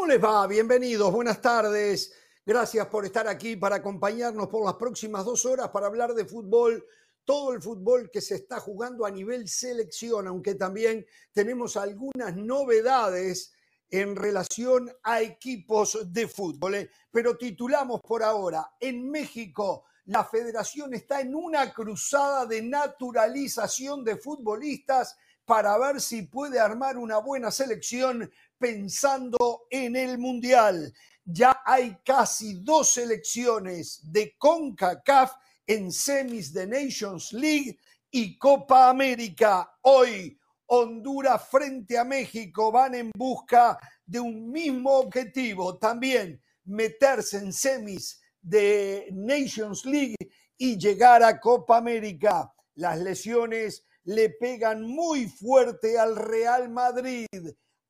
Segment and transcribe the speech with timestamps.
[0.00, 0.46] ¿Cómo les va?
[0.46, 2.10] Bienvenidos, buenas tardes.
[2.46, 6.86] Gracias por estar aquí para acompañarnos por las próximas dos horas para hablar de fútbol,
[7.22, 13.52] todo el fútbol que se está jugando a nivel selección, aunque también tenemos algunas novedades
[13.90, 16.76] en relación a equipos de fútbol.
[16.76, 16.90] ¿eh?
[17.10, 24.16] Pero titulamos por ahora, en México la federación está en una cruzada de naturalización de
[24.16, 25.18] futbolistas
[25.50, 30.94] para ver si puede armar una buena selección pensando en el Mundial.
[31.24, 35.32] Ya hay casi dos selecciones de CONCACAF
[35.66, 37.80] en semis de Nations League
[38.12, 39.76] y Copa América.
[39.82, 47.52] Hoy Honduras frente a México van en busca de un mismo objetivo, también meterse en
[47.52, 50.14] semis de Nations League
[50.56, 52.54] y llegar a Copa América.
[52.76, 57.26] Las lesiones le pegan muy fuerte al Real Madrid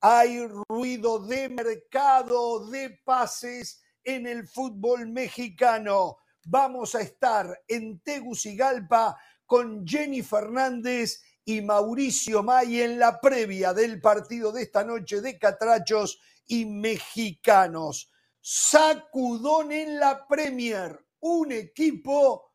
[0.01, 6.17] hay ruido de mercado de pases en el fútbol mexicano.
[6.47, 14.01] Vamos a estar en Tegucigalpa con Jenny Fernández y Mauricio May en la previa del
[14.01, 18.11] partido de esta noche de Catrachos y Mexicanos.
[18.41, 20.99] Sacudón en la Premier.
[21.21, 22.50] Un equipo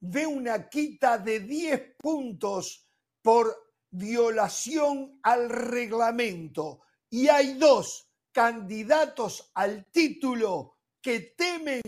[0.00, 2.88] de una quita de 10 puntos
[3.22, 3.54] por
[3.90, 11.82] violación al reglamento y hay dos candidatos al título que temen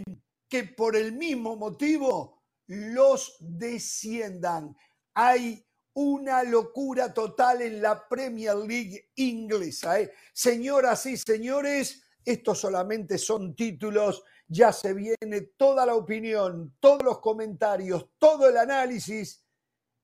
[0.49, 4.77] que por el mismo motivo los desciendan.
[5.15, 10.01] Hay una locura total en la Premier League inglesa.
[10.01, 10.13] ¿eh?
[10.33, 17.21] Señoras y señores, estos solamente son títulos, ya se viene toda la opinión, todos los
[17.21, 19.45] comentarios, todo el análisis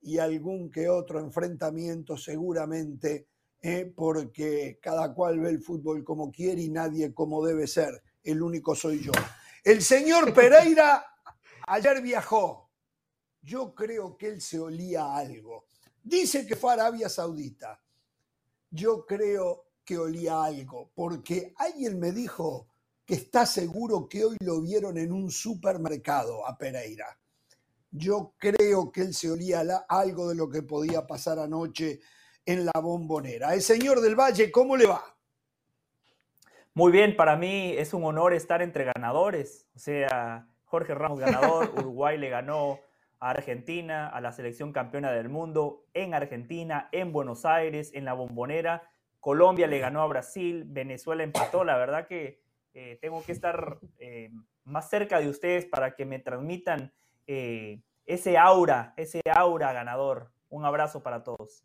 [0.00, 3.28] y algún que otro enfrentamiento seguramente,
[3.61, 3.92] ¿eh?
[3.95, 8.02] porque cada cual ve el fútbol como quiere y nadie como debe ser.
[8.23, 9.13] El único soy yo.
[9.64, 11.05] El señor Pereira
[11.67, 12.70] ayer viajó.
[13.42, 15.67] Yo creo que él se olía algo.
[16.02, 17.80] Dice que fue a Arabia Saudita.
[18.70, 22.68] Yo creo que olía algo, porque alguien me dijo
[23.08, 27.19] que está seguro que hoy lo vieron en un supermercado a Pereira.
[27.91, 32.01] Yo creo que él se olía algo de lo que podía pasar anoche
[32.45, 33.55] en la bombonera.
[33.55, 35.02] El señor del Valle, ¿cómo le va?
[36.74, 39.67] Muy bien, para mí es un honor estar entre ganadores.
[39.75, 42.79] O sea, Jorge Ramos ganador, Uruguay le ganó
[43.20, 48.13] a Argentina, a la selección campeona del mundo, en Argentina, en Buenos Aires, en la
[48.13, 48.92] bombonera.
[49.19, 51.64] Colombia le ganó a Brasil, Venezuela empató.
[51.64, 52.46] La verdad que
[52.80, 54.30] eh, tengo que estar eh,
[54.62, 56.92] más cerca de ustedes para que me transmitan
[57.27, 60.30] eh, ese aura, ese aura ganador.
[60.48, 61.64] Un abrazo para todos.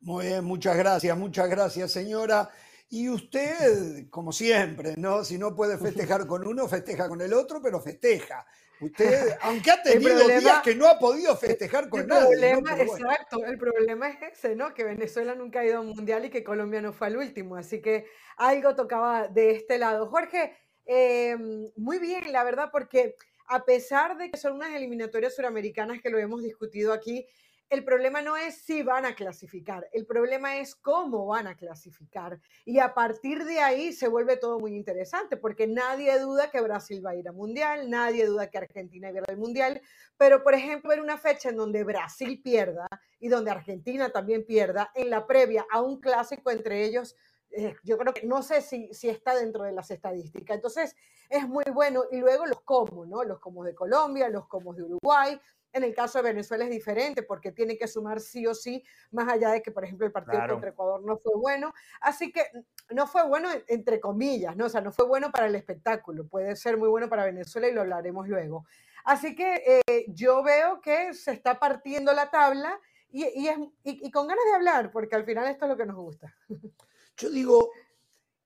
[0.00, 2.50] Muy bien, muchas gracias, muchas gracias, señora.
[2.90, 5.22] Y usted, como siempre, ¿no?
[5.22, 8.46] Si no puede festejar con uno, festeja con el otro, pero festeja.
[8.80, 12.52] Usted, aunque ha tenido días que no ha podido festejar con nadie.
[12.52, 14.72] Exacto, el problema es ese, ¿no?
[14.72, 17.56] Que Venezuela nunca ha ido a un mundial y que Colombia no fue al último.
[17.56, 18.06] Así que
[18.36, 20.08] algo tocaba de este lado.
[20.08, 20.56] Jorge,
[20.86, 21.36] eh,
[21.76, 23.16] muy bien, la verdad, porque
[23.48, 27.26] a pesar de que son unas eliminatorias suramericanas que lo hemos discutido aquí,
[27.70, 32.40] el problema no es si van a clasificar, el problema es cómo van a clasificar.
[32.64, 37.04] Y a partir de ahí se vuelve todo muy interesante, porque nadie duda que Brasil
[37.04, 39.80] va a ir a Mundial, nadie duda que Argentina va al Mundial,
[40.16, 42.86] pero por ejemplo, en una fecha en donde Brasil pierda
[43.20, 47.16] y donde Argentina también pierda, en la previa a un clásico entre ellos,
[47.50, 50.56] eh, yo creo que no sé si, si está dentro de las estadísticas.
[50.56, 50.96] Entonces,
[51.28, 52.04] es muy bueno.
[52.10, 53.24] Y luego los comos, ¿no?
[53.24, 55.40] Los comos de Colombia, los comos de Uruguay.
[55.72, 59.30] En el caso de Venezuela es diferente porque tiene que sumar sí o sí, más
[59.30, 61.74] allá de que, por ejemplo, el partido contra Ecuador no fue bueno.
[62.00, 62.46] Así que
[62.90, 64.66] no fue bueno entre comillas, ¿no?
[64.66, 66.26] O sea, no fue bueno para el espectáculo.
[66.26, 68.64] Puede ser muy bueno para Venezuela y lo hablaremos luego.
[69.04, 72.78] Así que eh, yo veo que se está partiendo la tabla
[73.10, 75.86] y, y, es, y con ganas de hablar, porque al final esto es lo que
[75.86, 76.34] nos gusta.
[77.18, 77.72] Yo digo,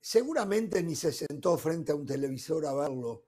[0.00, 3.26] seguramente ni se sentó frente a un televisor a verlo,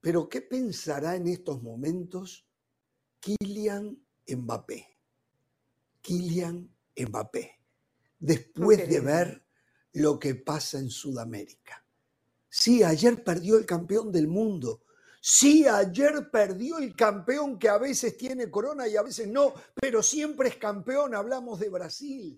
[0.00, 2.46] pero ¿qué pensará en estos momentos
[3.18, 3.98] Kylian
[4.28, 4.96] Mbappé?
[6.00, 7.60] Kylian Mbappé,
[8.20, 9.44] después de ver
[9.94, 11.84] lo que pasa en Sudamérica.
[12.48, 14.84] Sí, ayer perdió el campeón del mundo.
[15.20, 20.00] Sí, ayer perdió el campeón que a veces tiene corona y a veces no, pero
[20.00, 21.16] siempre es campeón.
[21.16, 22.36] Hablamos de Brasil.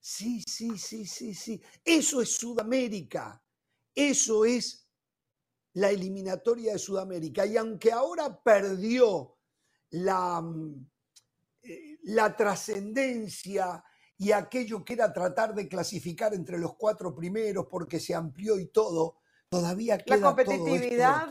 [0.00, 1.62] Sí, sí, sí, sí, sí.
[1.84, 3.42] Eso es Sudamérica.
[3.94, 4.88] Eso es
[5.74, 7.44] la eliminatoria de Sudamérica.
[7.44, 9.36] Y aunque ahora perdió
[9.90, 10.90] la, mm,
[11.62, 13.84] eh, la trascendencia
[14.16, 18.66] y aquello que era tratar de clasificar entre los cuatro primeros porque se amplió y
[18.68, 19.18] todo,
[19.48, 21.30] todavía queda la competitividad,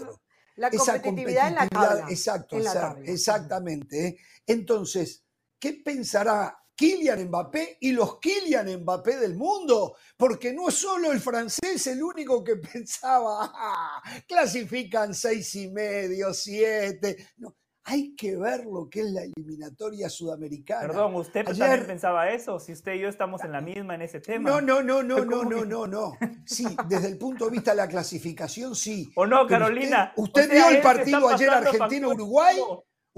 [0.55, 2.05] La competitividad, en la tabla.
[2.09, 2.57] Exacto,
[3.03, 4.07] exactamente.
[4.07, 4.17] ¿eh?
[4.45, 5.23] Entonces,
[5.57, 11.19] ¿qué pensará Kylian Mbappé y los Kylian Mbappé del mundo, porque no es solo el
[11.19, 17.17] francés el único que pensaba, ah, clasifican seis y medio, siete.
[17.35, 20.87] No, hay que ver lo que es la eliminatoria sudamericana.
[20.87, 22.59] Perdón, ¿usted también pensaba eso?
[22.61, 24.49] Si usted y yo estamos en la misma en ese tema.
[24.49, 26.13] No, no, no, no, no, no, no, no.
[26.45, 29.11] Sí, desde el punto de vista de la clasificación, sí.
[29.17, 30.13] ¿O no, Carolina?
[30.15, 32.57] ¿Usted, vio el partido ayer Argentina-Uruguay?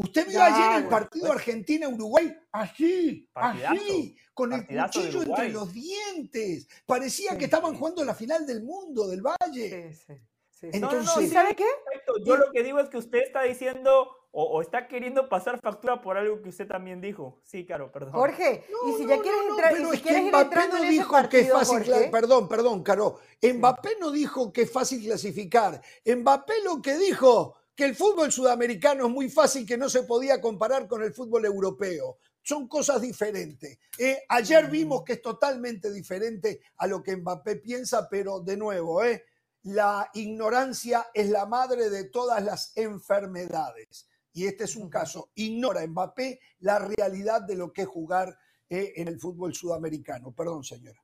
[0.04, 2.36] ¿Usted vio ayer el partido Argentina-Uruguay?
[2.52, 6.68] Así, así, con el cuchillo entre los dientes.
[6.86, 9.94] Parecía que estaban jugando la final del mundo, del Valle.
[9.94, 10.70] Sí, sí.
[10.74, 11.66] Entonces, ¿Y sabe qué?
[12.26, 16.18] Yo lo que digo es que usted está diciendo o, está queriendo pasar factura por
[16.18, 17.42] algo que usted también dijo.
[17.44, 18.14] Sí, claro, perdón.
[18.14, 21.40] Jorge, y si ya quieres entrar, y si quieres ir entrando en ese partido, que
[21.42, 23.20] es fácil, perdón, perdón, Caro.
[23.42, 25.82] Mbappé no dijo que es fácil clasificar.
[26.06, 30.40] Mbappé lo que dijo que el fútbol sudamericano es muy fácil, que no se podía
[30.40, 32.20] comparar con el fútbol europeo.
[32.44, 33.80] Son cosas diferentes.
[33.98, 34.72] Eh, ayer mm.
[34.72, 39.26] vimos que es totalmente diferente a lo que Mbappé piensa, pero de nuevo, eh,
[39.64, 45.84] la ignorancia es la madre de todas las enfermedades y este es un caso, ignora
[45.88, 48.38] Mbappé la realidad de lo que es jugar
[48.70, 50.32] eh, en el fútbol sudamericano.
[50.36, 51.01] Perdón, señora.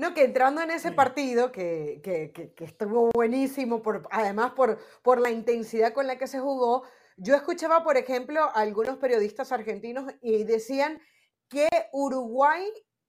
[0.00, 5.30] No, que entrando en ese partido, que, que, estuvo buenísimo, por, además por, por la
[5.30, 6.84] intensidad con la que se jugó,
[7.18, 11.02] yo escuchaba, por ejemplo, a algunos periodistas argentinos y decían
[11.50, 12.64] que Uruguay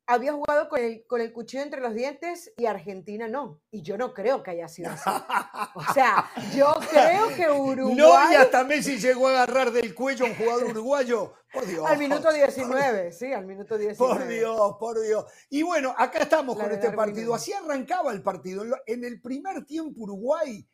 [0.08, 3.62] había jugado con el, con el cuchillo entre los dientes y Argentina no.
[3.72, 5.10] Y yo no creo que haya sido así.
[5.76, 7.96] O sea, yo creo que Uruguay.
[7.96, 11.34] No, y hasta Messi llegó a agarrar del cuello a un jugador uruguayo.
[11.54, 11.86] Por Dios.
[11.86, 13.98] Al minuto 19, sí, al minuto 19.
[13.98, 15.26] Por Dios, por Dios.
[15.50, 17.34] Y bueno, acá estamos con este partido.
[17.34, 18.64] Así arrancaba el partido.
[18.86, 20.66] En el primer tiempo, Uruguay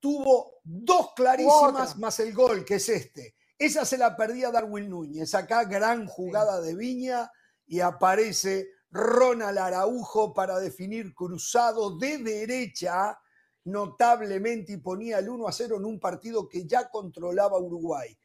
[0.00, 3.36] tuvo dos clarísimas más el gol, que es este.
[3.58, 5.34] Esa se la perdía Darwin Núñez.
[5.34, 7.30] Acá gran jugada de Viña
[7.66, 13.18] y aparece Ronald Araujo para definir cruzado de derecha
[13.64, 18.16] notablemente y ponía el 1 a 0 en un partido que ya controlaba Uruguay.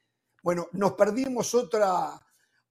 [0.44, 2.20] Bueno, nos perdimos otra,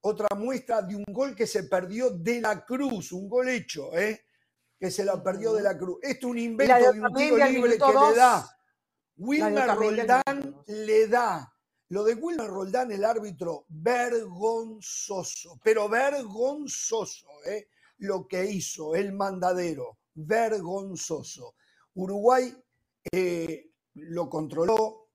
[0.01, 4.25] otra muestra de un gol que se perdió de la Cruz, un gol hecho, ¿eh?
[4.79, 5.99] que se la perdió de la Cruz.
[6.01, 8.57] Esto es un invento de un tiro libre que le da.
[9.17, 11.50] Wilmer Roldán le da
[11.91, 17.67] lo de Wilmer Roldán, el árbitro, vergonzoso, pero vergonzoso, ¿eh?
[17.97, 21.55] lo que hizo el mandadero, vergonzoso.
[21.95, 22.55] Uruguay
[23.11, 25.09] eh, lo controló.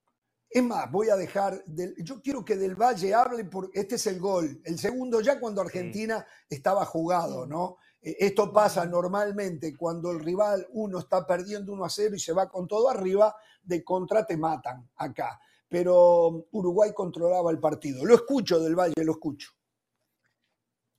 [0.51, 1.65] Es más, voy a dejar,
[1.97, 5.63] yo quiero que Del Valle hable, porque este es el gol, el segundo ya cuando
[5.63, 7.79] Argentina estaba jugado, ¿no?
[8.03, 12.35] Eh, esto pasa normalmente cuando el rival uno está perdiendo 1 a 0 y se
[12.35, 18.05] va con todo arriba, de contra te matan acá pero Uruguay controlaba el partido.
[18.05, 19.51] Lo escucho del Valle, lo escucho.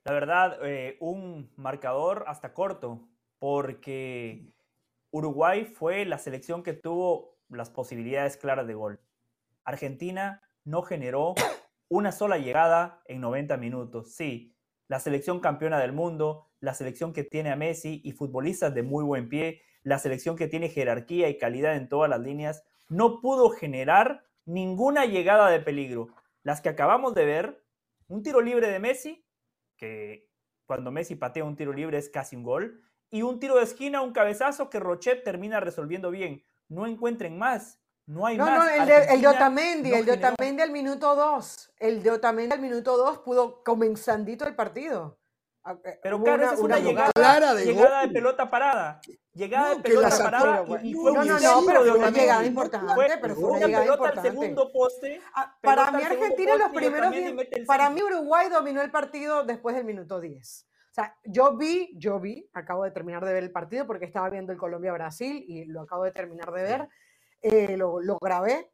[0.06, 3.08] La verdad, eh, un marcador hasta corto,
[3.40, 4.54] porque
[5.12, 9.00] Uruguay fue la selección que tuvo las posibilidades claras de gol.
[9.64, 11.36] Argentina no generó
[11.90, 14.14] una sola llegada en 90 minutos.
[14.14, 14.56] Sí,
[14.88, 19.04] la selección campeona del mundo, la selección que tiene a Messi y futbolistas de muy
[19.04, 23.50] buen pie, la selección que tiene jerarquía y calidad en todas las líneas, no pudo
[23.50, 26.08] generar ninguna llegada de peligro.
[26.42, 27.64] Las que acabamos de ver,
[28.08, 29.24] un tiro libre de Messi,
[29.78, 30.32] que
[30.66, 34.02] cuando Messi patea un tiro libre es casi un gol, y un tiro de esquina,
[34.02, 36.44] un cabezazo que Rochet termina resolviendo bien.
[36.68, 37.80] No encuentren más.
[38.06, 38.58] No hay más.
[38.58, 41.74] No, el de, el de Otamendi, el de Otamendi al minuto 2.
[41.80, 45.17] El de Otamendi al minuto 2 pudo comenzandito el partido.
[45.68, 49.02] Ah, eh, Pero una, es una, llegada, clara de, llegada de pelota parada.
[49.34, 53.36] Llegada de pelota parada y, fue no, no, no, pero fue una llegada importante, pero
[53.36, 54.30] fue una llegada pelota importante.
[54.30, 55.22] al segundo poste.
[55.36, 57.14] Ah, para mí Argentina los primeros
[57.66, 60.68] para mí Uruguay dominó el partido después del minuto 10.
[60.90, 64.30] O sea, yo vi, yo vi, acabo de terminar de ver el partido porque estaba
[64.30, 66.88] viendo el Colombia-Brasil y lo acabo de terminar de ver,
[67.42, 68.72] eh, lo, lo grabé,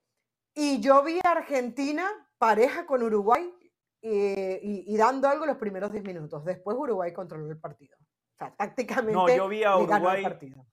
[0.53, 2.07] y yo vi a Argentina
[2.37, 3.51] pareja con Uruguay
[4.05, 6.43] eh, y, dando algo los primeros 10 minutos.
[6.43, 7.95] Después Uruguay controló el partido.
[7.97, 10.65] O sea, tácticamente no, yo vi a Uruguay, el partido.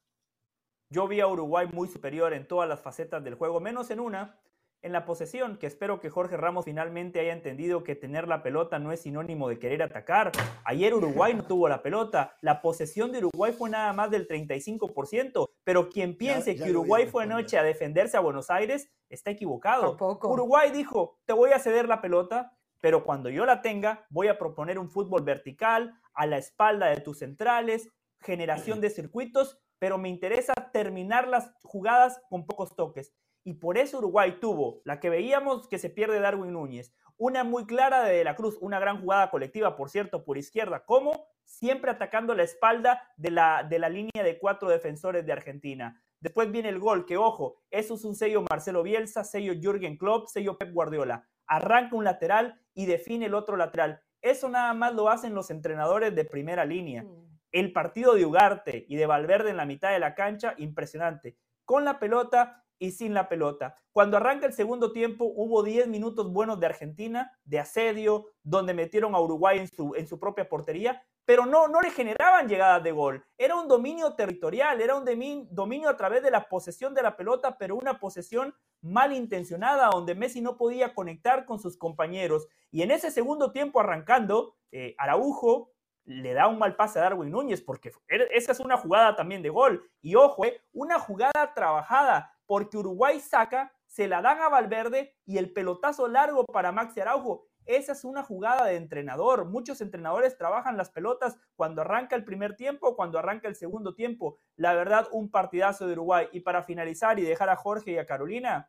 [0.90, 4.40] Yo vi a Uruguay muy superior en todas las facetas del juego, menos en una,
[4.82, 8.80] en la posesión, que espero que Jorge Ramos finalmente haya entendido que tener la pelota
[8.80, 10.32] no es sinónimo de querer atacar.
[10.64, 15.48] Ayer Uruguay no tuvo la pelota, la posesión de Uruguay fue nada más del 35%,
[15.62, 19.96] pero quien piense que Uruguay fue anoche a defenderse a Buenos Aires está equivocado.
[20.22, 24.38] Uruguay dijo, te voy a ceder la pelota, pero cuando yo la tenga, voy a
[24.38, 27.88] proponer un fútbol vertical, a la espalda de tus centrales,
[28.20, 33.14] generación de circuitos, pero me interesa terminar las jugadas con pocos toques.
[33.44, 37.66] Y por eso Uruguay tuvo la que veíamos que se pierde Darwin Núñez, una muy
[37.66, 41.90] clara de, de la Cruz, una gran jugada colectiva, por cierto, por izquierda, como siempre
[41.90, 46.02] atacando la espalda de la, de la línea de cuatro defensores de Argentina.
[46.20, 50.28] Después viene el gol, que ojo, eso es un sello Marcelo Bielsa, sello Jürgen Klopp,
[50.28, 51.26] sello Pep Guardiola.
[51.50, 54.00] Arranca un lateral y define el otro lateral.
[54.22, 57.02] Eso nada más lo hacen los entrenadores de primera línea.
[57.02, 57.28] Mm.
[57.50, 61.36] El partido de Ugarte y de Valverde en la mitad de la cancha, impresionante.
[61.64, 63.74] Con la pelota y sin la pelota.
[63.92, 69.16] Cuando arranca el segundo tiempo, hubo 10 minutos buenos de Argentina, de asedio, donde metieron
[69.16, 72.90] a Uruguay en su, en su propia portería, pero no, no le generaban llegadas de
[72.90, 73.24] gol.
[73.38, 75.04] Era un dominio territorial, era un
[75.48, 80.40] dominio a través de la posesión de la pelota, pero una posesión malintencionada, donde Messi
[80.40, 82.48] no podía conectar con sus compañeros.
[82.72, 85.70] Y en ese segundo tiempo arrancando, eh, Araujo
[86.04, 89.50] le da un mal pase a Darwin Núñez, porque esa es una jugada también de
[89.50, 89.88] gol.
[90.02, 95.38] Y ojo, eh, una jugada trabajada, porque Uruguay saca, se la dan a Valverde y
[95.38, 97.46] el pelotazo largo para Maxi Araujo.
[97.70, 99.44] Esa es una jugada de entrenador.
[99.44, 104.40] Muchos entrenadores trabajan las pelotas cuando arranca el primer tiempo, cuando arranca el segundo tiempo.
[104.56, 106.28] La verdad, un partidazo de Uruguay.
[106.32, 108.68] Y para finalizar y dejar a Jorge y a Carolina,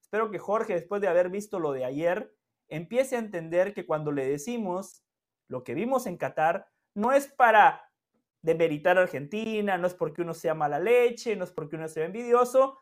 [0.00, 2.32] espero que Jorge, después de haber visto lo de ayer,
[2.68, 5.02] empiece a entender que cuando le decimos
[5.48, 7.90] lo que vimos en Qatar, no es para
[8.42, 12.04] demeritar a Argentina, no es porque uno sea mala leche, no es porque uno sea
[12.04, 12.78] envidioso.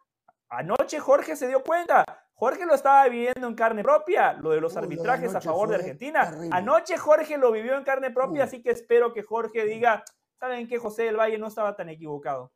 [0.50, 2.04] Anoche Jorge se dio cuenta,
[2.38, 6.32] Jorge lo estaba viviendo en carne propia, lo de los arbitrajes a favor de Argentina.
[6.52, 10.04] Anoche Jorge lo vivió en carne propia, así que espero que Jorge diga,
[10.38, 10.78] ¿saben qué?
[10.78, 12.52] José del Valle no estaba tan equivocado.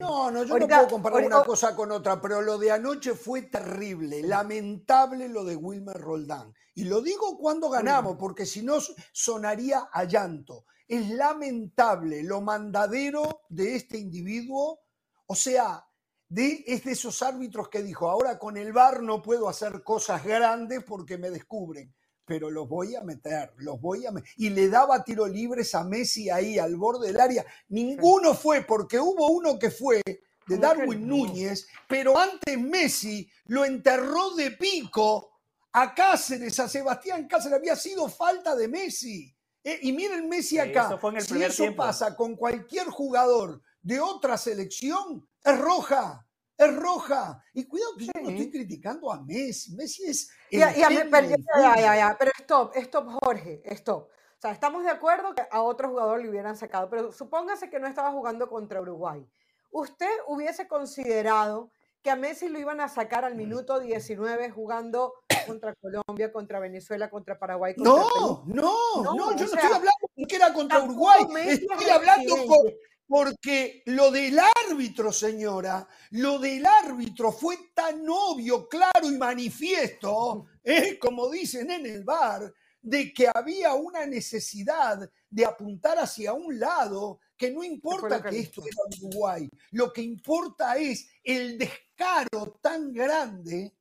[0.00, 3.42] No, no, yo no puedo comparar una cosa con otra, pero lo de anoche fue
[3.42, 6.52] terrible, lamentable lo de Wilmer Roldán.
[6.74, 8.78] Y lo digo cuando ganamos, porque si no
[9.12, 10.64] sonaría a llanto.
[10.88, 14.80] Es lamentable lo mandadero de este individuo.
[15.26, 15.85] O sea,
[16.28, 20.82] es de esos árbitros que dijo, ahora con el VAR no puedo hacer cosas grandes
[20.84, 24.28] porque me descubren, pero los voy a meter, los voy a meter.
[24.36, 27.46] Y le daba tiro libres a Messi ahí al borde del área.
[27.68, 30.02] Ninguno fue, porque hubo uno que fue
[30.46, 35.40] de Darwin Núñez, pero antes Messi lo enterró de pico
[35.72, 39.32] a Cáceres, a Sebastián Cáceres, había sido falta de Messi.
[39.62, 45.60] Eh, y miren Messi acá, si eso pasa con cualquier jugador de otra selección, es
[45.60, 46.26] roja,
[46.58, 47.40] es roja.
[47.54, 49.76] Y cuidado que yo no estoy criticando a Messi.
[49.76, 50.28] Messi es.
[50.50, 54.08] ya, ya, ya, ya, pero stop, stop, Jorge, stop.
[54.08, 57.78] O sea, estamos de acuerdo que a otro jugador le hubieran sacado, pero supóngase que
[57.78, 59.24] no estaba jugando contra Uruguay.
[59.70, 61.70] ¿Usted hubiese considerado
[62.02, 65.14] que a Messi lo iban a sacar al minuto 19 jugando
[65.46, 67.76] contra Colombia, contra Venezuela, contra Paraguay?
[67.76, 71.24] Contra no, no, no, no, yo no estoy hablando que era contra Uruguay.
[71.46, 72.66] Estoy hablando con,
[73.06, 80.98] porque lo del árbitro, señora, lo del árbitro fue tan obvio, claro y manifiesto, ¿eh?
[80.98, 87.20] como dicen en el bar, de que había una necesidad de apuntar hacia un lado,
[87.36, 93.74] que no importa que esto era Uruguay, lo que importa es el descaro tan grande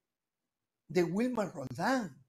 [0.87, 2.21] de Wilmer Roldán.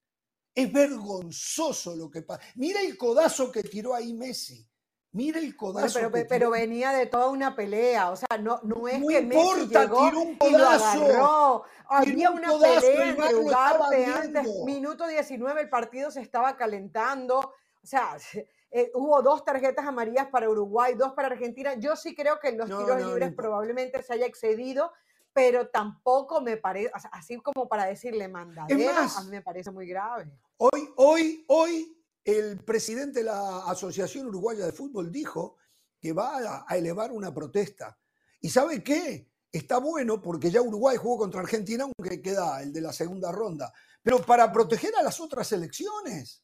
[0.54, 2.42] Es vergonzoso lo que pasa.
[2.54, 4.66] Mira el codazo que tiró ahí Messi.
[5.16, 5.98] Mira el codazo.
[6.12, 10.08] pero, pero, venía de toda una pelea, o sea, no, no es que Messi llegó
[10.08, 11.64] un y lo agarró.
[11.88, 17.38] Había una pelea entre Ugarte antes, minuto 19, el partido se estaba calentando.
[17.38, 18.14] O sea,
[18.70, 21.72] eh, hubo dos tarjetas amarillas para Uruguay, dos para Argentina.
[21.76, 24.92] Yo sí creo que en los tiros libres probablemente se haya excedido,
[25.32, 30.30] pero tampoco me parece, así como para decirle mandadera, a mí me parece muy grave.
[30.58, 31.95] Hoy, hoy, hoy
[32.26, 35.58] el presidente de la Asociación Uruguaya de Fútbol dijo
[36.00, 37.96] que va a elevar una protesta.
[38.40, 39.30] ¿Y sabe qué?
[39.52, 43.72] Está bueno porque ya Uruguay jugó contra Argentina, aunque queda el de la segunda ronda.
[44.02, 46.42] Pero para proteger a las otras elecciones.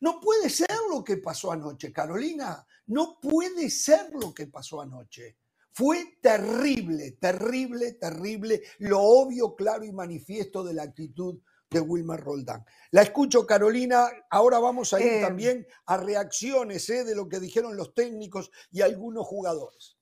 [0.00, 2.64] No puede ser lo que pasó anoche, Carolina.
[2.86, 5.38] No puede ser lo que pasó anoche.
[5.72, 11.40] Fue terrible, terrible, terrible, lo obvio, claro y manifiesto de la actitud
[11.74, 12.64] de Wilmer Roldán.
[12.90, 14.08] La escucho, Carolina.
[14.30, 15.22] Ahora vamos a ir em.
[15.22, 17.04] también a reacciones ¿eh?
[17.04, 19.98] de lo que dijeron los técnicos y algunos jugadores.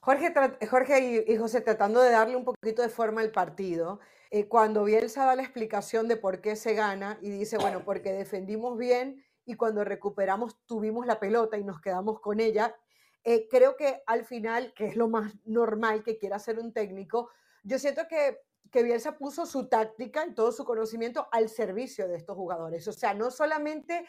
[0.00, 0.34] Jorge,
[0.68, 5.24] Jorge y, José, tratando de darle un poquito de forma al partido, eh, cuando Bielsa
[5.24, 9.54] da la explicación de por qué se gana y dice, bueno, porque defendimos bien y
[9.54, 12.76] cuando recuperamos tuvimos la pelota y nos quedamos con ella,
[13.22, 17.30] eh, creo que al final, que es lo más normal que quiera hacer un técnico,
[17.62, 18.40] yo siento que
[18.74, 22.88] que Bielsa puso su táctica y todo su conocimiento al servicio de estos jugadores.
[22.88, 24.04] O sea, no solamente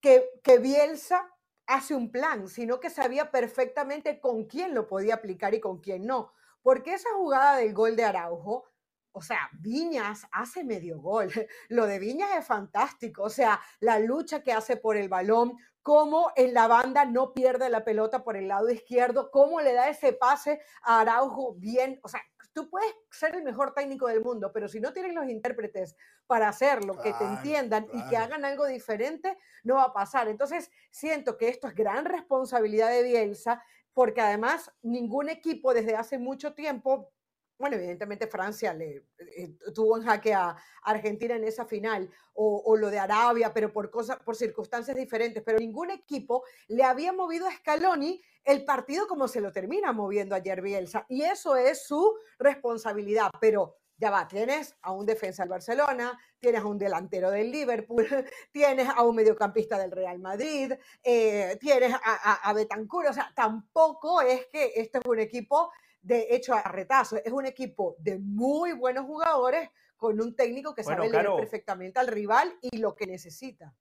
[0.00, 1.34] que, que Bielsa
[1.66, 6.06] hace un plan, sino que sabía perfectamente con quién lo podía aplicar y con quién
[6.06, 6.32] no.
[6.62, 8.62] Porque esa jugada del gol de Araujo,
[9.10, 11.32] o sea, Viñas hace medio gol.
[11.68, 13.24] Lo de Viñas es fantástico.
[13.24, 17.68] O sea, la lucha que hace por el balón, cómo en la banda no pierde
[17.68, 21.98] la pelota por el lado izquierdo, cómo le da ese pase a Araujo bien.
[22.04, 22.20] O sea,
[22.54, 25.96] tú puedes ser el mejor técnico del mundo, pero si no tienes los intérpretes
[26.26, 30.28] para hacerlo, que te entiendan y que hagan algo diferente, no va a pasar.
[30.28, 36.18] Entonces, siento que esto es gran responsabilidad de Bielsa, porque además ningún equipo desde hace
[36.18, 37.12] mucho tiempo
[37.58, 42.90] bueno, evidentemente Francia le eh, tuvo en jaque a Argentina en esa final, o, lo
[42.90, 47.52] de Arabia, pero por, cosas, por circunstancias diferentes, pero ningún equipo le había movido a
[47.52, 53.30] Scaloni el partido como se lo termina moviendo ayer Bielsa, y eso es su responsabilidad,
[53.40, 58.06] pero ya va, tienes a un defensa del Barcelona, tienes a un delantero del Liverpool,
[58.52, 63.32] tienes a un mediocampista del Real Madrid, eh, tienes a, a, a Betancourt, o sea,
[63.34, 65.70] tampoco es que este es un equipo
[66.04, 67.16] de hecho a retazo.
[67.24, 72.08] Es un equipo de muy buenos jugadores con un técnico que sabe leer perfectamente al
[72.08, 73.74] rival y lo que necesita.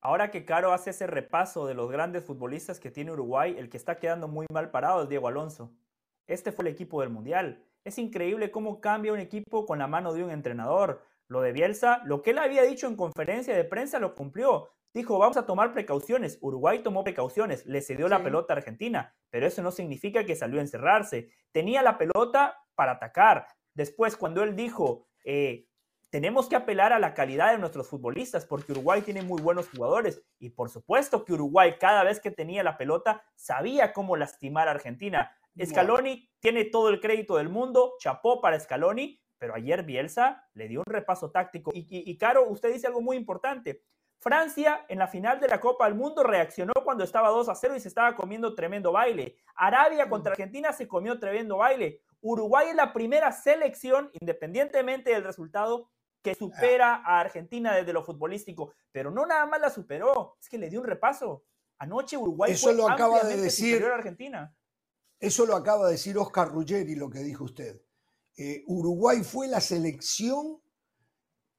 [0.00, 3.78] Ahora que Caro hace ese repaso de los grandes futbolistas que tiene Uruguay, el que
[3.78, 5.72] está quedando muy mal parado es Diego Alonso.
[6.26, 7.64] Este fue el equipo del Mundial.
[7.84, 11.02] Es increíble cómo cambia un equipo con la mano de un entrenador.
[11.26, 15.18] Lo de Bielsa, lo que él había dicho en conferencia de prensa lo cumplió dijo,
[15.18, 16.38] vamos a tomar precauciones.
[16.40, 20.60] Uruguay tomó precauciones, le cedió la pelota a Argentina, pero eso no significa que salió
[20.60, 21.30] a encerrarse.
[21.52, 23.48] Tenía la pelota para atacar.
[23.74, 25.66] Después, cuando él dijo, eh,
[26.10, 30.22] tenemos que apelar a la calidad de nuestros futbolistas, porque Uruguay tiene muy buenos jugadores.
[30.38, 34.72] Y por supuesto que Uruguay, cada vez que tenía la pelota, sabía cómo lastimar a
[34.72, 35.36] Argentina.
[35.60, 40.80] Scaloni tiene todo el crédito del mundo, chapó para Scaloni, pero ayer Bielsa le dio
[40.86, 41.72] un repaso táctico.
[41.74, 43.82] Y, y Caro, usted dice algo muy importante.
[44.18, 47.76] Francia en la final de la Copa del Mundo reaccionó cuando estaba 2 a 0
[47.76, 49.36] y se estaba comiendo tremendo baile.
[49.54, 52.00] Arabia contra Argentina se comió tremendo baile.
[52.20, 55.90] Uruguay es la primera selección, independientemente del resultado,
[56.22, 58.72] que supera a Argentina desde lo futbolístico.
[58.90, 61.44] Pero no nada más la superó, es que le dio un repaso.
[61.78, 64.56] Anoche Uruguay eso lo acaba de decir, a Argentina.
[65.20, 67.82] Eso lo acaba de decir Oscar Ruggeri, lo que dijo usted.
[68.38, 70.62] Eh, Uruguay fue la selección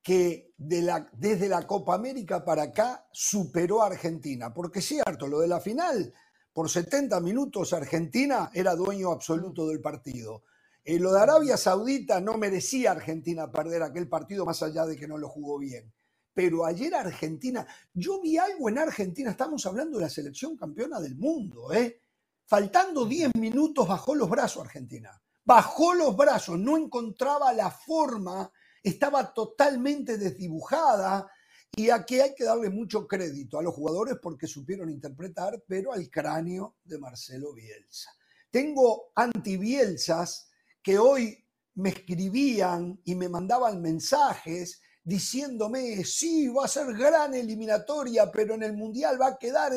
[0.05, 4.53] que desde la Copa América para acá superó a Argentina.
[4.53, 6.13] Porque es cierto, lo de la final,
[6.53, 10.43] por 70 minutos Argentina era dueño absoluto del partido.
[10.83, 15.07] Eh, lo de Arabia Saudita no merecía Argentina perder aquel partido más allá de que
[15.07, 15.91] no lo jugó bien.
[16.35, 21.15] Pero ayer Argentina, yo vi algo en Argentina, estamos hablando de la selección campeona del
[21.15, 21.99] mundo, ¿eh?
[22.45, 25.19] Faltando 10 minutos bajó los brazos Argentina.
[25.43, 28.51] Bajó los brazos, no encontraba la forma
[28.89, 31.27] estaba totalmente desdibujada
[31.75, 36.09] y aquí hay que darle mucho crédito a los jugadores porque supieron interpretar, pero al
[36.09, 38.11] cráneo de Marcelo Bielsa.
[38.49, 40.49] Tengo anti-Bielsas
[40.81, 41.43] que hoy
[41.73, 48.63] me escribían y me mandaban mensajes diciéndome, sí, va a ser gran eliminatoria, pero en
[48.63, 49.73] el Mundial va a quedar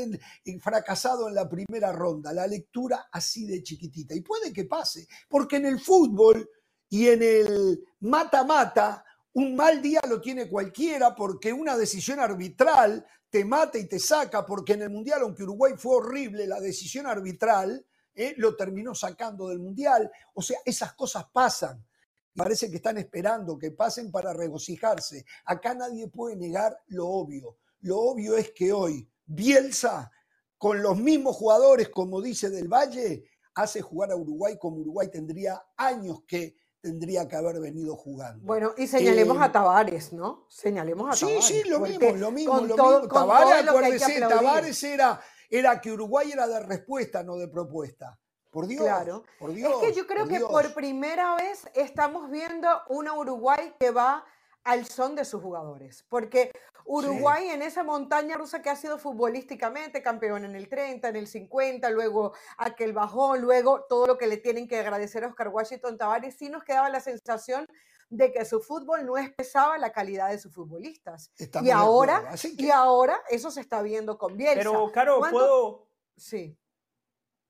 [0.61, 2.33] fracasado en la primera ronda.
[2.33, 4.14] La lectura así de chiquitita.
[4.14, 6.49] Y puede que pase, porque en el fútbol
[6.88, 13.44] y en el mata-mata, un mal día lo tiene cualquiera porque una decisión arbitral te
[13.44, 17.85] mata y te saca, porque en el Mundial, aunque Uruguay fue horrible, la decisión arbitral
[18.14, 20.11] eh, lo terminó sacando del Mundial.
[20.35, 21.85] O sea, esas cosas pasan.
[22.35, 25.24] Parece que están esperando que pasen para regocijarse.
[25.44, 27.59] Acá nadie puede negar lo obvio.
[27.81, 30.11] Lo obvio es que hoy Bielsa,
[30.57, 35.62] con los mismos jugadores, como dice Del Valle, hace jugar a Uruguay como Uruguay tendría
[35.77, 36.57] años que
[36.88, 38.46] tendría que haber venido jugando.
[38.46, 40.46] Bueno, y señalemos a eh, Tavares, ¿no?
[40.48, 41.44] Señalemos a Tavares.
[41.44, 43.09] Sí, sí, lo mismo, lo mismo, lo mismo.
[43.09, 45.20] Tavares, acuérdese, Tavares era,
[45.51, 48.18] era que Uruguay era de respuesta, no de propuesta.
[48.51, 49.24] Por Dios, claro.
[49.38, 49.70] por Dios.
[49.83, 54.24] Es que yo creo que por primera vez estamos viendo una Uruguay que va
[54.64, 56.07] al son de sus jugadores.
[56.09, 56.51] Porque
[56.90, 61.27] Uruguay en esa montaña rusa que ha sido futbolísticamente campeón en el 30, en el
[61.27, 65.98] 50, luego aquel bajón, luego todo lo que le tienen que agradecer a Oscar Washington
[65.98, 67.68] Tavares, sí nos quedaba la sensación
[68.09, 71.31] de que su fútbol no expresaba la calidad de sus futbolistas.
[71.62, 74.57] y ahora, y ahora eso se está viendo con Bielsa.
[74.57, 76.57] Pero, Caro, ¿puedo, sí.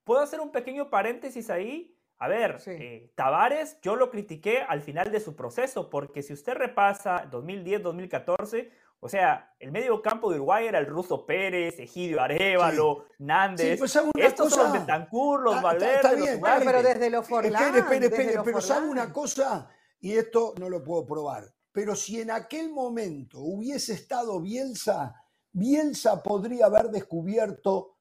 [0.02, 1.94] ¿puedo hacer un pequeño paréntesis ahí?
[2.20, 6.54] A ver, eh, Tavares, yo lo critiqué al final de su proceso, porque si usted
[6.54, 13.06] repasa 2010-2014, o sea, el medio campo de Uruguay era el Ruso Pérez, Egidio Arevalo,
[13.18, 13.78] Nández.
[13.78, 17.76] Pues estos son los Bentancur, los Valverde, los pero desde lo Forlán.
[17.76, 19.70] Espere, espere, espere, pero ¿sabe una cosa?
[20.00, 25.14] y esto no lo puedo probar, pero si en aquel momento hubiese estado Bielsa,
[25.52, 27.96] Bielsa podría haber descubierto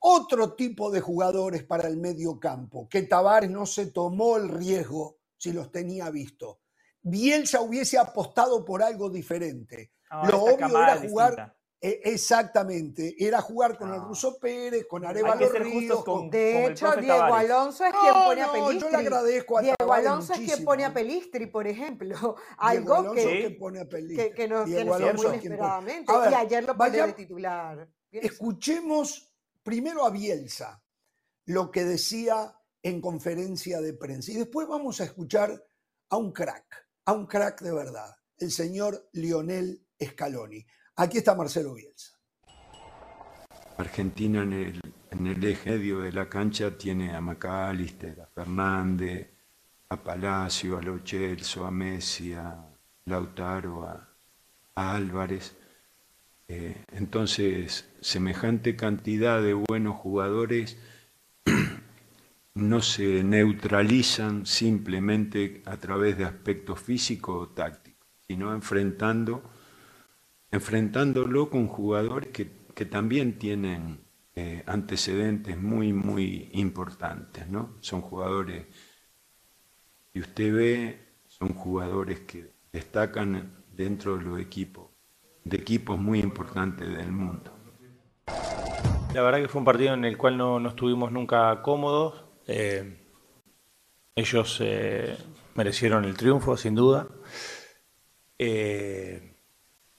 [0.00, 5.18] otro tipo de jugadores para el medio campo, que Tavares no se tomó el riesgo
[5.36, 6.60] si los tenía visto.
[7.02, 9.92] Bielsa hubiese apostado por algo diferente.
[10.10, 11.54] Lo obvio era jugar.
[11.80, 16.04] E, exactamente, era jugar con el Ruso Pérez, con Arevalo Ríos.
[16.04, 18.80] Con, de hecho, Diego Alonso es quien pone a Pelistri.
[18.80, 22.34] Yo le agradezco a Diego Alonso es quien pone a Pelistri, por ejemplo.
[22.56, 24.30] Algo que, que, pone a Pelistri.
[24.30, 26.12] que, que nos muy inesperadamente.
[26.30, 27.88] y ayer lo pone de titular.
[28.10, 30.82] Escuchemos primero a Bielsa
[31.44, 35.64] lo que decía en conferencia de prensa y después vamos a escuchar
[36.10, 40.64] a un crack, a un crack de verdad, el señor Lionel Scaloni.
[40.96, 42.18] Aquí está Marcelo Bielsa.
[43.78, 49.28] Argentina en el, eje medio de la cancha tiene a Macalister, a Fernández,
[49.88, 52.66] a Palacio, a Lochelso, a Messi, a
[53.04, 54.04] Lautaro, a,
[54.74, 55.56] Álvarez.
[56.48, 60.76] Eh, entonces, semejante cantidad de buenos jugadores
[62.54, 69.42] no se neutralizan simplemente a través de aspectos físicos o tácticos, sino enfrentando
[70.50, 74.04] enfrentándolo con jugadores que, también tienen
[74.36, 77.74] eh, antecedentes muy, muy importantes, ¿no?
[77.80, 78.66] Son jugadores,
[80.14, 84.90] y usted ve, son jugadores que destacan dentro de los equipos,
[85.42, 87.52] de equipos muy importantes del mundo.
[89.12, 92.24] La verdad que fue un partido en el cual no, estuvimos nunca cómodos.
[92.46, 93.08] Eh,
[94.14, 95.16] ellos eh,
[95.56, 97.08] merecieron el triunfo, sin duda.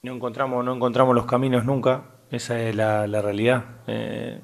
[0.02, 3.82] No encontramos, no encontramos los caminos nunca, esa es la, realidad.
[3.86, 4.40] Eh,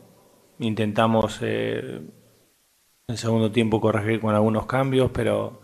[0.58, 2.02] intentamos eh,
[3.08, 5.60] en segundo tiempo corregir con algunos cambios, pero,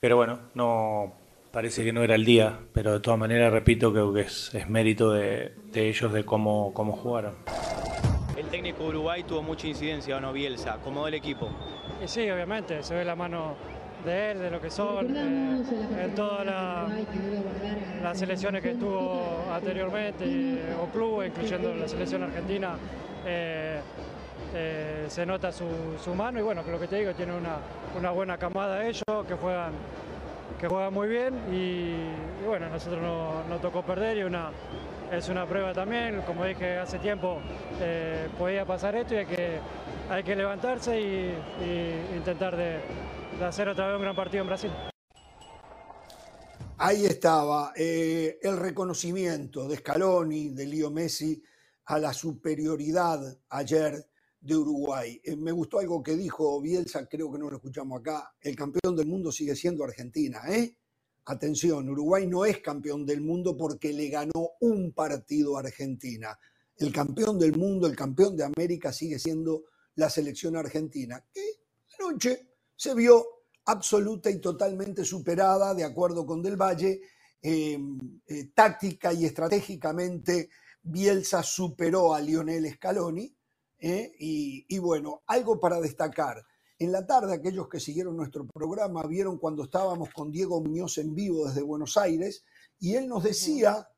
[0.00, 1.12] pero bueno, no
[1.52, 5.12] parece que no era el día, pero de todas maneras repito que es, es mérito
[5.12, 7.36] de, ellos de cómo, cómo jugaron.
[8.36, 10.78] El técnico de Uruguay tuvo mucha incidencia, ¿o no, Bielsa?
[10.82, 11.48] ¿Cómo el equipo?
[12.06, 13.54] sí, obviamente, se ve la mano
[14.04, 15.62] de él, de lo que son, eh,
[16.04, 16.44] en todas
[18.02, 22.76] las selecciones que estuvo anteriormente o clubes, incluyendo la selección argentina,
[23.24, 23.80] eh,
[24.54, 26.38] eh, se nota su, mano.
[26.38, 29.72] Y bueno, lo que te digo, tiene una, buena camada ellos que juegan
[30.60, 31.34] que juegan muy bien.
[31.52, 34.50] Y, bueno, nosotros nos no tocó perder y una,
[35.10, 37.40] es una prueba también, como dije hace tiempo,
[38.38, 39.58] podía pasar esto y hay que,
[40.10, 41.34] hay que levantarse y
[42.14, 42.78] intentar de,
[43.38, 44.70] de hacer otra vez un gran partido en Brasil.
[46.78, 51.42] Ahí estaba eh, el reconocimiento de Scaloni, de Leo Messi,
[51.86, 54.06] a la superioridad ayer
[54.40, 55.20] de Uruguay.
[55.24, 58.96] Eh, me gustó algo que dijo Bielsa, creo que no lo escuchamos acá, el campeón
[58.96, 60.40] del mundo sigue siendo Argentina.
[60.48, 60.76] ¿eh?
[61.26, 66.38] Atención, Uruguay no es campeón del mundo porque le ganó un partido a Argentina.
[66.76, 71.40] El campeón del mundo, el campeón de América sigue siendo la selección argentina, que
[71.98, 72.53] anoche
[72.84, 73.24] se vio
[73.64, 77.00] absoluta y totalmente superada, de acuerdo con Del Valle,
[77.40, 80.50] em, eh, táctica y estratégicamente
[80.82, 83.34] Bielsa superó a Lionel Scaloni.
[83.78, 86.44] Eh, y, bueno, algo para destacar.
[86.78, 91.14] En la tarde, aquellos que siguieron nuestro programa vieron cuando estábamos con Diego Muñoz en
[91.14, 92.44] vivo desde Buenos Aires
[92.78, 93.88] y él nos decía,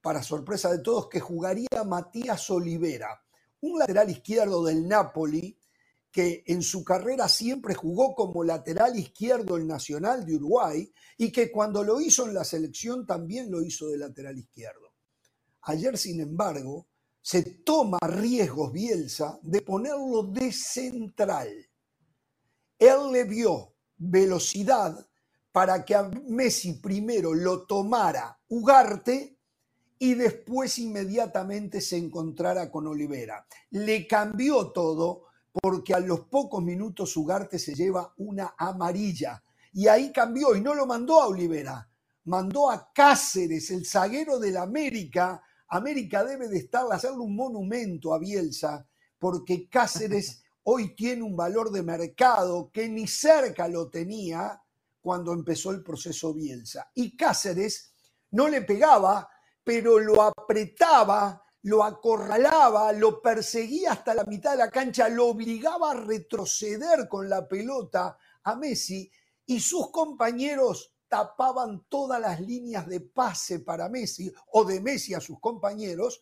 [0.00, 3.20] para sorpresa de todos, que jugaría Matías Olivera,
[3.62, 5.57] un lateral izquierdo del Napoli
[6.10, 11.50] que en su carrera siempre jugó como lateral izquierdo el Nacional de Uruguay y que
[11.50, 14.94] cuando lo hizo en la selección también lo hizo de lateral izquierdo.
[15.62, 16.88] Ayer, sin embargo,
[17.20, 21.48] se toma riesgos Bielsa de ponerlo de central.
[22.78, 25.06] Él le vio velocidad
[25.52, 29.38] para que a Messi primero lo tomara Ugarte
[29.98, 33.46] y después inmediatamente se encontrara con Olivera.
[33.70, 35.27] Le cambió todo
[35.60, 39.42] porque a los pocos minutos Ugarte se lleva una amarilla.
[39.72, 41.88] Y ahí cambió y no lo mandó a Olivera,
[42.24, 45.42] mandó a Cáceres, el zaguero del América.
[45.68, 48.86] América debe de estar, hacerle un monumento a Bielsa,
[49.18, 54.62] porque Cáceres hoy tiene un valor de mercado que ni cerca lo tenía
[55.00, 56.90] cuando empezó el proceso Bielsa.
[56.94, 57.92] Y Cáceres
[58.30, 59.28] no le pegaba,
[59.64, 65.90] pero lo apretaba lo acorralaba, lo perseguía hasta la mitad de la cancha, lo obligaba
[65.90, 69.10] a retroceder con la pelota a Messi
[69.46, 75.20] y sus compañeros tapaban todas las líneas de pase para Messi o de Messi a
[75.20, 76.20] sus compañeros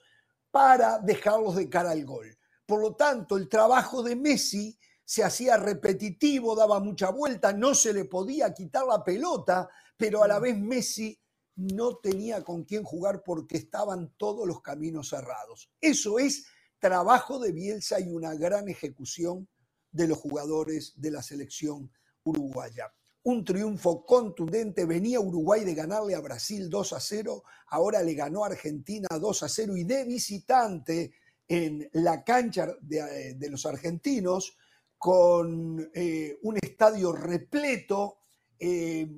[0.51, 2.39] para dejarlos de cara al gol.
[2.65, 7.93] Por lo tanto, el trabajo de Messi se hacía repetitivo, daba mucha vuelta, no se
[7.93, 11.17] le podía quitar la pelota, pero a la vez Messi
[11.57, 15.71] no tenía con quién jugar porque estaban todos los caminos cerrados.
[15.81, 16.47] Eso es
[16.79, 19.49] trabajo de Bielsa y una gran ejecución
[19.91, 21.91] de los jugadores de la selección
[22.25, 22.93] uruguaya.
[23.23, 28.45] Un triunfo contundente, venía Uruguay de ganarle a Brasil 2 a 0, ahora le ganó
[28.45, 31.13] a Argentina 2 a 0 y de visitante
[31.49, 32.99] en la cancha de,
[33.31, 34.57] eh, los argentinos
[34.99, 38.19] con eh, un estadio repleto.
[38.59, 39.09] Eh,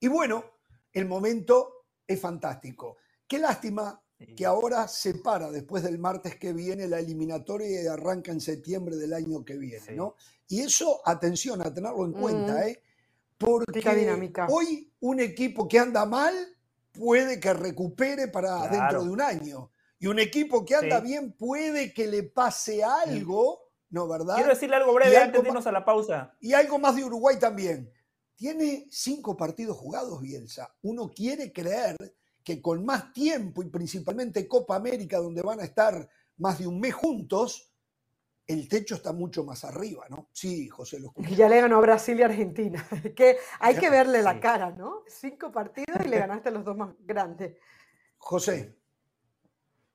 [0.00, 0.44] y bueno,
[0.92, 2.96] el momento es fantástico.
[3.26, 4.00] Qué lástima
[4.36, 8.96] que ahora se para después del martes que viene la eliminatoria y arranca en septiembre
[8.96, 10.16] del año que viene, ¿no?
[10.48, 12.68] Y eso, atención a tenerlo en cuenta, mm.
[12.68, 12.82] ¿eh?
[13.36, 13.84] Porque
[14.48, 16.34] hoy un equipo que anda mal
[16.90, 19.70] puede que recupere para dentro de un año.
[20.00, 24.34] Y un equipo que anda bien puede que le pase algo, ¿no verdad?
[24.36, 26.34] Quiero decirle algo breve antes de irnos a la pausa.
[26.40, 27.92] Y algo más de Uruguay también.
[28.38, 30.72] Tiene cinco partidos jugados Bielsa.
[30.82, 31.96] Uno quiere creer
[32.44, 36.78] que con más tiempo y principalmente Copa América, donde van a estar más de un
[36.78, 37.74] mes juntos,
[38.46, 40.28] el techo está mucho más arriba, ¿no?
[40.32, 41.34] Sí, José, lo escuché.
[41.34, 42.86] Ya le ganó a Brasil y Argentina.
[43.16, 45.02] que hay que verle la cara, ¿no?
[45.08, 47.56] Cinco partidos y le ganaste los dos más grandes.
[48.18, 48.78] José.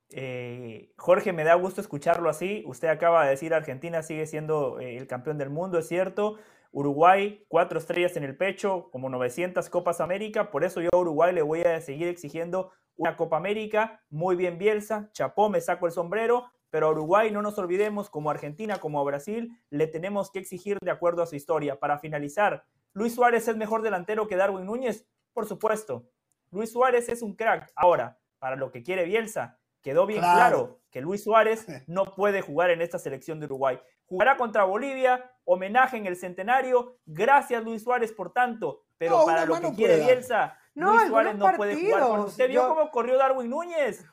[0.09, 2.61] Eh, Jorge, me da gusto escucharlo así.
[2.67, 6.37] Usted acaba de decir Argentina sigue siendo eh, el campeón del mundo, es cierto.
[6.73, 10.49] Uruguay, cuatro estrellas en el pecho, como 900 Copas América.
[10.49, 14.01] Por eso yo a Uruguay le voy a seguir exigiendo una Copa América.
[14.09, 15.11] Muy bien, Bielsa.
[15.13, 16.51] Chapó, me saco el sombrero.
[16.71, 20.79] Pero a Uruguay no nos olvidemos, como Argentina, como a Brasil, le tenemos que exigir
[20.81, 21.79] de acuerdo a su historia.
[21.79, 25.07] Para finalizar, ¿Luis Suárez es mejor delantero que Darwin Núñez?
[25.31, 26.09] Por supuesto.
[26.49, 27.71] Luis Suárez es un crack.
[27.75, 30.81] Ahora, para lo que quiere Bielsa, quedó bien claro.
[30.89, 33.79] que Luis Suárez no puede jugar en esta selección de Uruguay.
[34.05, 36.97] Jugará contra Bolivia, homenaje en el centenario.
[37.05, 41.75] Gracias Luis Suárez por tanto, pero para lo que quiere Bielsa, Luis Suárez no puede
[41.75, 42.19] jugar.
[42.19, 44.05] ¿Usted vio cómo corrió Darwin Núñez?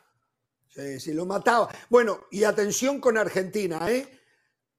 [0.68, 1.68] Sí, sí, lo mataba.
[1.88, 4.06] Bueno, y atención con Argentina, ¿eh?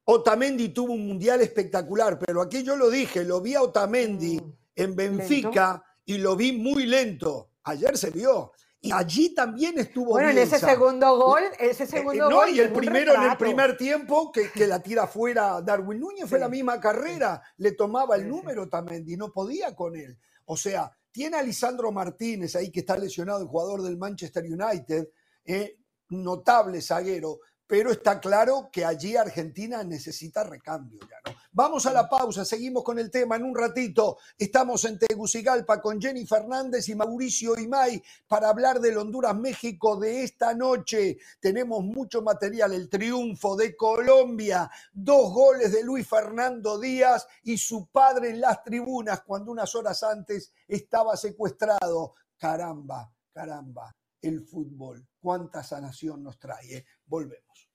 [0.06, 4.54] Otamendi tuvo un mundial espectacular, pero aquí yo lo dije, lo vi a Otamendi mm,
[4.76, 7.52] en Benfica y lo vi muy lento.
[7.64, 8.54] Ayer se vio.
[8.84, 12.74] Y allí también estuvo Bueno, en ese segundo gol, ese eh, segundo no, y el
[12.74, 16.80] primero en el primer tiempo que, que la tira fuera Darwin Núñez fue la misma
[16.80, 20.18] carrera, le tomaba el número también y no podía con él.
[20.46, 25.10] O sea, tiene a Lisandro Martínez ahí que está lesionado, el jugador del Manchester United,
[25.46, 25.78] eh,
[26.10, 31.31] notable zaguero, pero está claro que allí Argentina necesita recambio ya, ¿no?
[31.54, 34.20] Vamos a la pausa, seguimos con el tema en un ratito.
[34.38, 40.54] Estamos en Tegucigalpa con Jenny Fernández y Mauricio Imay para hablar del Honduras-México de esta
[40.54, 41.18] noche.
[41.42, 47.88] Tenemos mucho material, el triunfo de Colombia, dos goles de Luis Fernando Díaz y su
[47.88, 52.14] padre en las tribunas cuando unas horas antes estaba secuestrado.
[52.38, 55.06] Caramba, caramba, el fútbol.
[55.20, 56.78] Cuánta sanación nos trae.
[56.78, 56.86] ¿eh?
[57.06, 57.70] Volvemos.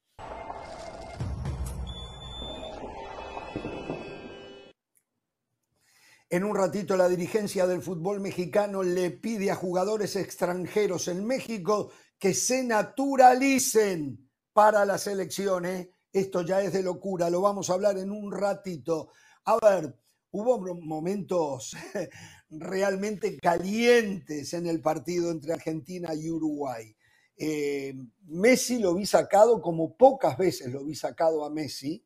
[6.29, 11.93] En un ratito la dirigencia del fútbol mexicano le pide a jugadores extranjeros en México
[12.19, 15.89] que se naturalicen para las elecciones.
[16.13, 19.11] Esto ya es de locura, lo vamos a hablar en un ratito.
[19.45, 19.97] A ver,
[20.33, 21.77] hubo momentos
[22.51, 26.97] realmente calientes en el partido entre Argentina y Uruguay.
[27.37, 32.05] Eh, Messi lo vi sacado como pocas veces lo vi sacado a Messi,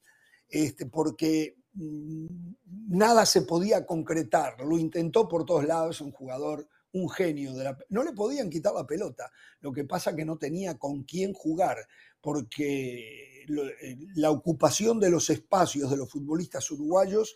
[0.49, 4.61] este, porque nada se podía concretar.
[4.61, 7.55] Lo intentó por todos lados, un jugador, un genio.
[7.55, 9.31] De la, no le podían quitar la pelota.
[9.61, 11.77] Lo que pasa que no tenía con quién jugar,
[12.21, 17.35] porque eh, la ocupación de los espacios de los futbolistas uruguayos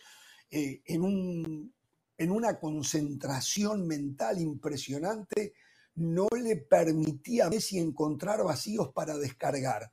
[0.51, 1.73] eh, en, un,
[2.17, 5.53] en una concentración mental impresionante
[5.95, 9.91] no le permitía a Messi encontrar vacíos para descargar.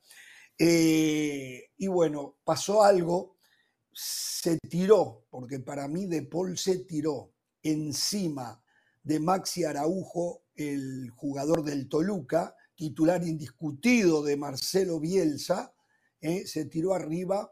[0.57, 3.32] Eh, y bueno, pasó algo,
[3.93, 8.61] se tiró, porque para mí De Paul se tiró encima
[9.03, 15.73] de Maxi Araujo, el jugador del Toluca, titular indiscutido de Marcelo Bielsa,
[16.21, 17.51] eh, se tiró arriba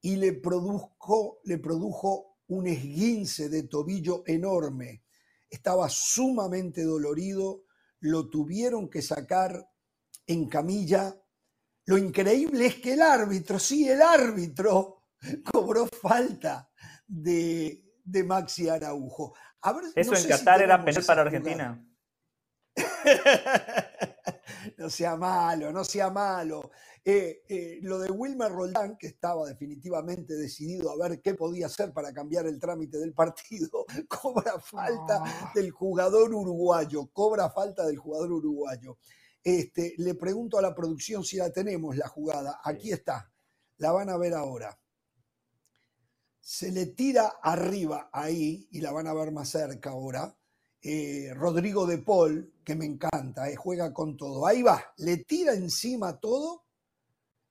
[0.00, 5.02] y le produjo, le produjo un esguince de tobillo enorme.
[5.48, 7.64] Estaba sumamente dolorido,
[8.00, 9.68] lo tuvieron que sacar
[10.26, 11.16] en camilla.
[11.86, 15.01] Lo increíble es que el árbitro, sí, el árbitro
[15.52, 16.70] cobró falta
[17.06, 17.82] de,
[18.26, 19.34] Maxi Araujo.
[19.94, 21.86] Eso en Qatar era penal para Argentina.
[24.78, 26.70] No sea malo, no sea malo.
[27.04, 31.92] Eh, eh, lo de Wilmer Roldán, que estaba definitivamente decidido a ver qué podía hacer
[31.92, 35.22] para cambiar el trámite del partido, cobra falta
[35.54, 38.98] del jugador uruguayo, cobra falta del jugador uruguayo.
[39.42, 42.60] Este, le pregunto a la producción si la tenemos, la jugada.
[42.62, 43.32] Aquí está,
[43.78, 44.78] la van a ver ahora.
[46.44, 50.36] Se le tira arriba ahí, y la van a ver más cerca ahora,
[50.82, 54.44] eh, Rodrigo de Paul, que me encanta, juega con todo.
[54.46, 56.64] Ahí va, le tira encima todo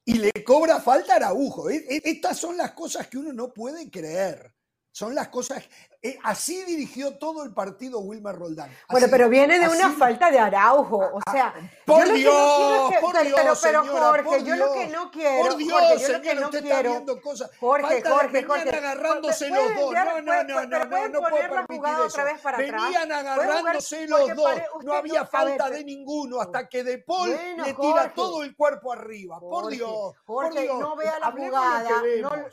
[0.04, 1.69] y le cobra falta a Araujo.
[1.69, 4.54] Estas son las cosas que uno no puede creer.
[4.91, 5.63] Son las cosas.
[6.04, 8.75] Eh, así dirigió todo el partido Wilmer Roldán.
[8.89, 10.97] bueno, pero viene de una falta de Araujo.
[10.97, 11.54] O ah, sea.
[11.86, 13.60] Por Dios, por Dios.
[13.62, 15.47] Pero, pero Jorge, yo lo que no quiero.
[15.47, 17.51] Por Dios, Jorge, yo lo que no usted quiero, está viendo cosas.
[17.60, 18.65] Jorge, Jorge, Jorge.
[18.65, 19.93] Venían agarrándose los dos.
[19.93, 22.21] No, no, no, no, no, no puedo permitir eso.
[22.58, 24.51] Venían agarrándose los dos.
[24.84, 29.39] No había falta de ninguno hasta que De Paul le tira todo el cuerpo arriba.
[29.39, 30.15] Por Dios.
[30.25, 32.04] Jorge, no vea la jugada.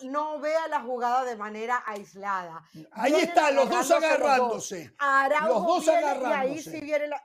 [0.05, 2.28] No vea la jugada de manera aislada.
[2.93, 4.95] Ahí está los dos agarrándose.
[5.49, 6.79] Los, dos agarrándose.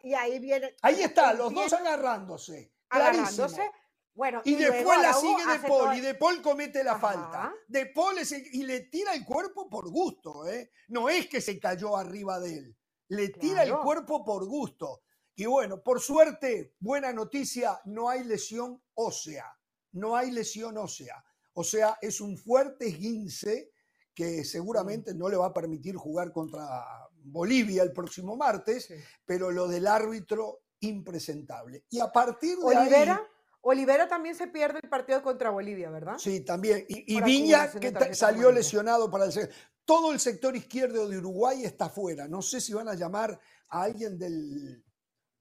[0.03, 2.73] Y ahí, viene, ahí está, los dos agarrándose.
[2.89, 3.71] Agarrándose.
[4.15, 7.53] Bueno, y, después la sigue De Paul y De Paul comete la falta.
[7.67, 8.15] De Paul
[8.51, 10.71] y le tira el cuerpo por gusto, ¿eh?
[10.89, 12.77] No es que se cayó arriba de él.
[13.07, 15.01] Le tira el cuerpo por gusto.
[15.35, 19.51] Y bueno, por suerte, buena noticia, no hay lesión ósea.
[19.93, 21.23] No hay lesión ósea.
[21.53, 23.72] O sea, es un fuerte esguince
[24.13, 26.83] que seguramente no le va a permitir jugar contra
[27.23, 28.93] Bolivia el próximo martes,
[29.25, 31.85] pero lo del árbitro impresentable.
[31.89, 36.17] Y a partir de Olivera, ahí, Olivera también se pierde el partido contra Bolivia, ¿verdad?
[36.17, 36.85] Sí, también.
[36.87, 39.49] Y, Viña, que salió lesionado para el...
[39.85, 42.27] Todo el sector izquierdo de Uruguay está fuera.
[42.27, 44.81] No sé si van a llamar a alguien del,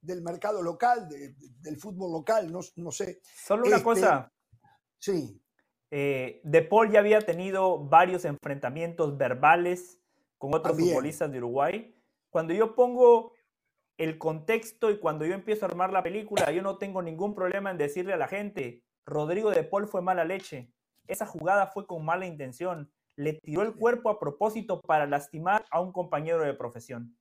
[0.00, 3.20] del mercado local, del fútbol local, no, no sé.
[3.46, 4.32] Solo una este, cosa.
[4.98, 5.41] Sí.
[5.94, 10.00] Eh, de Paul ya había tenido varios enfrentamientos verbales
[10.38, 11.94] con otros futbolistas de Uruguay.
[12.30, 13.34] Cuando yo pongo
[13.98, 17.70] el contexto y cuando yo empiezo a armar la película, yo no tengo ningún problema
[17.70, 20.72] en decirle a la gente, Rodrigo de Paul fue mala leche.
[21.06, 22.90] Esa jugada fue con mala intención.
[23.16, 27.18] Le tiró el cuerpo a propósito para lastimar a un compañero de profesión.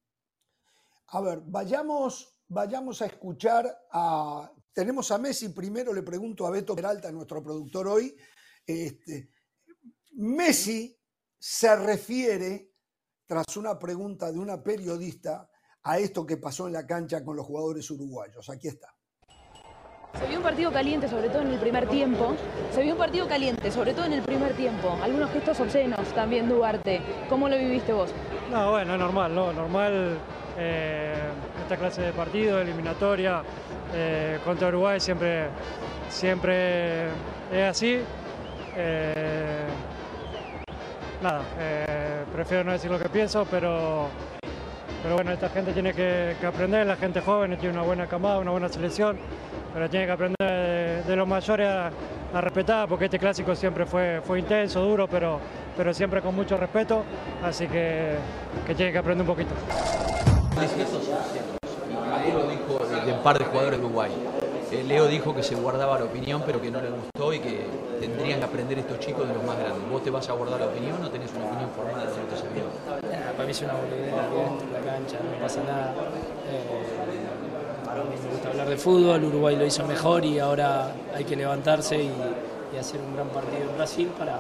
[1.08, 4.50] A ver, vayamos, vayamos a escuchar a...
[4.74, 8.16] Tenemos a Messi primero, le pregunto a Beto Peralta, nuestro productor hoy,
[8.66, 9.32] este,
[10.14, 10.98] Messi
[11.38, 12.72] se refiere,
[13.26, 15.50] tras una pregunta de una periodista,
[15.84, 18.50] a esto que pasó en la cancha con los jugadores uruguayos.
[18.50, 18.94] Aquí está.
[20.20, 22.36] Se vio un partido caliente, sobre todo en el primer tiempo.
[22.72, 24.92] Se vio un partido caliente, sobre todo en el primer tiempo.
[25.02, 27.02] Algunos gestos obscenos también, Duarte.
[27.30, 28.12] ¿Cómo lo viviste vos?
[28.52, 29.54] No, bueno, es normal, ¿no?
[29.54, 30.20] Normal
[30.58, 31.16] eh,
[31.64, 33.42] esta clase de partido, eliminatoria,
[33.94, 35.48] eh, contra Uruguay siempre,
[36.10, 37.06] siempre
[37.52, 38.00] es así.
[38.76, 39.66] Eh,
[41.22, 44.08] nada, eh, prefiero no decir lo que pienso, pero,
[45.04, 48.52] pero bueno, esta gente tiene que, aprender, la gente joven tiene una buena camada, una
[48.52, 49.18] buena selección,
[49.74, 51.92] pero tiene que aprender de, los mayores a,
[52.40, 55.40] respetar, porque este clásico siempre fue, fue intenso, duro, pero,
[55.76, 57.04] pero siempre con mucho respeto,
[57.44, 58.16] así que,
[58.66, 59.54] que tiene que aprender un poquito.
[62.50, 64.51] dijo de un par de jugadores de.
[64.72, 67.66] Eh, Leo dijo que se guardaba la opinión, pero que no le gustó y que
[68.00, 69.90] tendrían que aprender estos chicos de los más grandes.
[69.90, 72.38] ¿Vos te vas a guardar la opinión o tenés una opinión formada de lo que
[72.38, 72.64] se vio?
[73.36, 74.12] para mí es una boludez
[74.72, 75.94] la cancha, no pasa nada.
[76.48, 81.26] Eh, a mí me gusta hablar de fútbol, Uruguay lo hizo mejor y ahora hay
[81.26, 82.12] que levantarse y,
[82.80, 84.40] hacer un gran partido en Brasil para,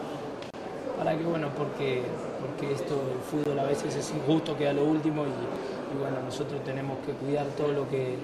[0.97, 2.01] para que, bueno, porque,
[2.39, 6.97] porque esto, el fútbol a veces es injusto, queda lo último y bueno, nosotros tenemos
[7.05, 8.15] que cuidar todo lo que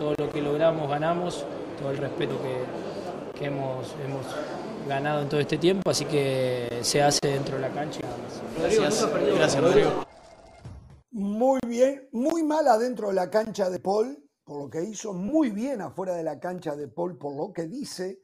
[0.00, 1.44] todo lo que logramos, ganamos,
[1.78, 4.24] todo el respeto que, hemos, hemos
[4.88, 8.00] ganado en todo este tiempo, así que se hace dentro de la cancha.
[8.58, 10.06] Gracias, gracias Rodrigo.
[11.10, 15.50] Muy bien, muy mal adentro de la cancha de Paul, por lo que hizo, muy
[15.50, 18.22] bien afuera de la cancha de Paul, por lo que dice,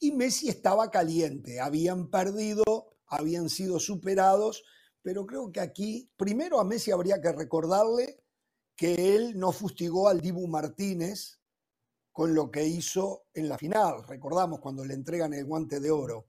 [0.00, 2.64] y Messi estaba caliente, habían perdido,
[3.06, 4.64] habían sido superados,
[5.00, 8.18] pero creo que aquí, primero a Messi habría que recordarle
[8.78, 11.40] que él no fustigó al Dibu Martínez
[12.12, 16.28] con lo que hizo en la final, recordamos cuando le entregan el guante de oro.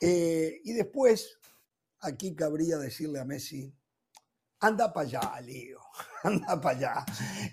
[0.00, 1.38] Eh, y después,
[2.00, 3.72] aquí cabría decirle a Messi,
[4.58, 5.78] anda para allá, Lío,
[6.24, 7.06] anda para allá.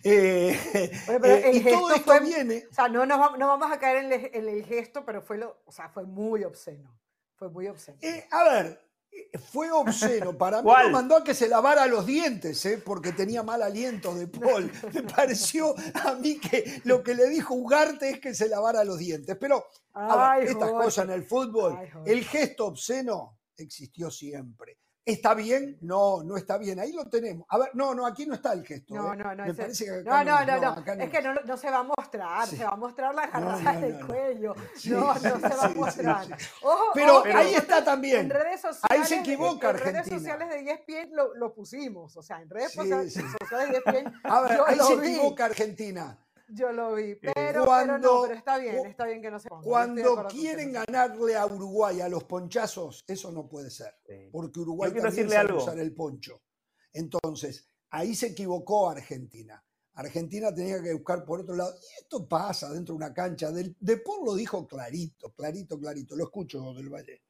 [0.03, 2.65] Eh, eh, y todo esto fue, viene...
[2.71, 5.89] O sea, no, no, vamos a caer en el, gesto, pero fue, lo, o sea,
[5.89, 6.99] fue muy obsceno,
[7.35, 7.99] fue muy obsceno.
[8.31, 8.86] a ver,
[9.51, 10.37] fue obsceno.
[10.37, 12.81] Para mí lo mandó a que se lavara los dientes, ¿eh?
[12.83, 14.71] porque tenía mal aliento de Paul.
[14.93, 18.97] Me pareció a mí que lo que le dijo Ugarte es que se lavara los
[18.97, 19.37] dientes.
[19.39, 24.77] Pero a ver, Ay, estas cosas en el fútbol, Ay, el gesto obsceno existió siempre.
[25.07, 25.77] ¿Está bien?
[25.79, 26.81] No, no está bien.
[26.81, 27.47] Ahí lo tenemos.
[27.49, 28.93] A ver, no, no, aquí no está el gesto.
[28.93, 29.15] No, ¿eh?
[29.15, 29.43] no, no.
[29.45, 30.67] Me ese- parece que no, acá no, no, no.
[30.81, 32.57] acá Es que no, no se va a mostrar, Sí.
[32.57, 34.07] se va a mostrar la No, jarrada no, del no, no.
[34.07, 34.55] cuello.
[34.75, 36.27] Sí, no, no se va a sí, sí, mostrar.
[36.61, 38.19] Ojo, Pero ojo, ahí está también.
[38.19, 40.19] En redes sociales, Ahí se en- equivoca en, redes Argentina.
[40.19, 42.17] sociales de ESPN lo, lo pusimos.
[42.17, 45.07] O sea, en redes sociales, de ESPN A ver, ahí se vi.
[45.15, 46.17] equivoca Argentina.
[46.49, 47.15] Yo lo vi.
[47.15, 49.63] Pero, pero cuando- no, pero está bien, está bien que no se ponga.
[49.63, 53.93] Cuando quieren ganarle a Uruguay a los ponchazos, eso no puede ser.
[54.07, 54.29] Sí.
[54.31, 55.61] Porque Uruguay también decirle sabe algo.
[55.61, 56.41] usar el poncho.
[56.93, 59.61] Entonces, ahí se equivocó Argentina.
[59.95, 61.73] Argentina tenía que buscar por otro lado.
[61.73, 63.51] Y esto pasa dentro de una cancha.
[63.51, 66.15] Del, de Paul lo dijo clarito, clarito, clarito.
[66.15, 67.23] Lo escucho del Valle.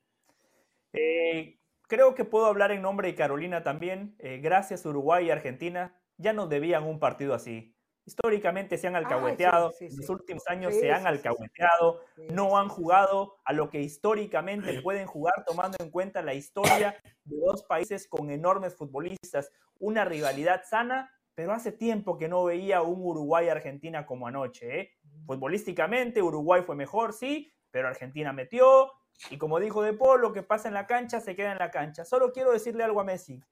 [0.94, 4.16] Eh, creo que puedo hablar en nombre de Carolina también.
[4.20, 6.00] Eh, gracias Uruguay y Argentina.
[6.18, 7.77] Ya nos debían un partido así.
[8.08, 9.98] Históricamente se han alcahueteado, sí, en sí.
[9.98, 12.00] los últimos años se han alcahueteado,
[12.32, 16.96] no han jugado a lo que históricamente pueden jugar tomando en cuenta la historia
[17.26, 22.82] de dos países con enormes futbolistas, una rivalidad sana, pero hace tiempo que no veía
[22.82, 24.80] un Uruguay-Argentina como anoche.
[24.80, 24.92] ¿eh?
[25.26, 28.90] Futbolísticamente Uruguay fue mejor, sí, pero Argentina metió,
[29.30, 31.72] y como dijo De Paul, lo que pasa en la cancha se queda en la
[31.72, 32.06] cancha.
[32.06, 33.44] Solo quiero decirle algo a Messi.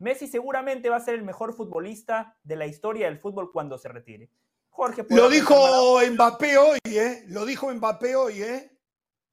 [0.00, 3.88] Messi seguramente va a ser el mejor futbolista de la historia del fútbol cuando se
[3.88, 4.30] retire.
[4.70, 7.22] Jorge Lo dijo Mbappé hoy, ¿eh?
[7.28, 8.76] Lo dijo Mbappé hoy, ¿eh?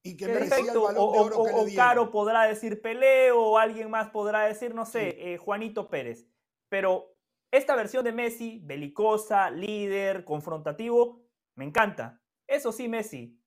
[0.02, 1.86] Y que merecía el Perfecto, balón o, de oro o- que o le dieron.
[1.88, 6.26] Caro podrá decir Pelé o alguien más podrá decir, no sé, eh, Juanito Pérez.
[6.68, 7.14] Pero
[7.50, 11.22] esta versión de Messi, belicosa, líder, confrontativo,
[11.54, 12.20] me encanta.
[12.46, 13.40] Eso sí, Messi,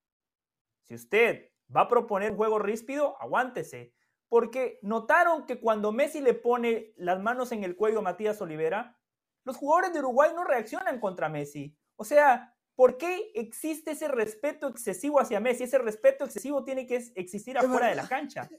[0.84, 3.94] si usted va a proponer un juego ríspido, aguántese.
[4.32, 8.98] Porque notaron que cuando Messi le pone las manos en el cuello a Matías Olivera,
[9.44, 11.76] los jugadores de Uruguay no reaccionan contra Messi.
[11.98, 15.64] O sea, ¿por qué existe ese respeto excesivo hacia Messi?
[15.66, 18.50] Ese respeto excesivo tiene que existir afuera de la cancha.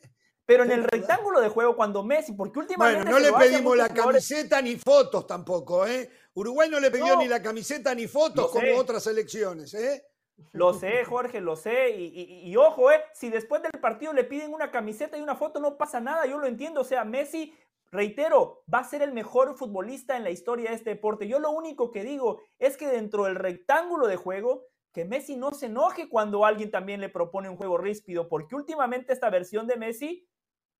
[0.44, 3.10] Pero en el rectángulo de juego, cuando Messi, porque últimamente.
[3.10, 6.10] Bueno, no le pedimos la jugadores- camiseta ni fotos tampoco, ¿eh?
[6.34, 7.22] Uruguay no le pidió No.
[7.22, 10.04] ni la camiseta ni fotos como otras elecciones, ¿eh?
[10.52, 11.90] Lo sé, Jorge, lo sé.
[11.96, 15.76] Y, ojo, eh, si después del partido le piden una camiseta y una foto, no
[15.76, 16.80] pasa nada, yo lo entiendo.
[16.80, 17.54] O sea, Messi,
[17.90, 21.28] reitero, va a ser el mejor futbolista en la historia de este deporte.
[21.28, 25.52] Yo lo único que digo es que dentro del rectángulo de juego, que Messi no
[25.52, 29.76] se enoje cuando alguien también le propone un juego ríspido, porque últimamente esta versión de
[29.76, 30.28] Messi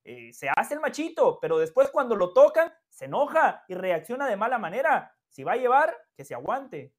[0.04, 4.36] eh, se hace el machito, pero después cuando lo tocan, se enoja y reacciona de
[4.36, 5.16] mala manera.
[5.28, 6.92] Si va a llevar, que se aguante.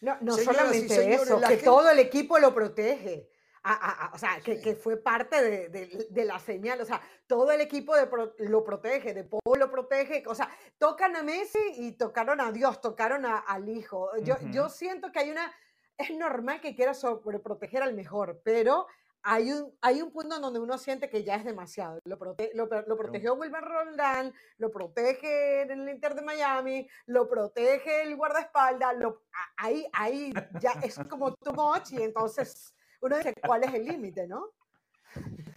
[0.00, 3.30] No, no Señoras solamente señores, eso, que gente- todo el equipo lo protege.
[3.68, 4.62] A- a- a- o sea, que, Sí.
[4.62, 6.80] que fue parte de, de- de la señal.
[6.80, 10.22] O sea, todo el equipo de pro- lo protege, de Paul lo protege.
[10.28, 14.10] O sea, tocan a Messi y tocaron a Dios, tocaron a- al Hijo.
[14.22, 15.52] Yo, yo siento que hay una.
[15.98, 18.86] Es normal que quiera sobreproteger al mejor, pero
[19.28, 21.98] hay un, hay un punto en donde uno siente que ya es demasiado.
[22.04, 27.28] Lo, prote- lo, lo protegió Wilmer Roldán, lo protege en el Inter de Miami, lo
[27.28, 29.24] protege el guardaespaldas, lo,
[29.56, 34.28] ahí, ahí ya es como too much y entonces uno dice, ¿cuál es el límite,
[34.28, 34.52] no?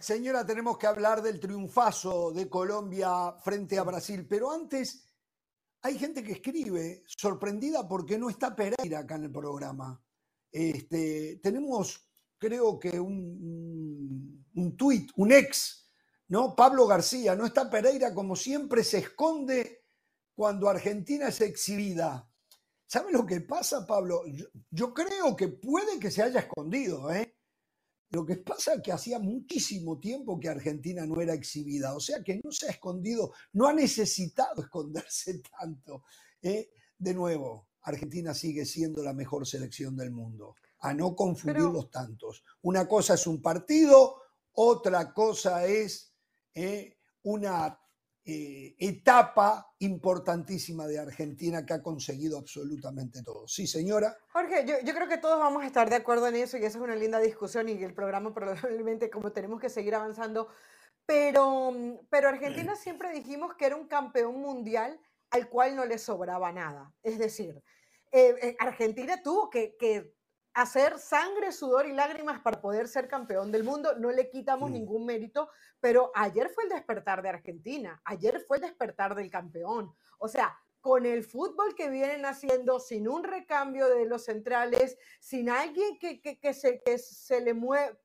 [0.00, 5.06] Señora, tenemos que hablar del triunfazo de Colombia frente a Brasil, pero antes
[5.82, 10.02] hay gente que escribe sorprendida porque no está Pereira acá en el programa.
[10.50, 12.09] Este, tenemos,
[12.40, 15.86] creo que un, un tuit, un ex,
[16.28, 16.56] ¿no?
[16.56, 19.84] Pablo García, no está Pereira como siempre se esconde
[20.34, 22.26] cuando Argentina es exhibida.
[22.86, 24.22] ¿Sabe lo que pasa, Pablo?
[24.70, 27.36] Yo, creo que puede que se haya escondido, ¿eh?
[28.08, 32.24] Lo que pasa es que hacía muchísimo tiempo que Argentina no era exhibida, o sea
[32.24, 36.02] que no se ha escondido, no ha necesitado esconderse tanto.
[36.42, 36.70] ¿eh?
[36.98, 41.90] De nuevo, Argentina sigue siendo la mejor selección del mundo, a no confundir Pero- los
[41.90, 42.42] tantos.
[42.62, 44.22] Una cosa es un partido,
[44.52, 46.14] otra cosa es
[46.54, 47.78] eh, una
[48.24, 53.48] eh, etapa importantísima de Argentina que ha conseguido absolutamente todo.
[53.48, 54.16] Sí, señora.
[54.32, 56.78] Jorge, yo, yo creo que todos vamos a estar de acuerdo en eso y esa
[56.78, 60.48] es una linda discusión y el programa probablemente como tenemos que seguir avanzando,
[61.06, 61.72] pero,
[62.10, 65.00] pero Argentina siempre dijimos que era un campeón mundial
[65.30, 66.92] al cual no le sobraba nada.
[67.02, 67.62] Es decir,
[68.12, 70.14] eh, eh, Argentina tuvo que, que
[70.62, 73.94] hacer sangre, sudor y lágrimas para poder ser campeón del mundo.
[73.98, 74.72] No le quitamos Mm.
[74.74, 75.48] ningún mérito,
[75.80, 79.94] pero ayer fue el despertar de Argentina, ayer fue el despertar del campeón.
[80.18, 85.50] O sea, con el fútbol que vienen haciendo, sin un recambio de los centrales, sin
[85.50, 87.96] alguien que, que- que se, que se le mueva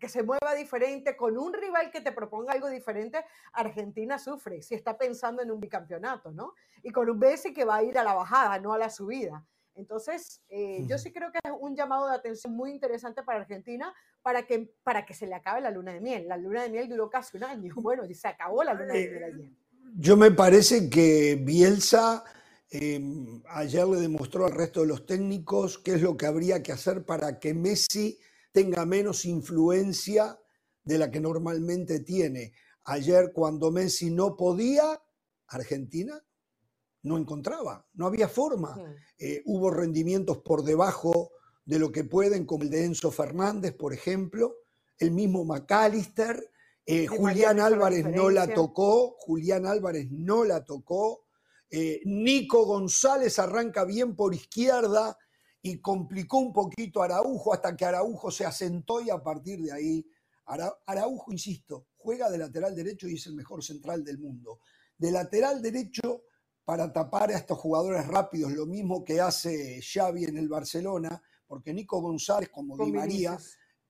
[0.00, 4.74] que, se mueva diferente, con un rival que te proponga algo diferente, Argentina sufre si
[4.74, 6.54] está pensando en un bicampeonato, ¿no?
[6.82, 9.46] Y con un Messi que va a ir a la bajada, no a la subida.
[9.74, 13.92] Entonces, eh, yo sí creo que es un llamado de atención muy interesante para Argentina
[14.22, 16.28] para que, para que se le acabe la luna de miel.
[16.28, 17.74] La luna de miel duró casi un año.
[17.82, 19.50] Bueno, y se acabó la luna de miel ayer.
[19.94, 22.24] Yo me parece que Bielsa
[22.70, 26.72] em, ayer le demostró al resto de los técnicos qué es lo que habría que
[26.72, 28.18] hacer para que Messi
[28.52, 30.38] tenga menos influencia
[30.84, 32.52] de la que normalmente tiene.
[32.84, 35.00] Ayer cuando Messi no podía,
[35.48, 36.22] Argentina
[37.02, 38.76] no encontraba, no había forma.
[39.18, 41.32] Eh, hubo rendimientos por debajo
[41.64, 44.56] de lo que pueden, como el de Enzo Fernández, por ejemplo,
[44.98, 46.50] el mismo McAllister,
[46.84, 51.26] eh, Julián Álvarez no la tocó, Julián Álvarez no la tocó,
[51.70, 55.16] eh, Nico González arranca bien por izquierda
[55.62, 59.72] y complicó un poquito a Araujo hasta que Araujo se asentó y a partir de
[59.72, 60.06] ahí,
[60.86, 64.58] Araujo, insisto, juega de lateral derecho y es el mejor central del mundo.
[64.98, 66.24] De lateral derecho
[66.72, 71.74] para tapar a estos jugadores rápidos, lo mismo que hace Xavi en el Barcelona, porque
[71.74, 73.36] Nico González, como Di María,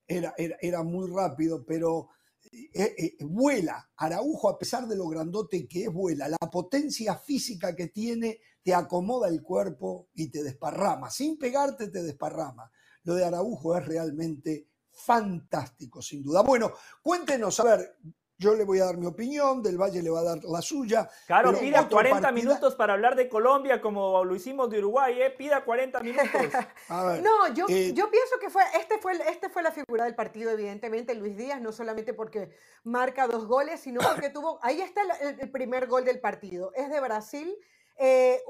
[0.04, 2.08] era, era, muy rápido, pero
[2.50, 3.88] eh, eh, vuela.
[3.98, 6.26] Araujo, a pesar de lo grandote que es, vuela.
[6.26, 11.08] La potencia física que tiene te acomoda el cuerpo y te desparrama.
[11.08, 12.68] Sin pegarte, te desparrama.
[13.04, 16.42] Lo de Araujo es realmente fantástico, sin duda.
[16.42, 17.96] Bueno, cuéntenos, a ver,
[18.42, 21.08] yo le voy a dar mi opinión, Del Valle le va a dar la suya.
[21.26, 25.30] Claro, pida 40 minutos para hablar de Colombia como lo hicimos de Uruguay, ¿eh?
[25.30, 26.28] Pida 40 minutos.
[26.88, 30.50] no, yo, eh, yo pienso que fue, este fue, este fue la figura del partido,
[30.50, 32.50] evidentemente, Luis Díaz, no solamente porque
[32.82, 37.00] marca dos goles, sino porque tuvo, ahí está el, primer gol del partido, es de
[37.00, 37.56] Brasil.
[37.98, 38.42] Eh,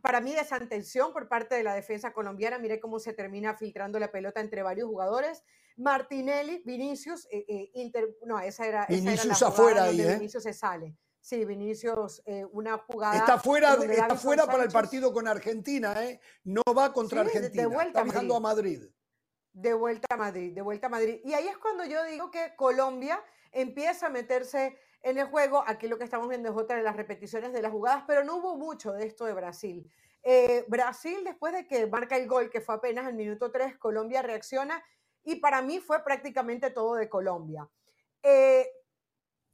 [0.00, 3.98] para mí esa atención por parte de la defensa colombiana, mire cómo se termina filtrando
[3.98, 5.44] la pelota entre varios jugadores
[5.76, 10.14] Martinelli, Vinicius, eh, eh, Inter, no, esa era, Vinicius afuera ahí, ¿eh?
[10.14, 10.96] Vinicius se sale.
[11.20, 12.22] Sí, Vinicius,
[12.52, 13.16] una jugada.
[13.16, 16.20] Está fuera, está fuera para el partido con Argentina, ¿eh?
[16.44, 17.62] No va contra Argentina.
[17.62, 18.82] De vuelta está a Madrid.
[19.50, 21.20] De vuelta a Madrid, de vuelta a Madrid.
[21.24, 23.18] Y ahí es cuando yo digo que Colombia
[23.52, 25.64] empieza a meterse en el juego.
[25.66, 28.36] Aquí lo que estamos viendo es otra de las repeticiones de las jugadas, pero no
[28.36, 29.90] hubo mucho de esto de Brasil.
[30.68, 34.84] Brasil, después de que marca el gol, que fue apenas el minuto 3, Colombia reacciona
[35.24, 37.68] y para mí fue prácticamente todo de Colombia.
[38.22, 38.68] Eh,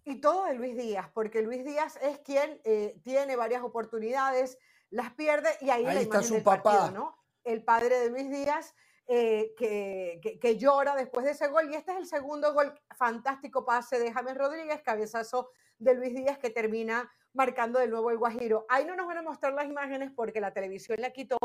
[0.05, 4.59] y todo de Luis Díaz, porque Luis Díaz es quien eh, tiene varias oportunidades,
[4.91, 6.91] las pierde y ahí, está su papá.
[6.91, 7.17] ¿no?
[7.45, 8.75] El padre de Luis Díaz
[9.07, 13.65] eh, que, que, llora después de ese gol y este es el segundo gol, fantástico
[13.65, 18.67] pase de James Rodríguez, cabezazo de Luis Díaz que termina marcando de nuevo el Guajiro.
[18.69, 21.39] Ahí no nos van a mostrar las imágenes porque la televisión la quitó,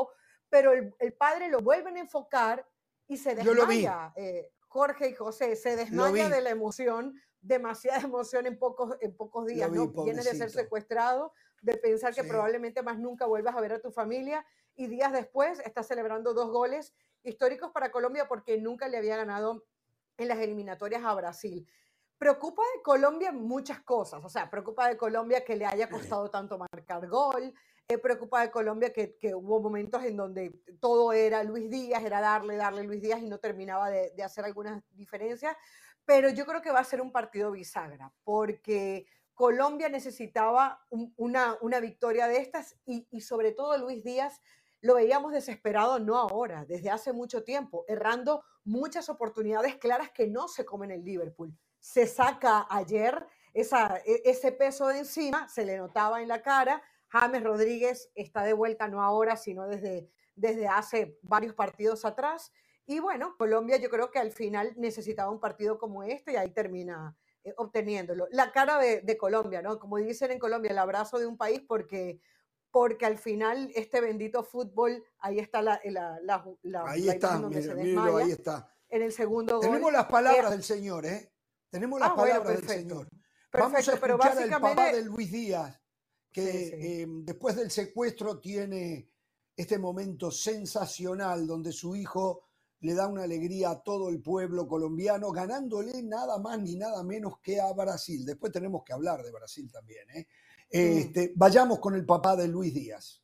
[0.49, 2.65] pero el, el padre lo vuelven a enfocar
[3.07, 4.13] y se desmaya.
[4.15, 9.45] Eh, Jorge y José se desmaya de la emoción, demasiada emoción en pocos, en pocos
[9.45, 9.87] días, ¿no?
[10.03, 11.31] Viene de ser secuestrado,
[11.61, 14.45] de pensar que probablemente más nunca vuelvas a ver a tu familia
[14.75, 16.93] y días después está celebrando dos goles
[17.23, 19.63] históricos para Colombia porque nunca le había ganado
[20.17, 21.67] en las eliminatorias a Brasil.
[22.17, 25.89] Preocupa de Colombia muchas cosas, o sea, preocupa de Colombia que le haya
[26.19, 27.53] costado tanto marcar gol,
[27.87, 32.55] eh, preocupa de Colombia que, hubo momentos en donde todo era Luis Díaz, era darle,
[32.55, 35.55] darle Luis Díaz y no terminaba de, hacer algunas diferencias,
[36.03, 39.05] pero yo creo que va a ser un partido bisagra, porque
[39.35, 44.41] Colombia necesitaba una, victoria de estas y, sobre todo Luis Díaz
[44.81, 50.47] lo veíamos desesperado, no ahora, desde hace mucho tiempo, errando muchas oportunidades claras que no
[50.47, 51.55] se comen el Liverpool.
[51.79, 53.61] Se saca ayer e,
[54.25, 58.87] ese peso de encima, se le notaba en la cara, James Rodríguez está de vuelta
[58.87, 62.51] no ahora, sino desde, desde hace varios partidos atrás.
[62.85, 66.51] Y bueno, Colombia yo creo que al final necesitaba un partido como este y ahí
[66.51, 68.27] termina eh, obteniéndolo.
[68.31, 69.79] La cara de, Colombia, ¿no?
[69.79, 72.19] Como dicen en Colombia, el abrazo de un país porque,
[72.71, 76.19] porque al final este bendito fútbol, ahí está la, la,
[76.61, 78.71] la, ahí está, donde se ahí está.
[78.87, 81.31] En el segundo Tenemos las palabras del Señor, ¿eh?
[81.71, 83.07] Tenemos las ah, palabras del Señor.
[83.51, 84.53] Vamos a escuchar pero básicamente...
[84.53, 85.81] al papá de Luis Díaz
[86.35, 89.09] que em, después del secuestro tiene
[89.55, 92.49] este momento sensacional donde su hijo
[92.81, 97.39] le da una alegría a todo el pueblo colombiano, ganándole nada más ni nada menos
[97.41, 98.25] que a Brasil.
[98.25, 100.09] Después tenemos que hablar de Brasil también.
[100.09, 100.27] ¿eh?
[100.73, 100.97] Mm.
[100.97, 103.23] Este, vayamos con el papá de Luis Díaz.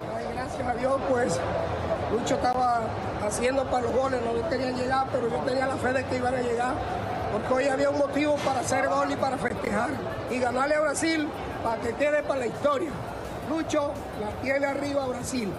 [0.00, 1.38] gracias a Dios, pues
[2.10, 2.90] Lucho estaba
[3.24, 6.34] haciendo para los goles, no quería llegar, pero yo tenía la fe de que iban
[6.34, 6.74] a llegar,
[7.30, 9.90] porque hoy había un motivo para hacer gol y para festejar
[10.28, 11.28] y ganarle a Brasil
[11.62, 12.90] para que quede para la historia.
[13.48, 15.52] Lucho la tiene arriba Brasil.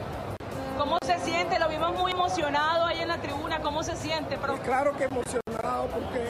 [0.77, 1.59] ¿Cómo se siente?
[1.59, 3.61] Lo vimos muy emocionado ahí en la tribuna.
[3.61, 4.37] ¿Cómo se siente?
[4.63, 5.87] Claro que emocionado.
[5.87, 6.25] porque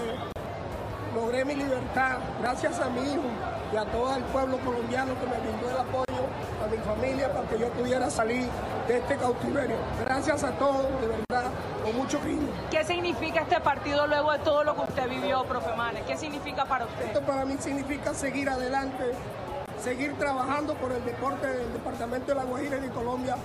[1.14, 3.30] logré mi libertad gracias a mi hijo
[3.74, 6.26] y a todo el pueblo colombiano que me brindó el apoyo,
[6.64, 8.48] a mi familia para que yo pudiera salir
[8.88, 9.76] de este cautiverio.
[10.04, 11.52] Gracias a todos, de verdad,
[11.84, 12.48] con mucho cariño.
[12.72, 16.04] ¿Qué significa este partido luego de todo lo que usted vivió, profe Manes?
[16.08, 17.06] ¿Qué significa para usted?
[17.06, 19.12] Esto para mí significa seguir adelante,
[19.84, 23.36] seguir trabajando por el deporte del Departamento de La Guajira y de Colombia,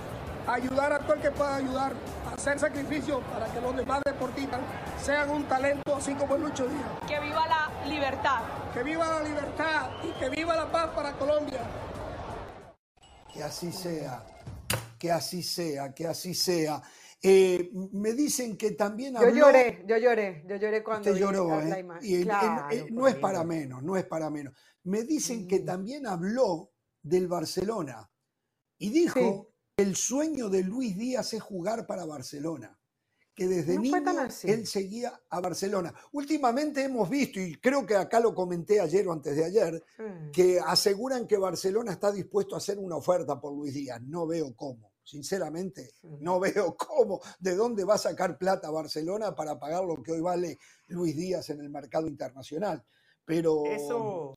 [0.47, 1.93] ayudar a todo el que pueda ayudar,
[2.33, 4.59] hacer sacrificios para que los demás deportistas
[5.01, 6.83] sean un talento así como el Lucho Díaz.
[7.07, 8.41] Que viva la libertad.
[8.73, 11.61] Que viva la libertad y que viva la paz para Colombia.
[13.33, 14.23] Que así sea,
[14.99, 16.81] que así sea, que así sea.
[17.21, 19.29] Eh, me dicen que también habló...
[19.29, 21.79] Yo lloré, yo lloré, yo lloré cuando Usted lloró, vi la ¿eh?
[21.79, 22.05] imagen.
[22.07, 24.53] Y en- en- Claro, eh, no es para menos, no es para menos.
[24.85, 26.71] Me dicen que también habló
[27.01, 28.09] del Barcelona
[28.77, 32.79] y dijo que el sueño de Luis Díaz es jugar para Barcelona,
[33.33, 33.95] que desde No niño
[34.43, 35.93] él seguía a Barcelona.
[36.13, 40.31] Últimamente hemos visto, y creo que acá lo comenté ayer o antes de ayer, Mm.
[40.31, 44.01] que aseguran que Barcelona está dispuesto a hacer una oferta por Luis Díaz.
[44.01, 44.91] No veo cómo.
[45.03, 46.39] Sinceramente, no
[46.73, 50.57] veo cómo, de dónde va a sacar plata Barcelona para pagar lo que hoy vale
[50.87, 52.83] Luis Díaz en el mercado internacional.
[53.25, 54.35] Pero Eso,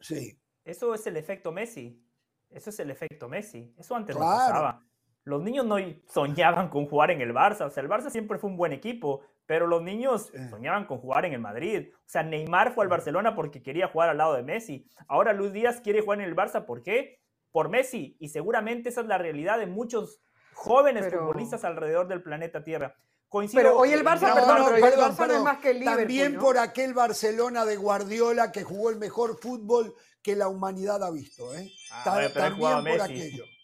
[0.00, 2.02] sí, eso es el efecto Messi.
[2.50, 3.74] Eso es el efecto Messi.
[3.76, 4.38] Eso antes no Claro.
[4.52, 4.82] pasaba.
[5.24, 5.76] Los niños no
[6.06, 7.66] soñaban con jugar en el Barça.
[7.66, 11.24] O sea, el Barça siempre fue un buen equipo, pero los niños soñaban con jugar
[11.24, 11.88] en el Madrid.
[11.94, 14.88] O sea, Neymar fue al Barcelona porque quería jugar al lado de Messi.
[15.08, 17.18] Ahora Luis Díaz quiere jugar en el Barça, ¿por qué?
[17.50, 18.16] Por Messi.
[18.20, 20.20] Y seguramente esa es la realidad de muchos
[20.54, 22.94] jóvenes Pero- futbolistas alrededor del planeta Tierra.
[23.28, 25.98] Coincido Pero hoy el Barça, perdón, pero el Barça no es más que el Liverpool,
[26.02, 26.40] También ¿no?
[26.40, 31.54] por aquel Barcelona de Guardiola que jugó el mejor fútbol que la humanidad ha visto.
[31.54, 31.70] ¿eh?
[31.90, 33.02] Ah, Ta- pero también jugaba por Messi.
[33.02, 33.44] aquello.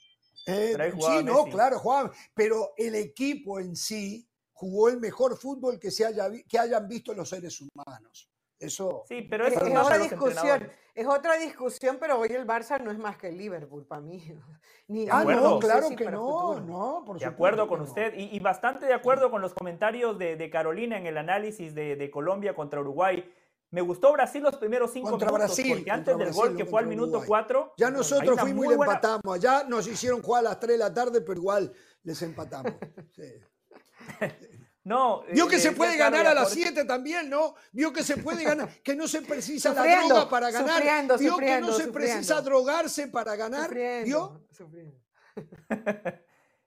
[0.44, 2.10] Eh, Pero jugaba sí, no, claro, jugaban.
[2.34, 7.14] Pero el equipo en sí jugó el mejor fútbol que, se haya, que hayan visto
[7.14, 8.28] los seres humanos.
[8.62, 9.04] Eso.
[9.08, 12.80] Sí, pero Es, eso es no otra discusión, es otra discusión, pero hoy el Barça
[12.80, 14.22] no es más que el Liverpool para mí.
[14.88, 15.50] Ni, Ah, acuerdo.
[15.50, 17.84] no, claro sí, que no, no, por De acuerdo con no.
[17.84, 21.74] usted y, y bastante de acuerdo con los comentarios de, de Carolina en el análisis
[21.74, 23.32] de, de Colombia contra Uruguay.
[23.70, 26.56] Me gustó Brasil los primeros cinco Contra minutos Brasil, porque antes contra del Brasil, gol
[26.58, 27.26] que fue al minuto Uruguay.
[27.28, 29.34] 4 Ya nosotros fuimos y le empatamos.
[29.34, 32.72] Allá nos hicieron jugar a las 3 de la tarde, pero igual les empatamos.
[33.16, 33.32] Sí.
[34.84, 37.54] No, Vio eh, que le se puede ganar a las Jorge- 7 también, ¿no?
[37.70, 40.74] Vio que se puede ganar, que no se precisa la droga para ganar.
[40.78, 41.92] sufriendo, Vio sufriendo, que no se sufriendo.
[42.14, 43.70] precisa drogarse para ganar.
[44.04, 44.40] ¿Vio?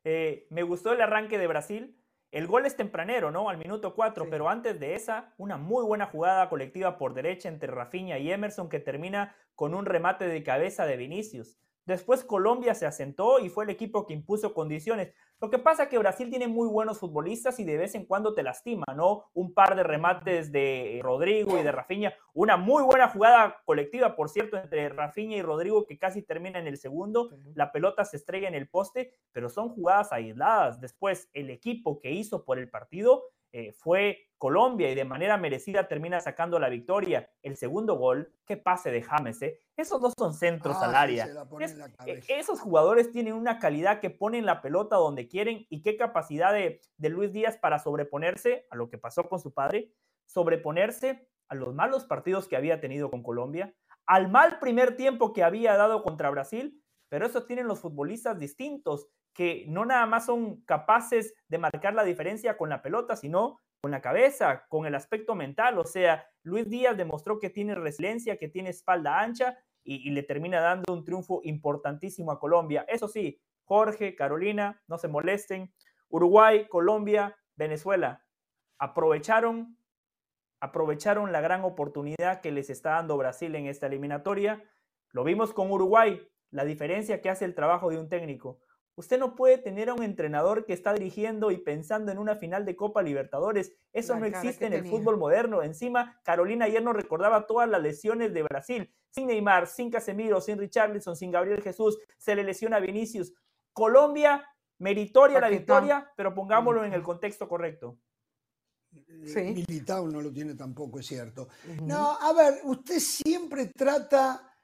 [0.08, 2.00] Eh, me gustó el arranque de Brasil.
[2.32, 3.50] El gol es tempranero, ¿no?
[3.50, 7.72] Al minuto 4, pero antes de esa, una muy buena jugada colectiva por derecha entre
[7.72, 11.58] Rafinha y Emerson que termina con un remate de cabeza de Vinicius.
[11.86, 15.14] Después Colombia se asentó y fue el equipo que impuso condiciones.
[15.40, 18.34] Lo que pasa es que Brasil tiene muy buenos futbolistas y de vez en cuando
[18.34, 19.26] te lastima, ¿no?
[19.34, 22.16] Un par de remates de Rodrigo y de Rafinha.
[22.34, 26.68] Una muy buena jugada colectiva, por cierto, entre Rafinha y Rodrigo que casi termina en
[26.68, 27.30] el segundo.
[27.54, 30.80] La pelota se estrella en el poste, pero son jugadas aisladas.
[30.80, 33.26] Después, el equipo que hizo por el partido
[33.58, 37.30] eh, fue Colombia y de manera merecida termina sacando la victoria.
[37.42, 39.62] El segundo gol, qué pase de James, ¿eh?
[39.78, 41.26] Esos dos son centros Ah, al área.
[41.62, 42.34] Es- eh, cabeza.
[42.34, 46.82] esos jugadores tienen una calidad que ponen la pelota donde quieren y qué capacidad de,
[46.98, 49.94] de Luis Díaz para sobreponerse a lo que pasó con su padre,
[50.26, 53.74] sobreponerse a los malos partidos que había tenido con Colombia,
[54.06, 59.08] al mal primer tiempo que había dado contra Brasil, pero eso tienen los futbolistas distintos,
[59.36, 63.92] que no nada más son capaces de marcar la diferencia con la pelota, sino con
[63.92, 65.78] la cabeza, con el aspecto mental.
[65.78, 70.62] O sea, Luis Díaz demostró que tiene resiliencia, que tiene espalda ancha y, le termina
[70.62, 72.86] dando un triunfo importantísimo a Colombia.
[72.88, 75.72] Eso sí, Jorge, Carolina, no se molesten.
[76.10, 78.26] Uruguay, Colombia, Venezuela
[78.80, 79.78] aprovecharon
[80.62, 84.64] aprovecharon la gran oportunidad que les está dando Brasil en esta eliminatoria.
[85.12, 88.60] Lo vimos con Uruguay, la diferencia que hace el trabajo de un técnico.
[88.98, 92.66] Usted no puede tener a un entrenador que está dirigiendo y pensando en una final
[92.66, 93.74] de Copa Libertadores.
[93.92, 95.62] Eso La no existe en el fútbol moderno.
[95.62, 98.94] Encima, Carolina ayer nos recordaba todas las lesiones de Brasil.
[99.10, 103.34] Sin Neymar, sin Casemiro, sin Richarlison, sin Gabriel Jesús, se le lesiona a Vinicius.
[103.74, 104.48] Colombia,
[104.80, 107.98] meritoria la victoria, pero pongámoslo en el contexto correcto.
[108.94, 111.50] Eh, Militao no lo tiene tampoco, es cierto.
[111.84, 114.55] No, a ver, usted siempre trata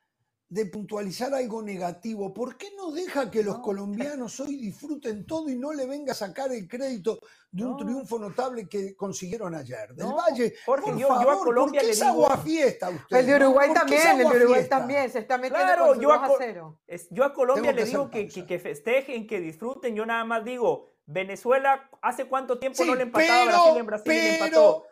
[0.52, 2.34] de puntualizar algo negativo.
[2.34, 6.16] ¿Por qué no deja que los colombianos hoy disfruten todo y no le venga a
[6.16, 9.96] sacar el crédito de un triunfo notable que consiguieron ayer?
[9.96, 12.90] Del No, Valle, Jorge, por yo- yo a Colombia ¿por qué le esa digo- fiesta
[12.90, 13.16] usted?
[13.18, 15.96] El de Uruguay ¿Por qué también, el de Uruguay también se está metiendo Claro, con
[15.96, 16.80] su yo 2 a, a Co- 0.
[16.86, 19.96] es- yo a Colombia Tengo que le digo que, que, que festejen, que disfruten.
[19.96, 23.86] Yo nada más digo, Venezuela, ¿hace cuánto tiempo no le empataba a pero- Brasil en
[23.86, 24.88] Brasil y le pero empató?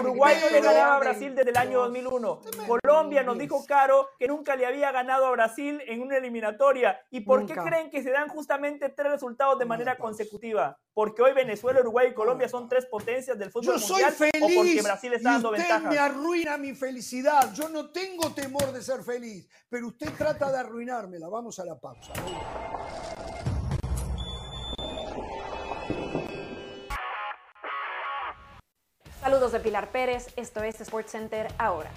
[0.00, 2.40] Uruguay no le ganaba a Brasil desde el año 2001.
[2.66, 7.00] Colombia nos dijo Caro que nunca le había ganado a Brasil en una eliminatoria.
[7.10, 10.78] ¿Y por qué creen que se dan justamente tres resultados de manera consecutiva?
[10.94, 14.42] Porque hoy Venezuela, Uruguay y Colombia son tres potencias del fútbol Yo soy mundial feliz
[14.42, 15.92] o porque Brasil está dando usted ventajas.
[15.92, 17.52] me arruina mi felicidad.
[17.52, 21.28] Yo no tengo temor de ser feliz, pero usted trata de arruinármela.
[21.28, 22.12] Vamos a la pausa.
[29.26, 31.90] Saludos de Pilar Pérez, esto es SportsCenter ahora.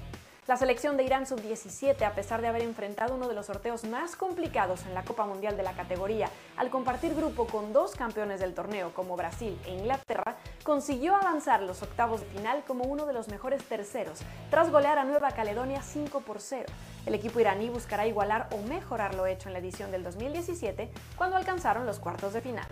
[0.48, 4.16] La selección de Irán sub-17, a pesar de haber enfrentado uno de los sorteos más
[4.16, 6.28] complicados en la Copa Mundial de la categoría,
[6.58, 11.84] al compartir grupo con dos campeones del torneo como Brasil e Inglaterra, consiguió avanzar los
[11.84, 16.22] octavos de final como uno de los mejores terceros, tras golear a Nueva Caledonia 5
[16.22, 16.66] por 0.
[17.06, 21.38] El equipo iraní buscará igualar o mejorar lo hecho en la edición del 2017, cuando
[21.38, 22.66] alcanzaron los cuartos de final.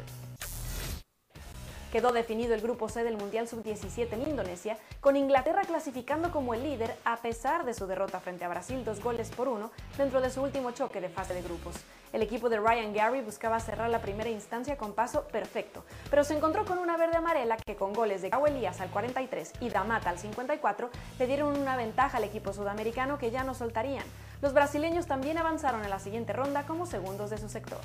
[1.98, 6.62] Quedó definido el grupo C del Mundial Sub-17 en Indonesia, con Inglaterra clasificando como el
[6.62, 10.30] líder a pesar de su derrota frente a Brasil dos goles por uno dentro de
[10.30, 11.74] su último choque de fase de grupos.
[12.14, 16.36] El equipo de Ryan Gary buscaba cerrar la primera instancia con paso perfecto, pero se
[16.36, 20.12] encontró con una verde amarela que con goles de Gao Elías al 43 y Damata
[20.12, 24.06] al 54 le dieron una ventaja al equipo sudamericano que ya no soltarían.
[24.44, 27.80] Los brasileños también avanzaron en la siguiente ronda como segundos de su sector.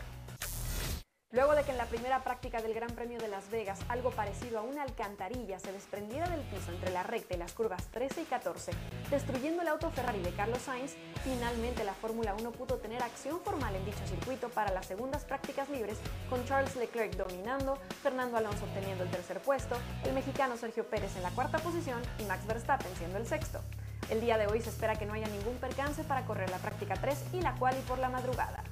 [1.32, 4.58] Luego de que en la primera práctica del Gran Premio de Las Vegas algo parecido
[4.58, 8.24] a una alcantarilla se desprendiera del piso entre la recta y las curvas 13 y
[8.26, 8.72] 14,
[9.10, 13.74] destruyendo el auto Ferrari de Carlos Sainz, finalmente la Fórmula 1 pudo tener acción formal
[13.74, 15.96] en dicho circuito para las segundas prácticas libres,
[16.28, 21.22] con Charles Leclerc dominando, Fernando Alonso obteniendo el tercer puesto, el mexicano Sergio Pérez en
[21.22, 23.62] la cuarta posición y Max Verstappen siendo el sexto.
[24.10, 26.92] El día de hoy se espera que no haya ningún percance para correr la práctica
[27.00, 28.62] 3 y la quali por la madrugada.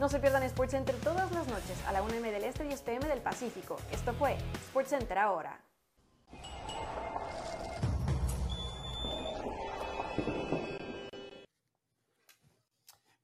[0.00, 2.82] No se pierdan SportsCenter todas las noches a la 1 m del Este y 10
[2.82, 3.76] pm del Pacífico.
[3.92, 4.36] Esto fue
[4.68, 5.64] SportsCenter ahora.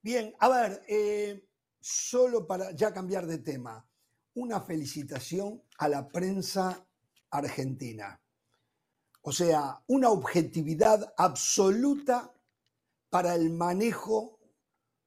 [0.00, 1.44] Bien, a ver, eh,
[1.80, 3.84] solo para ya cambiar de tema,
[4.34, 6.86] una felicitación a la prensa
[7.30, 8.20] argentina.
[9.22, 12.32] O sea, una objetividad absoluta
[13.10, 14.39] para el manejo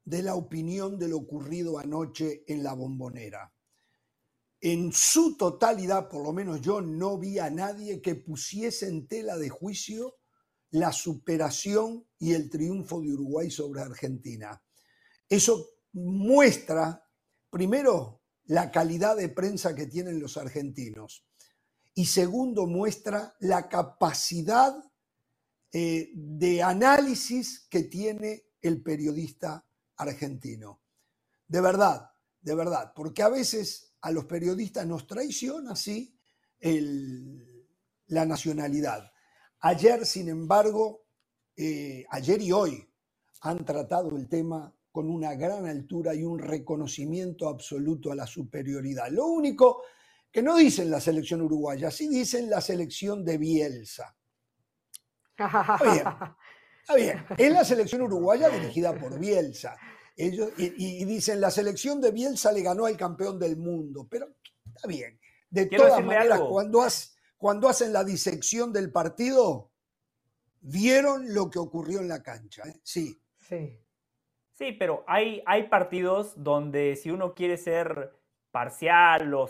[0.06, 3.54] de la opinión de lo ocurrido anoche en la bombonera.
[4.60, 9.38] En su totalidad, por lo menos yo no vi a nadie que pusiese en tela
[9.38, 10.18] de juicio
[10.72, 14.62] la superación y el triunfo de Uruguay sobre Argentina.
[15.30, 17.04] Eso muestra,
[17.49, 21.26] primero, la calidad de prensa que tienen los argentinos
[21.95, 24.74] y segundo, muestra la capacidad
[25.72, 29.66] eh, de análisis que tiene el periodista
[30.04, 30.82] argentino.
[31.47, 36.18] De verdad, de verdad, porque a veces a los periodistas nos traiciona, sí,
[36.60, 37.68] el-
[38.08, 39.12] la nacionalidad.
[39.62, 41.06] Ayer, sin embargo,
[41.56, 42.89] eh, ayer y hoy
[43.41, 49.10] han tratado el tema con una gran altura y un reconocimiento absoluto a la superioridad.
[49.10, 49.84] Lo único
[50.32, 54.16] que no dicen la selección uruguaya, sí dicen la selección de Bielsa.
[56.84, 57.26] está bien.
[57.38, 59.76] Es la selección uruguaya dirigida por Bielsa.
[60.16, 64.28] Ellos, y, dicen, la selección de Bielsa le ganó al campeón del mundo, pero
[64.66, 65.20] está bien.
[65.50, 66.50] De Quiero todas maneras, algo.
[66.50, 69.72] cuando, has- cuando hacen la disección del partido,
[70.62, 72.64] vieron lo que ocurrió en la cancha.
[72.68, 72.80] ¿eh?
[72.84, 73.20] Sí.
[73.38, 73.80] Sí.
[74.54, 78.14] Sí, pero hay, hay partidos donde si uno quiere ser
[78.52, 79.50] parcial o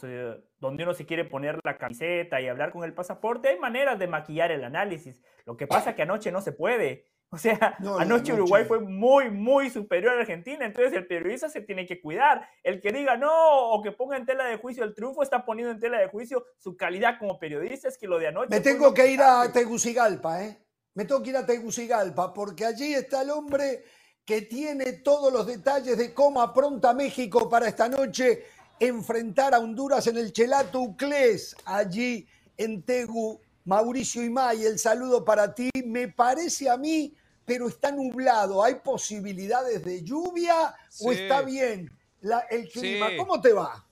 [0.60, 4.08] donde uno se quiere poner la camiseta y hablar con el pasaporte, hay maneras de
[4.08, 5.22] maquillar el análisis.
[5.46, 7.06] Lo que pasa es que anoche no se puede.
[7.34, 11.50] O sea, No, no, anoche Uruguay fue muy, muy superior a Argentina, entonces el periodista
[11.50, 12.48] se tiene que cuidar.
[12.62, 13.32] El que diga no
[13.72, 16.46] o que ponga en tela de juicio el triunfo está poniendo en tela de juicio
[16.58, 18.50] su calidad como periodista, es que lo de anoche...
[18.52, 19.52] Me tengo que ir a.
[19.52, 20.60] Tegucigalpa, ¿eh?
[20.94, 23.84] Me tengo que ir a Tegucigalpa porque allí está el hombre
[24.24, 28.46] que tiene todos los detalles de cómo apronta México para esta noche
[28.80, 32.28] enfrentar a Honduras en el Chelato Uclés, allí
[32.58, 33.42] en Tegu.
[33.66, 35.70] Mauricio Imay, el saludo para ti.
[35.86, 37.16] Me parece a mí,
[37.46, 38.64] pero está nublado.
[38.64, 41.92] ¿Hay posibilidades de lluvia o está bien
[42.22, 43.10] la- el clima?
[43.10, 43.18] Sí.
[43.18, 43.86] ¿Cómo te va?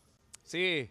[0.43, 0.89] Sí.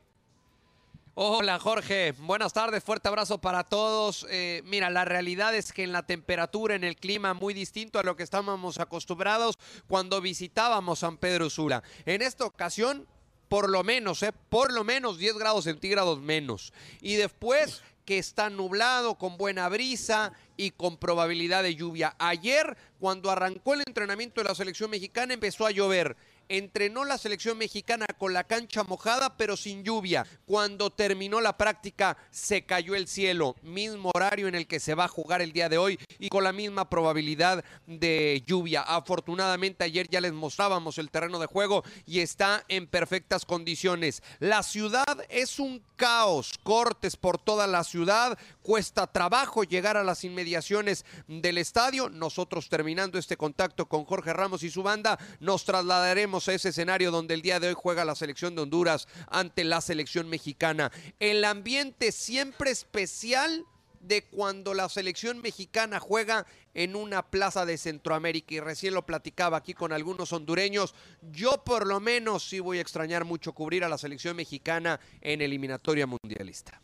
[1.15, 4.27] Hola Jorge, buenas tardes, fuerte abrazo para todos.
[4.31, 8.03] Eh, mira, la realidad es que en la temperatura, en el clima muy distinto a
[8.03, 11.83] lo que estábamos acostumbrados cuando visitábamos San Pedro Sula.
[12.07, 13.07] En esta ocasión,
[13.49, 16.73] por lo menos, eh, por lo menos 10 grados centígrados menos.
[17.03, 22.15] Y después que está nublado, con buena brisa y con probabilidad de lluvia.
[22.19, 26.17] Ayer, cuando arrancó el entrenamiento de la selección mexicana, empezó a llover
[26.51, 30.27] entrenó la selección mexicana con la cancha mojada pero sin lluvia.
[30.45, 35.05] Cuando terminó la práctica se cayó el cielo, mismo horario en el que se va
[35.05, 38.83] a jugar el día de hoy y con la misma probabilidad de lluvia.
[38.83, 44.23] Afortunadamente ayer ya les mostrábamos el terreno de juego y está en perfectas condiciones.
[44.41, 50.25] La ciudad es un caos, cortes por toda la ciudad, cuesta trabajo llegar a las
[50.25, 52.09] inmediaciones del estadio.
[52.09, 57.11] Nosotros terminando este contacto con Jorge Ramos y su banda, nos trasladaremos a ese escenario
[57.11, 60.91] donde el día de hoy juega la selección de Honduras ante la selección mexicana.
[61.19, 63.67] El ambiente siempre especial
[64.01, 69.59] de cuando la selección mexicana juega en una plaza de Centroamérica y recién lo platicaba
[69.59, 70.95] aquí con algunos hondureños.
[71.31, 75.43] Yo por lo menos sí voy a extrañar mucho cubrir a la selección mexicana en
[75.43, 76.81] eliminatoria mundialista.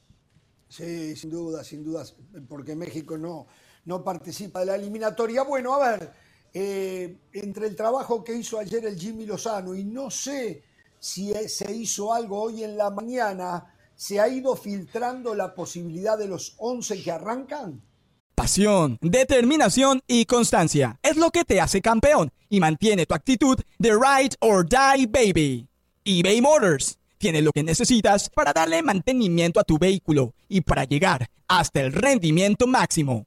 [0.69, 2.05] Sí, sin duda, sin duda,
[2.49, 3.47] porque México no,
[3.85, 5.43] no participa de la eliminatoria.
[5.43, 6.13] Bueno, a ver,
[6.59, 10.63] eh, entre el trabajo que hizo ayer el Jimmy Lozano y no sé
[10.99, 16.29] si se hizo algo hoy en la mañana, ¿se ha ido filtrando la posibilidad de
[16.29, 17.83] los 11 que arrancan?
[18.35, 23.91] Pasión, determinación y constancia es lo que te hace campeón y mantiene tu actitud de
[23.91, 25.69] ride or die baby.
[26.07, 31.29] eBay Motors tiene lo que necesitas para darle mantenimiento a tu vehículo y para llegar
[31.49, 33.27] hasta el rendimiento máximo.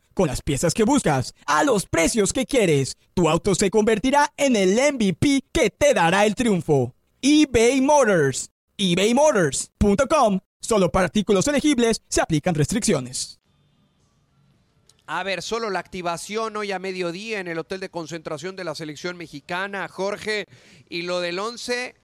[0.13, 4.55] Con las piezas que buscas, a los precios que quieres, tu auto se convertirá en
[4.55, 6.93] el MVP que te dará el triunfo.
[7.21, 8.49] eBay Motors.
[8.77, 13.39] ebaymotors.com Solo para artículos elegibles se aplican restricciones.
[15.07, 18.75] A ver, solo la activación hoy a mediodía en el hotel de concentración de la
[18.75, 20.45] selección mexicana, Jorge,
[20.87, 21.95] y lo del 11,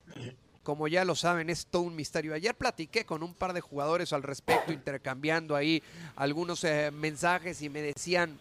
[0.67, 2.33] como ya lo saben, es todo un misterio.
[2.33, 5.81] Ayer platiqué con un par de jugadores al respecto, intercambiando ahí
[6.17, 8.37] algunos eh, mensajes y me decían,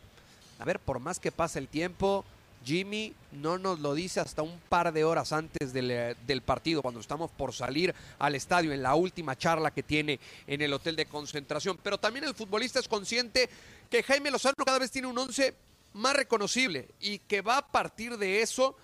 [0.59, 2.25] a ver, por más que pase el tiempo,
[2.65, 6.99] Jimmy no nos lo dice hasta un par de horas antes eh, del, partido, cuando
[6.99, 10.19] estamos por salir al estadio, en la última charla que tiene
[10.49, 11.79] en el hotel de concentración.
[11.81, 13.49] Pero también el futbolista es consciente
[13.89, 15.55] que Jaime Lozano cada vez tiene un once
[15.93, 18.77] más reconocible y que va a partir de eso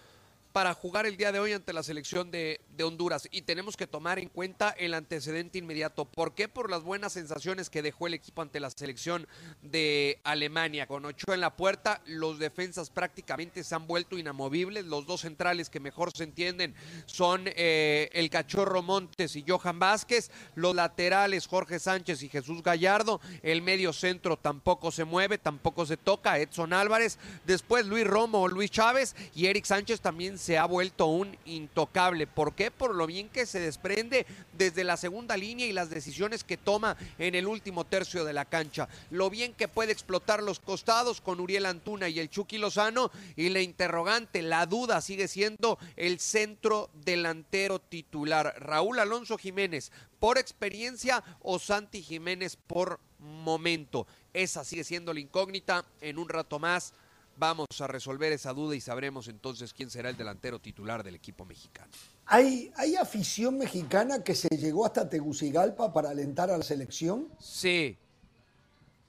[0.52, 3.28] para jugar el día de hoy ante la selección de, Honduras.
[3.30, 6.04] Y tenemos que tomar en cuenta el antecedente inmediato.
[6.04, 6.48] ¿Por qué?
[6.48, 9.28] Por las buenas sensaciones que dejó el equipo ante la selección
[9.62, 10.88] de Alemania.
[10.88, 14.84] Con ocho en la puerta, los defensas prácticamente se han vuelto inamovibles.
[14.86, 16.74] Los dos centrales que mejor se entienden
[17.06, 20.32] son eh, el Cachorro Montes y Johan Vázquez.
[20.56, 23.20] Los laterales, Jorge Sánchez y Jesús Gallardo.
[23.44, 26.40] El medio centro tampoco se mueve, tampoco se toca.
[26.40, 27.18] Edson Álvarez.
[27.46, 29.14] Después Luis Romo o Luis Chávez.
[29.36, 32.26] Y Eric Sánchez también se ha vuelto un intocable.
[32.26, 32.72] ¿Por qué?
[32.72, 34.26] Por lo bien que se desprende
[34.58, 38.44] desde la segunda línea y las decisiones que toma en el último tercio de la
[38.44, 38.88] cancha.
[39.10, 43.12] Lo bien que puede explotar los costados con Uriel Antuna y el Chucky Lozano.
[43.36, 48.56] Y la interrogante, la duda sigue siendo el centro delantero titular.
[48.58, 54.08] Raúl Alonso Jiménez, por experiencia o Santi Jiménez por momento.
[54.32, 55.84] Esa sigue siendo la incógnita.
[56.00, 56.94] En un rato más
[57.36, 61.44] Vamos a resolver esa duda y sabremos entonces quién será el delantero titular del equipo
[61.44, 61.90] mexicano.
[62.26, 67.28] ¿Hay, ¿Hay afición mexicana que se llegó hasta Tegucigalpa para alentar a la selección?
[67.38, 67.98] Sí,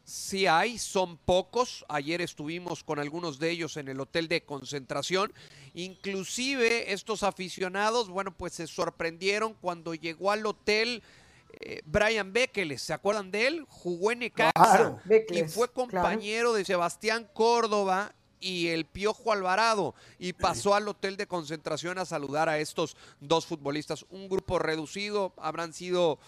[0.03, 1.85] sí hay, son pocos.
[1.89, 5.31] Ayer estuvimos con algunos de ellos en el hotel de concentración.
[5.73, 11.03] Inclusive estos aficionados, bueno, pues se sorprendieron cuando llegó al hotel.
[11.59, 13.65] Eh, Brian Bekeles, ¿se acuerdan de él?
[13.69, 14.97] Jugó en Necaxa
[15.29, 21.27] y fue compañero de Sebastián Córdoba y el Piojo Alvarado y pasó al hotel de
[21.27, 24.05] concentración a saludar a estos dos futbolistas.
[24.09, 26.19] Un grupo reducido, habrán sido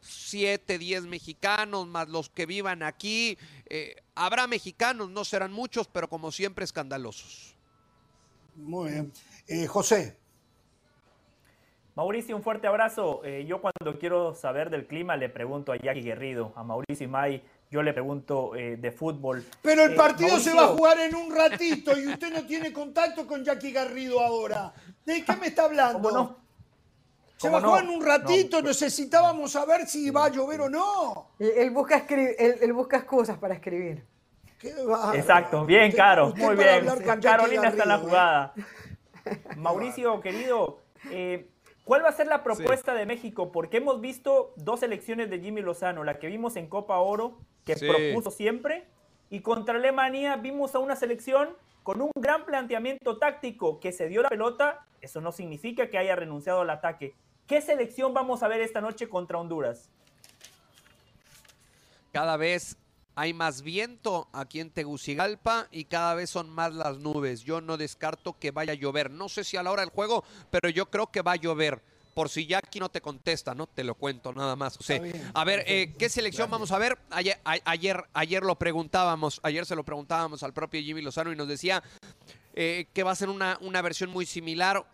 [0.00, 3.38] siete, diez mexicanos, más los que vivan aquí.
[3.66, 7.54] Eh, habrá mexicanos, no serán muchos, pero como siempre escandalosos.
[8.56, 9.12] Muy bien.
[9.46, 10.18] Eh, José,
[11.94, 13.20] Mauricio, un fuerte abrazo.
[13.24, 17.08] Eh, yo cuando quiero saber del clima le pregunto a Jackie Guerrido, a Mauricio y
[17.08, 19.44] May, yo le pregunto eh, de fútbol.
[19.60, 22.72] Pero el eh, partido se va a jugar en un ratito y usted no tiene
[22.72, 24.72] contacto con Jackie Garrido ahora.
[25.04, 26.10] ¿De qué me está hablando?
[26.10, 26.36] no?
[27.36, 31.32] Se va a jugar en un ratito, necesitábamos saber si va a llover o no.
[31.40, 34.06] Él, busca, él, busca excusas para escribir.
[35.14, 36.86] Exacto, bien, Caro, muy bien.
[37.20, 38.54] Carolina está en la jugada.
[39.56, 40.78] Mauricio, querido,
[41.84, 43.50] ¿Cuál va a ser la propuesta de México?
[43.50, 47.76] Porque hemos visto dos elecciones de Jimmy Lozano, la que vimos en Copa Oro, que
[47.76, 48.84] propuso siempre,
[49.30, 54.22] y contra Alemania vimos a una selección con un gran planteamiento táctico que se dio
[54.22, 54.86] la pelota.
[55.00, 57.14] Eso no significa que haya renunciado al ataque.
[57.48, 59.90] ¿Qué selección vamos a ver esta noche contra Honduras?
[62.12, 62.76] Cada vez
[63.14, 67.42] hay más viento aquí en Tegucigalpa y cada vez son más las nubes.
[67.42, 69.10] Yo no descarto que vaya a llover.
[69.10, 71.80] No sé si a la hora del juego, pero yo creo que va a llover.
[72.14, 73.66] Por si ya aquí no te contesta, ¿no?
[73.66, 74.76] Te lo cuento nada más.
[74.76, 75.00] O sea,
[75.32, 76.98] a ver, eh, ¿qué selección vamos a ver?
[77.10, 81.48] Ayer, ayer, ayer lo preguntábamos, ayer se lo preguntábamos al propio Jimmy Lozano y nos
[81.48, 81.82] decía
[82.54, 84.84] eh, que va a ser una, una versión muy similar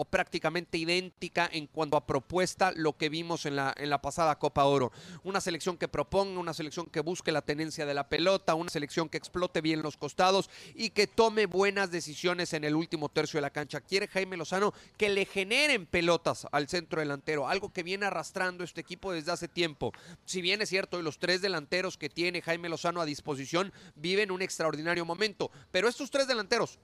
[0.00, 4.38] o prácticamente idéntica en cuanto a propuesta lo que vimos en la, en la pasada
[4.38, 4.92] Copa Oro.
[5.24, 9.08] Una selección que proponga, una selección que busque la tenencia de la pelota, una selección
[9.08, 13.42] que explote bien los costados y que tome buenas decisiones en el último tercio de
[13.42, 13.80] la cancha.
[13.80, 18.80] Quiere Jaime Lozano que le generen pelotas al centro delantero, algo que viene arrastrando este
[18.80, 19.90] equipo desde hace tiempo.
[20.24, 24.42] Si bien es cierto, los tres delanteros que tiene Jaime Lozano a disposición viven un
[24.42, 26.78] extraordinario momento, pero estos tres delanteros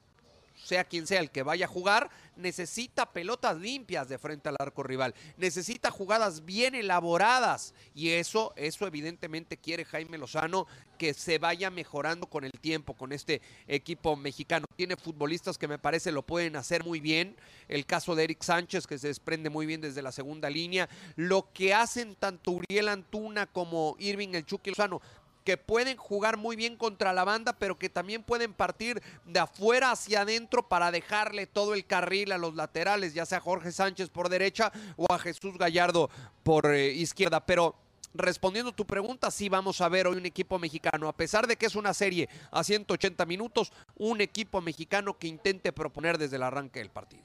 [0.54, 4.82] sea quien sea el que vaya a jugar, necesita pelotas limpias de frente al arco
[4.82, 7.74] rival, necesita jugadas bien elaboradas.
[7.94, 10.66] Y eso, eso evidentemente quiere Jaime Lozano
[10.98, 14.66] que se vaya mejorando con el tiempo con este equipo mexicano.
[14.76, 17.36] Tiene futbolistas que me parece lo pueden hacer muy bien,
[17.68, 21.52] el caso de Eric Sánchez que se desprende muy bien desde la segunda línea, lo
[21.52, 25.00] que hacen tanto Uriel Antuna como Irving el Chucky Lozano
[25.44, 29.92] que pueden jugar muy bien contra la banda, pero que también pueden partir de afuera
[29.92, 34.28] hacia adentro para dejarle todo el carril a los laterales, ya sea Jorge Sánchez por
[34.28, 36.10] derecha o a Jesús Gallardo
[36.42, 37.44] por eh, izquierda.
[37.44, 37.76] Pero
[38.14, 41.66] respondiendo tu pregunta, sí vamos a ver hoy un equipo mexicano, a pesar de que
[41.66, 46.78] es una serie a 180 minutos, un equipo mexicano que intente proponer desde el arranque
[46.78, 47.24] del partido.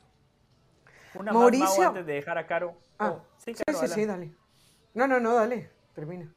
[1.14, 1.88] Una Mauricio.
[1.88, 2.76] antes de dejar a Caro.
[3.00, 4.32] Ah, oh, sí, sí, sí, dale.
[4.94, 6.32] No, no, no, dale, termina.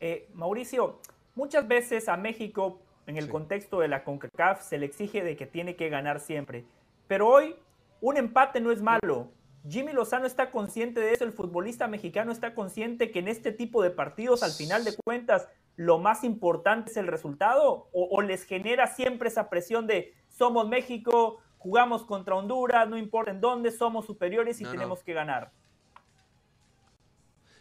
[0.00, 1.00] Eh, Mauricio,
[1.38, 5.46] Muchas veces a México, en el contexto de la CONCACAF, se le exige de que
[5.46, 6.64] tiene que ganar siempre.
[7.06, 7.54] Pero hoy
[8.00, 9.30] un empate no es malo.
[9.68, 13.84] Jimmy Lozano está consciente de eso, el futbolista mexicano está consciente que en este tipo
[13.84, 18.88] de partidos, al final de cuentas, lo más importante es el resultado o, les genera
[18.88, 24.60] siempre esa presión de somos México, jugamos contra Honduras, no importa en dónde, somos superiores
[24.60, 25.52] y tenemos que ganar.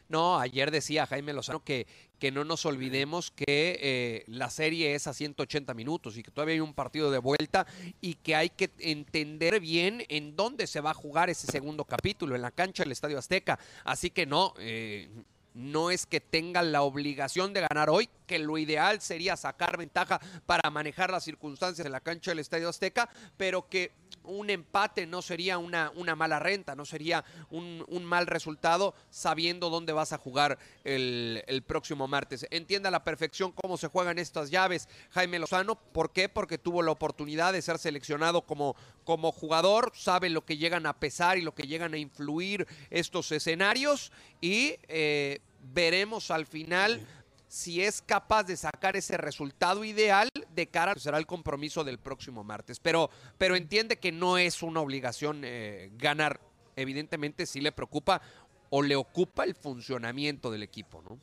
[0.09, 1.85] No, ayer decía Jaime Lozano que,
[2.19, 3.45] que no nos olvidemos que
[3.81, 7.67] eh, la serie es a 180 minutos y que todavía hay un partido de vuelta
[7.99, 12.35] y que hay que entender bien en dónde se va a jugar ese segundo capítulo,
[12.35, 13.59] en la cancha del Estadio Azteca.
[13.83, 15.09] Así que no, eh,
[15.57, 20.21] no es que tengan la obligación de ganar hoy, que lo ideal sería sacar ventaja
[20.45, 23.91] para manejar las circunstancias en la cancha del Estadio Azteca, pero que
[24.27, 29.91] un empate no sería una, una mala renta, no sería un, mal resultado sabiendo dónde
[29.91, 32.45] vas a jugar el, el, próximo martes.
[32.51, 35.75] Entienda a la perfección cómo se juegan estas llaves Jaime Lozano.
[35.75, 36.29] ¿Por qué?
[36.29, 40.99] Porque tuvo la oportunidad de ser seleccionado como, como jugador, sabe lo que llegan a
[40.99, 44.11] pesar y lo que llegan a influir estos escenarios
[44.41, 45.39] y eh,
[45.73, 47.05] veremos al final
[47.47, 52.43] si es capaz de sacar ese resultado ideal de cara será el compromiso del próximo
[52.43, 52.79] martes.
[52.79, 56.41] Pero, pero entiende que no es una obligación eh, ganar.
[56.75, 58.21] Evidentemente sí le preocupa
[58.69, 61.17] o le ocupa el funcionamiento del equipo, ¿no?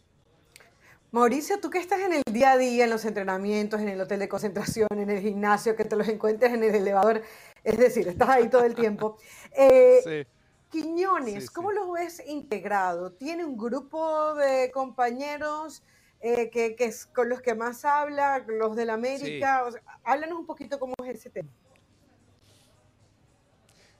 [1.13, 4.19] Mauricio, tú que estás en el día a día, en los entrenamientos, en el hotel
[4.19, 7.23] de concentración, en el gimnasio, que te los encuentres en el elevador,
[7.63, 9.17] es decir, estás ahí todo el tiempo.
[9.57, 10.31] Eh, sí.
[10.69, 13.13] Quiñones, ¿cómo lo ves integrado?
[13.13, 15.85] ¿Tiene un grupo de compañeros
[16.27, 19.63] eh, que, es con los que más habla, los de la América?
[20.05, 21.51] háblanos un poquito cómo es ese tema.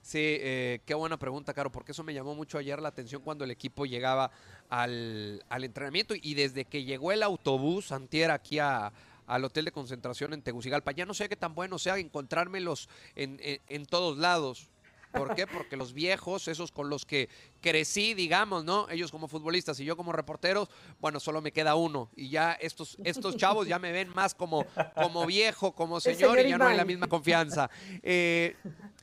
[0.01, 3.43] Sí, eh, qué buena pregunta, Caro, porque eso me llamó mucho ayer la atención cuando
[3.43, 4.31] el equipo llegaba
[4.69, 8.91] al, entrenamiento y desde que llegó el autobús antier aquí a,
[9.27, 10.93] al hotel de concentración en Tegucigalpa.
[10.93, 14.71] Ya no sé qué tan bueno sea encontrármelos en, en todos lados.
[15.15, 15.47] ¿Por qué?
[15.47, 17.29] Porque los viejos, esos con los que
[17.61, 18.87] crecí, digamos, ¿no?
[18.89, 22.09] Ellos como futbolistas y yo como reporteros, bueno, solo me queda uno.
[22.15, 26.49] Y ya estos, estos chavos ya me ven más como, como viejo, como señor, y
[26.49, 27.69] ya no hay la misma confianza.
[28.03, 28.55] Eh,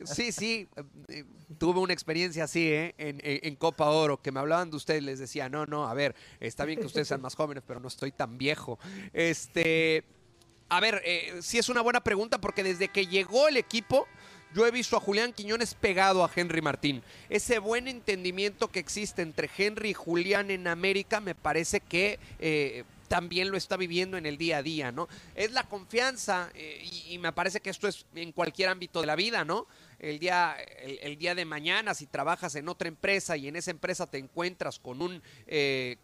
[0.05, 0.69] sí, sí,
[1.09, 1.25] eh,
[1.59, 2.95] tuve una experiencia así, ¿eh?
[2.99, 6.65] En, Copa Oro, que me hablaban de ustedes, les decía, no, no, a ver, está
[6.65, 8.79] bien que ustedes sean más jóvenes, pero no estoy tan viejo.
[9.13, 10.05] Este,
[10.69, 14.09] a ver, eh, sí es una buena pregunta porque desde que llegó el equipo
[14.55, 17.03] yo he visto a Julián Quiñones pegado a Henry Martín.
[17.29, 22.85] Ese buen entendimiento que existe entre Henry y Julián en América me parece que eh,
[23.09, 25.09] también lo está viviendo en el día a día, ¿no?
[25.35, 29.17] Es la confianza eh, y, me parece que esto es en cualquier ámbito de la
[29.17, 29.67] vida, ¿no?
[29.99, 33.71] el día, el, el, día de mañana, si trabajas en otra empresa y en esa
[33.71, 35.97] empresa te encuentras con un eh,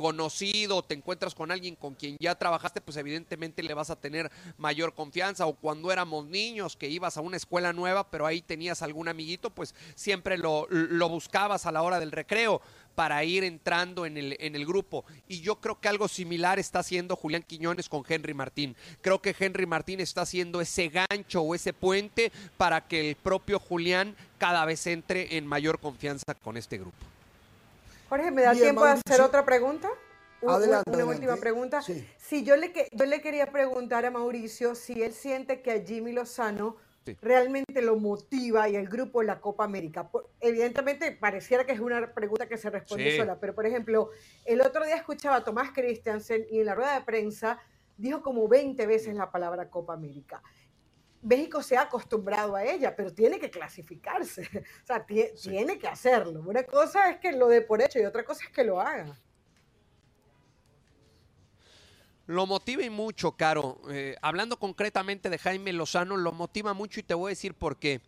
[0.00, 4.30] conocido, te encuentras con alguien con quien ya trabajaste, pues evidentemente le vas a tener
[4.56, 5.46] mayor confianza.
[5.46, 9.50] O cuando éramos niños, que ibas a una escuela nueva, pero ahí tenías algún amiguito,
[9.50, 12.62] pues siempre lo, lo buscabas a la hora del recreo
[12.94, 15.04] para ir entrando en el, en el grupo.
[15.28, 18.76] Y yo creo que algo similar está haciendo Julián Quiñones con Henry Martín.
[19.00, 23.58] Creo que Henry Martín está haciendo ese gancho o ese puente para que el propio
[23.58, 27.09] Julián cada vez entre en mayor confianza con este grupo.
[28.10, 29.88] Jorge, ¿me da Bien, tiempo de hacer otra pregunta?
[30.42, 31.14] Un- Adelante, Una adelante.
[31.26, 31.80] última pregunta.
[31.80, 32.06] Sí.
[32.18, 36.12] Si yo le, yo le quería preguntar a Mauricio si él siente que a Jimmy
[36.12, 37.16] Lozano Sí.
[37.22, 40.08] realmente lo motiva y el grupo la Copa América.
[40.10, 43.16] Por- evidentemente, pareciera que es una pregunta que se responde Sí.
[43.16, 44.10] sola, pero por ejemplo,
[44.44, 47.58] el otro día escuchaba a Tomás Christiansen y en la rueda de prensa
[47.96, 50.42] dijo como 20 veces la palabra Copa América.
[51.22, 54.42] México se ha acostumbrado a ella, pero tiene que clasificarse.
[54.82, 56.42] O sea, tie- tiene que hacerlo.
[56.46, 59.18] Una cosa es que lo dé por hecho y otra cosa es que lo haga.
[62.26, 63.80] Lo motiva y mucho, Caro.
[63.90, 67.76] Eh, hablando concretamente de Jaime Lozano, lo motiva mucho y te voy a decir por
[67.76, 68.00] qué.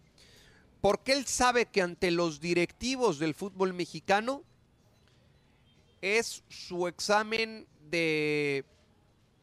[0.80, 4.42] Porque él sabe que ante los directivos del fútbol mexicano
[6.00, 8.64] es su examen de,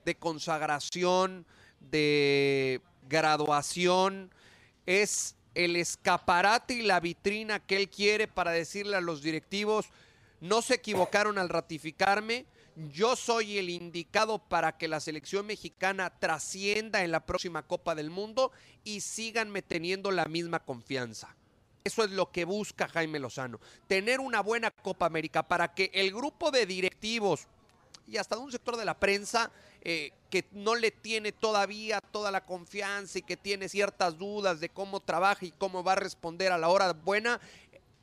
[0.06, 1.46] de consagración,
[1.80, 4.32] de graduación,
[4.86, 9.88] es el escaparate y la vitrina que él quiere para decirle a los directivos,
[10.40, 12.46] no se equivocaron al ratificarme,
[12.94, 18.10] yo soy el indicado para que la selección mexicana trascienda en la próxima Copa del
[18.10, 18.54] Mundo
[18.86, 21.36] y síganme teniendo la misma confianza.
[21.84, 26.14] Eso es lo que busca Jaime Lozano, tener una buena Copa América para que el
[26.14, 27.48] grupo de directivos
[28.10, 29.52] y hasta de un sector de la prensa
[29.82, 34.70] eh, que no le tiene todavía toda la confianza y que tiene ciertas dudas de
[34.70, 37.40] cómo trabaja y cómo va a responder a la hora buena.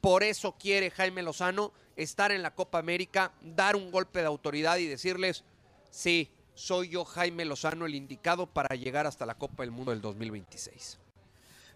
[0.00, 4.76] Por eso quiere Jaime Lozano estar en la Copa América, dar un golpe de autoridad
[4.78, 5.44] y decirles,
[5.90, 10.00] sí, soy yo Jaime Lozano el indicado para llegar hasta la Copa del Mundo del
[10.00, 10.98] 2026.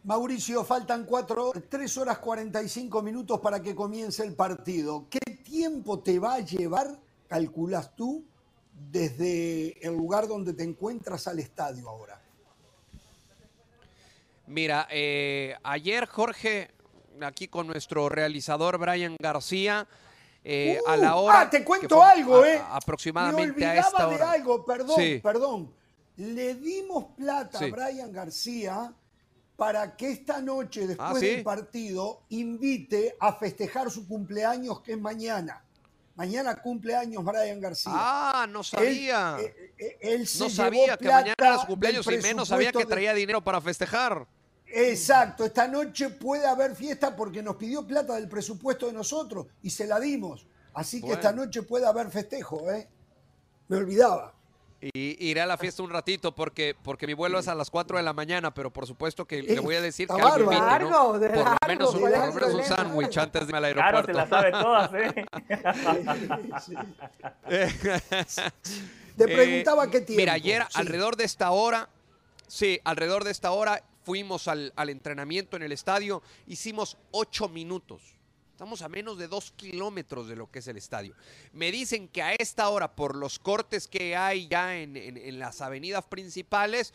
[0.05, 5.07] Mauricio, faltan cuatro, 3 horas 45 minutos para que comience el partido.
[5.11, 6.99] ¿Qué tiempo te va a llevar,
[7.31, 8.25] calculas tú,
[8.91, 12.21] desde el lugar donde te encuentras al estadio ahora?
[14.49, 16.73] Mira, eh, ayer Jorge,
[17.23, 19.87] aquí con nuestro realizador Brian García,
[20.43, 21.41] eh, a la Uh, hora...
[21.43, 22.61] ah, te cuento algo, a- ¿eh?
[22.71, 23.75] aproximadamente Me a
[24.09, 25.21] de algo, perdón, Sí.
[25.23, 25.73] perdón.
[26.17, 27.67] Le dimos plata Sí.
[27.67, 28.93] a Brian García
[29.57, 31.27] para que esta noche, después Ah, ¿sí?
[31.27, 35.63] del partido, invite a festejar su cumpleaños, que es mañana.
[36.21, 37.91] Mañana cumpleaños Brian García.
[37.95, 39.39] Ah, no sabía.
[39.41, 42.71] Él, eh, eh, él se no sabía que mañana era su cumpleaños y menos sabía
[42.73, 44.27] que de- traía dinero para festejar.
[44.67, 49.71] Exacto, esta noche puede haber fiesta porque nos pidió plata del presupuesto de nosotros y
[49.71, 50.47] se la dimos.
[50.75, 51.15] Así que Bueno.
[51.15, 52.87] esta noche puede haber festejo, ¿eh?
[53.69, 54.35] Me olvidaba.
[54.83, 57.99] Y iré a la fiesta un ratito porque, porque mi vuelo es a las 4
[57.99, 60.59] de la mañana, pero por supuesto que le voy a decir que algo invite.
[60.59, 60.67] ¿no?
[60.67, 63.47] Largo, de Por lo menos un, ¿cuál es por el lo menos un sándwich antes
[63.47, 64.07] de irme al Claro, aeropuerto.
[64.07, 65.25] se la sabe todas, ¿eh?
[69.17, 70.21] Te Eh, preguntaba qué tiempo.
[70.23, 70.81] Mira, ayer Sí.
[70.81, 71.91] alrededor de esta hora,
[72.47, 78.01] sí, alrededor de esta hora fuimos al, al entrenamiento en el estadio, hicimos ocho minutos.
[78.61, 81.15] Estamos a menos de dos kilómetros de lo que es el estadio.
[81.55, 86.05] Me dicen que a esta hora, por los cortes que hay ya en, las avenidas
[86.05, 86.93] principales,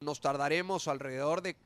[0.00, 1.56] nos tardaremos alrededor de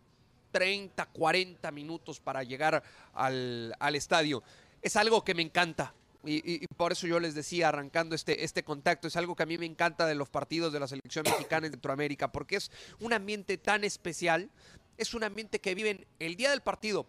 [0.53, 2.83] 30, 40 minutos para llegar
[3.13, 4.43] al, estadio.
[4.81, 5.93] Es algo que me encanta.
[6.25, 9.43] Y, y- y por eso yo les decía, arrancando este, este contacto, es algo que
[9.43, 12.71] a mí me encanta de los partidos de la selección mexicana en Centroamérica, porque es
[13.01, 14.49] un ambiente tan especial,
[14.97, 17.07] es un ambiente que viven el día del partido,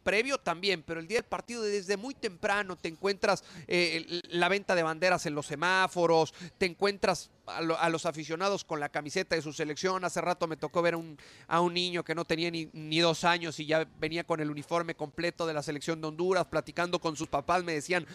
[0.00, 4.74] previo también, pero el día del partido desde muy temprano te encuentras eh, la venta
[4.74, 9.36] de banderas en los semáforos, te encuentras a, lo- a los aficionados con la camiseta
[9.36, 10.04] de su selección.
[10.04, 10.94] Hace rato me tocó ver
[11.48, 14.94] a un, niño que no tenía ni, dos años y ya venía con el uniforme
[14.94, 18.06] completo de la selección de Honduras, platicando con sus papás, me decían,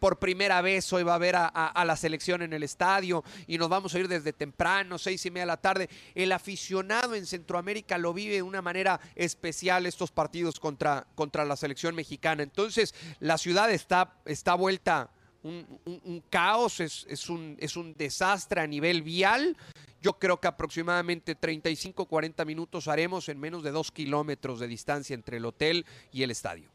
[0.00, 3.24] por primera vez hoy va a ver a, a- a la selección en el estadio
[3.46, 5.88] y nos vamos a ir desde temprano, seis y media de la tarde.
[6.14, 11.56] El aficionado en Centroamérica lo vive de una manera especial estos partidos contra, contra la
[11.56, 12.42] selección mexicana.
[12.42, 15.10] Entonces, la ciudad está, está vuelta
[15.48, 19.56] un, un- un caos, es, es un, es un desastre a nivel vial.
[20.00, 25.14] Yo creo que aproximadamente 35, 40 minutos haremos en menos de dos kilómetros de distancia
[25.14, 26.68] entre el hotel y el estadio.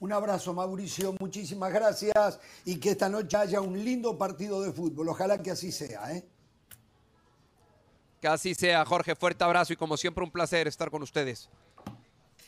[0.00, 5.08] Un abrazo, Mauricio, muchísimas gracias y que esta noche haya un lindo partido de fútbol.
[5.10, 6.12] Ojalá que así sea.
[6.16, 6.24] ¿eh?
[8.20, 9.14] Que así sea, Jorge.
[9.14, 11.48] Fuerte abrazo y como siempre un placer estar con ustedes.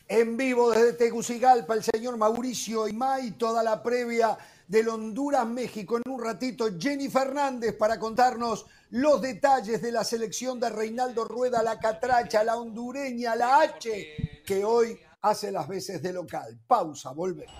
[0.09, 5.99] En vivo desde Tegucigalpa, el señor Mauricio Imay, toda la previa del Honduras-México.
[5.99, 11.63] En un ratito, Jenny Fernández para contarnos los detalles de la selección de Reinaldo Rueda,
[11.63, 16.61] la catracha, la hondureña, la H, que hoy hace las veces de local.
[16.67, 17.55] Pausa, volvemos.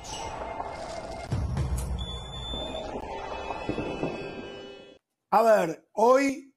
[5.31, 6.55] A ver, hoy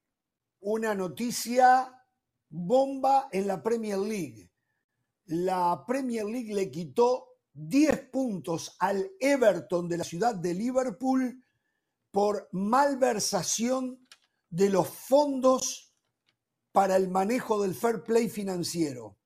[0.60, 1.92] una noticia
[2.48, 4.50] bomba en la Premier League.
[5.26, 11.44] La Premier League le quitó 10 puntos al Everton de la ciudad de Liverpool
[12.10, 14.06] por malversación
[14.48, 15.94] de los fondos
[16.72, 19.18] para el manejo del fair play financiero.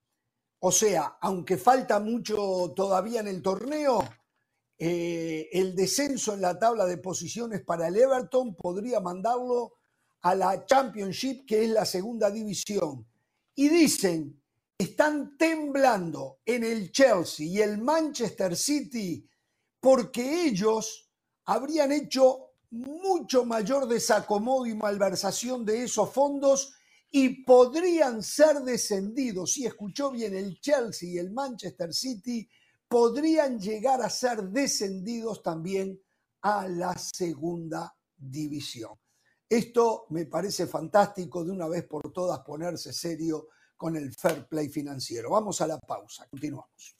[0.59, 4.03] O sea, aunque falta mucho todavía en el torneo,
[4.77, 9.73] eh, el descenso en la tabla de posiciones para el Everton podría mandarlo
[10.21, 13.05] a la Championship, que es la segunda división.
[13.55, 14.42] Y dicen,
[14.77, 19.27] están temblando en el Chelsea y el Manchester City
[19.79, 21.11] porque ellos
[21.45, 26.73] habrían hecho mucho mayor desacomodo y malversación de esos fondos
[27.11, 29.53] y podrían ser descendidos.
[29.53, 32.49] Si escuchó bien, el Chelsea y el Manchester City
[32.87, 36.01] podrían llegar a ser descendidos también
[36.41, 38.93] a la segunda división.
[39.47, 43.49] Esto me parece fantástico de una vez por todas ponerse serio
[43.83, 45.29] con el fair play financiero.
[45.31, 46.95] Vamos a la pausa, continuamos.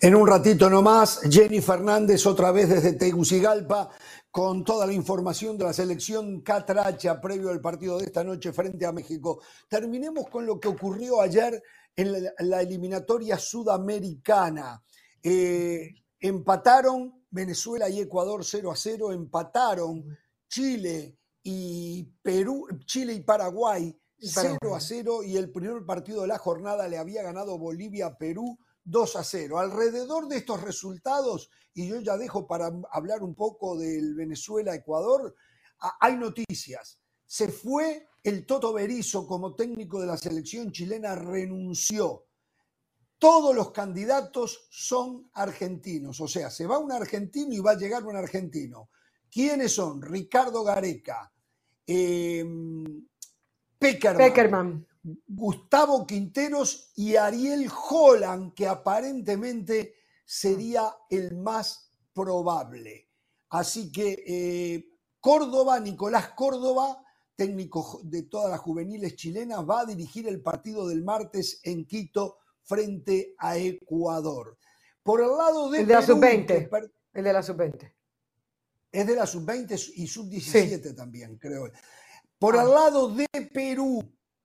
[0.00, 3.90] En un ratito nomás, Jenny Fernández otra vez desde Tegucigalpa
[4.30, 8.86] con toda la información de la selección catracha previo al partido de esta noche frente
[8.86, 9.42] a México.
[9.68, 11.62] Terminemos con lo que ocurrió ayer
[11.94, 14.82] en la, eliminatoria sudamericana.
[15.22, 20.04] Eh, empataron Venezuela y Ecuador 0 a 0, empataron
[20.48, 26.38] Chile y Perú, Chile y Paraguay 0 a 0 y el primer partido de la
[26.38, 29.58] jornada le había ganado Bolivia a Perú 2 a 0.
[29.58, 35.34] Alrededor de estos resultados, y yo ya dejo para hablar un poco del Venezuela-Ecuador,
[36.00, 37.00] hay noticias.
[37.24, 42.26] Se fue el Toto Berizo como técnico de la selección chilena, renunció.
[43.20, 48.02] Todos los candidatos son argentinos, o sea, se va un argentino y va a llegar
[48.06, 48.88] un argentino.
[49.30, 50.00] ¿Quiénes son?
[50.00, 51.30] Ricardo Gareca,
[51.86, 52.42] eh,
[53.78, 54.86] Peckerman,
[55.28, 63.10] Gustavo Quinteros y Ariel Holland, que aparentemente sería el más probable.
[63.50, 67.04] Así que eh, Córdoba, Nicolás Córdoba,
[67.36, 72.38] técnico de todas las juveniles chilenas, va a dirigir el partido del martes en Quito
[72.70, 74.56] frente a Ecuador.
[75.02, 75.80] Por el lado de...
[75.80, 76.90] El de la sub-20.
[77.12, 77.92] El de la sub-20.
[78.92, 81.68] Es de la sub-20 y sub-17 también, creo.
[82.38, 82.64] Por el ah.
[82.64, 84.00] lado de Perú,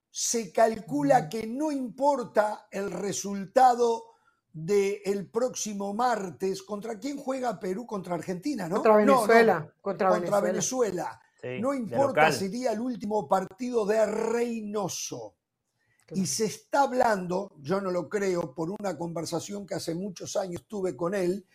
[0.09, 4.05] se calcula que no importa el resultado
[4.51, 6.63] del próximo martes.
[6.63, 7.85] ¿Contra quién juega Perú?
[7.85, 8.77] Contra Argentina, ¿no?
[8.77, 9.73] Contra Venezuela.
[9.81, 11.21] contra, Venezuela.
[11.59, 15.35] no importa, sería el último partido de Reynoso.
[16.11, 20.65] Y se está hablando, yo no lo creo, por una conversación que hace muchos años
[20.67, 21.47] tuve con él,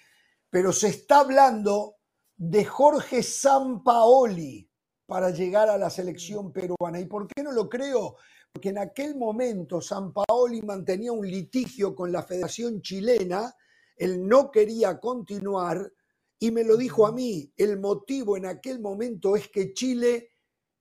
[0.48, 1.96] pero se está hablando
[2.36, 4.68] de Jorge Sampaoli
[5.06, 6.98] para llegar a la selección peruana.
[6.98, 8.16] ¿Y por qué no lo creo?
[8.52, 13.54] porque en aquel momento San Paoli mantenía un litigio con la Federación Chilena,
[13.96, 15.92] él no quería continuar
[16.38, 20.29] y me lo dijo a mí, el motivo en aquel momento es que Chile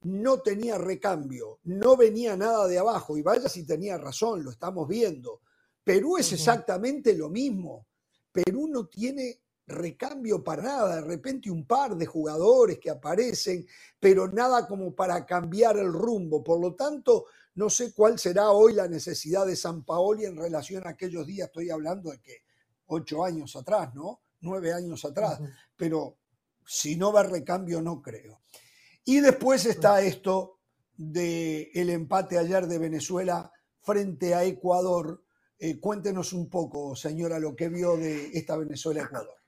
[0.01, 4.87] no tenía recambio, no venía nada de abajo y vaya si tenía razón, lo estamos
[4.87, 5.41] viendo.
[5.83, 7.87] Perú es exactamente lo mismo.
[8.31, 13.65] Perú no tiene recambio para nada, de repente un par de jugadores que aparecen,
[13.99, 16.43] pero nada como para cambiar el rumbo.
[16.43, 20.85] Por lo tanto, no sé cuál será hoy la necesidad de San Paoli en relación
[20.85, 22.43] a aquellos días, estoy hablando de que
[22.87, 24.21] ocho años atrás, ¿no?
[24.41, 25.39] Nueve años atrás,
[25.75, 26.17] pero
[26.65, 28.41] si no va recambio, no creo.
[29.09, 30.59] Y después está esto
[30.95, 35.23] del el empate ayer de Venezuela frente a Ecuador.
[35.57, 39.38] Eh, cuéntenos un poco, señora, lo que vio de esta Venezuela-Ecuador.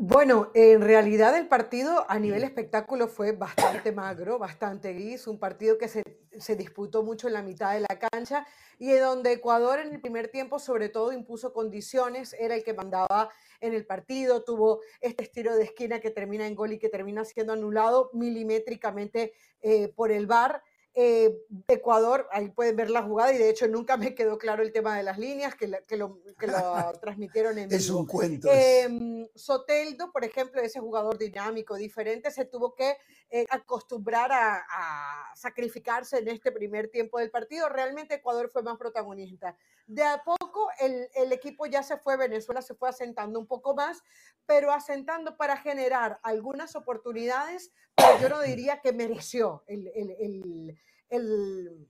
[0.00, 5.76] Bueno, en realidad el partido a nivel espectáculo fue bastante magro, bastante gris, un partido
[5.76, 8.46] que se, disputó mucho en la mitad de la cancha
[8.78, 13.30] y donde Ecuador en el primer tiempo sobre todo impuso condiciones, era el que mandaba
[13.60, 17.24] en el partido, tuvo este estilo de esquina que termina en gol y que termina
[17.24, 20.62] siendo anulado milimétricamente eh, por el VAR.
[21.00, 24.72] Eh, Ecuador, ahí pueden ver la jugada y de hecho nunca me quedó claro el
[24.72, 26.52] tema de las líneas que, que, lo, que lo,
[27.00, 28.48] transmitieron en Es un cuento.
[28.50, 32.96] Eh, Soteldo, por ejemplo, ese jugador dinámico, diferente, se tuvo que
[33.30, 37.68] eh, acostumbrar a, a, sacrificarse en este primer tiempo del partido.
[37.68, 39.56] Realmente Ecuador fue más protagonista.
[39.86, 43.72] De a poco el, el equipo ya se fue, Venezuela se fue asentando un poco
[43.72, 44.02] más,
[44.46, 50.78] pero asentando para generar algunas oportunidades, pero yo no diría que mereció el, el, el
[51.10, 51.88] el,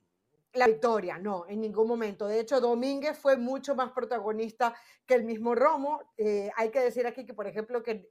[0.54, 2.26] la victoria, no, en ningún momento.
[2.26, 4.74] De hecho, Domínguez fue mucho más protagonista
[5.06, 6.00] que el mismo Romo.
[6.16, 8.10] Eh, hay que decir aquí que, por ejemplo, que,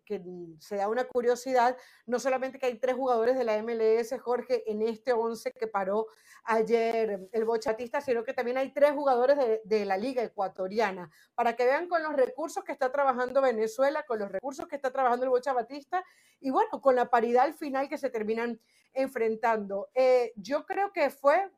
[0.59, 4.81] se da una curiosidad, no solamente que hay tres jugadores de la MLS, Jorge, en
[4.84, 6.07] este 11 que paró
[6.43, 11.65] ayer el bochatista, sino que también hay tres jugadores de, la Liga Ecuatoriana, para que
[11.65, 15.30] vean con los recursos que está trabajando Venezuela, con los recursos que está trabajando el
[15.30, 16.03] Bocha Batista,
[16.39, 18.59] y bueno, con la paridad al final que se terminan
[18.93, 19.89] enfrentando.
[19.93, 21.49] Eh, yo creo que fue,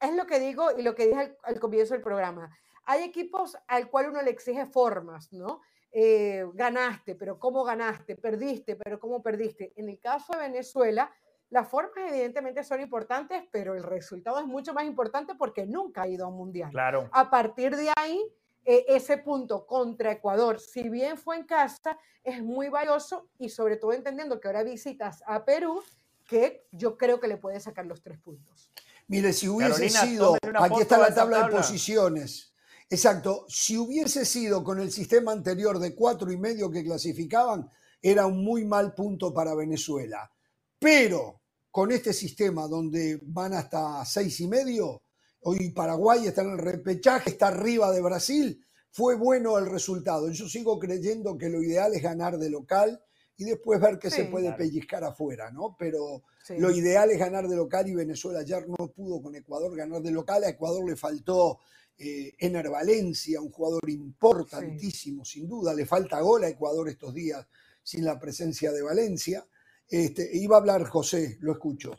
[0.00, 2.50] es lo que digo y lo que dije al, al, comienzo del programa.
[2.84, 5.60] Hay equipos al cual uno le exige formas, ¿no?
[5.98, 8.16] Eh, ganaste, pero ¿cómo ganaste?
[8.16, 9.72] Perdiste, pero ¿cómo perdiste?
[9.76, 11.10] En el caso de Venezuela,
[11.48, 16.08] las formas evidentemente son importantes, pero el resultado es mucho más importante porque nunca ha
[16.08, 16.70] ido a un mundial.
[16.70, 17.08] Claro.
[17.12, 18.22] A partir de ahí,
[18.66, 23.78] eh, ese punto contra Ecuador, si bien fue en casa, es muy valioso y sobre
[23.78, 25.82] todo entendiendo que ahora visitas a Perú,
[26.26, 28.70] que yo creo que le puede sacar los tres puntos.
[29.08, 32.52] Mire, si hubiese Carolina, sido, aquí está la tabla, tabla, de posiciones.
[32.88, 37.68] Exacto, si hubiese sido con el sistema anterior de cuatro y medio que clasificaban,
[38.02, 40.30] era un muy mal punto para Venezuela.
[40.78, 45.02] Pero con este sistema donde van hasta seis y medio,
[45.40, 50.30] hoy Paraguay está en el repechaje, está arriba de Brasil, fue bueno el resultado.
[50.30, 53.02] Yo sigo creyendo que lo ideal es ganar de local
[53.36, 54.58] y después ver qué sí, se puede claro.
[54.58, 55.76] pellizcar afuera, ¿no?
[55.78, 56.54] Pero sí.
[56.58, 60.10] lo ideal es ganar de local y Venezuela ayer no pudo con Ecuador ganar de
[60.10, 60.44] local.
[60.44, 61.60] A Ecuador le faltó
[61.98, 65.40] eh, Ener Valencia, un jugador importantísimo, sí.
[65.40, 65.74] sin duda.
[65.74, 67.46] Le falta gol a Ecuador estos días
[67.82, 69.46] sin la presencia de Valencia.
[69.88, 71.92] Este, iba a hablar José, lo escucho.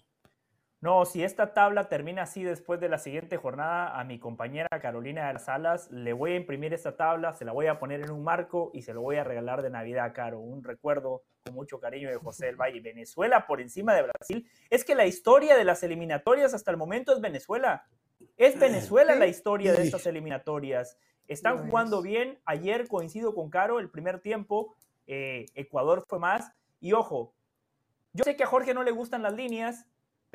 [0.88, 5.28] No, si esta tabla termina así después de la siguiente jornada, a mi compañera Carolina
[5.28, 8.12] de las Salas le voy a imprimir esta tabla, se la voy a poner en
[8.12, 10.40] un marco y se lo voy a regalar de Navidad a Caro.
[10.40, 12.80] Un recuerdo con mucho cariño de José del Valle.
[12.80, 14.50] Venezuela por encima de Brasil.
[14.70, 17.86] Es que la historia de las eliminatorias hasta el momento es Venezuela.
[18.38, 20.98] Es Venezuela la historia de estas eliminatorias.
[21.28, 22.40] Están jugando bien.
[22.46, 26.50] Ayer coincido con Caro, el primer tiempo, eh, Ecuador fue más.
[26.80, 27.34] Y ojo,
[28.14, 29.86] yo sé que a Jorge no le gustan las líneas,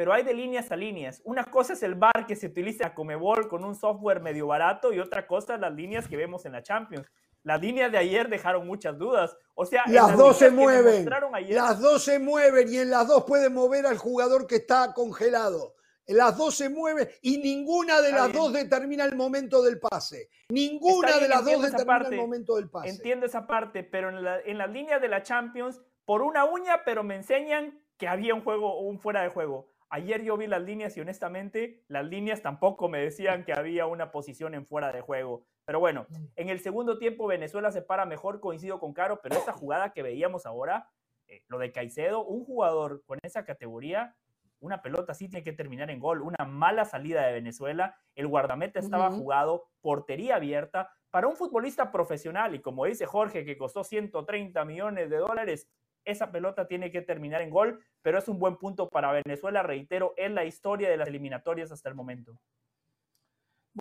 [0.02, 1.22] pero hay de líneas a líneas.
[1.24, 4.92] Una cosa es el bar que se utiliza a Comebol con un software medio barato
[4.92, 7.06] y otra cosa las líneas que vemos en la Champions.
[7.44, 9.36] Las líneas de ayer dejaron muchas dudas.
[9.54, 11.08] O sea, las, las dos se mueven.
[11.34, 11.54] Ayer...
[11.54, 15.76] Las dos se mueven y en las dos pueden mover al jugador que está congelado.
[16.08, 20.30] Las dos se mueven y ninguna de las dos determina el momento del pase.
[20.48, 22.88] Ninguna bien, de las dos determina parte, el momento del pase.
[22.88, 26.82] Entiendo esa parte, pero en, la, en las líneas de la Champions, por una uña,
[26.84, 29.71] pero me enseñan que había un juego, un fuera de juego.
[29.94, 34.10] Ayer yo vi las líneas y honestamente las líneas tampoco me decían que había una
[34.10, 35.44] posición en fuera de juego.
[35.66, 39.52] Pero bueno, en el segundo tiempo Venezuela se para mejor, coincido con Caro, pero esa
[39.52, 40.88] jugada que veíamos ahora,
[41.26, 44.16] eh, lo de Caicedo, un jugador con esa categoría,
[44.60, 48.80] una pelota así tiene que terminar en gol, una mala salida de Venezuela, el guardameta
[48.80, 49.18] estaba uh -huh.
[49.18, 55.10] jugado, portería abierta, para un futbolista profesional y como dice Jorge que costó 130 millones
[55.10, 55.68] de dólares,
[56.04, 60.14] esa pelota tiene que terminar en gol, pero es un buen punto para Venezuela, reitero,
[60.16, 62.38] en la historia de las eliminatorias hasta el momento.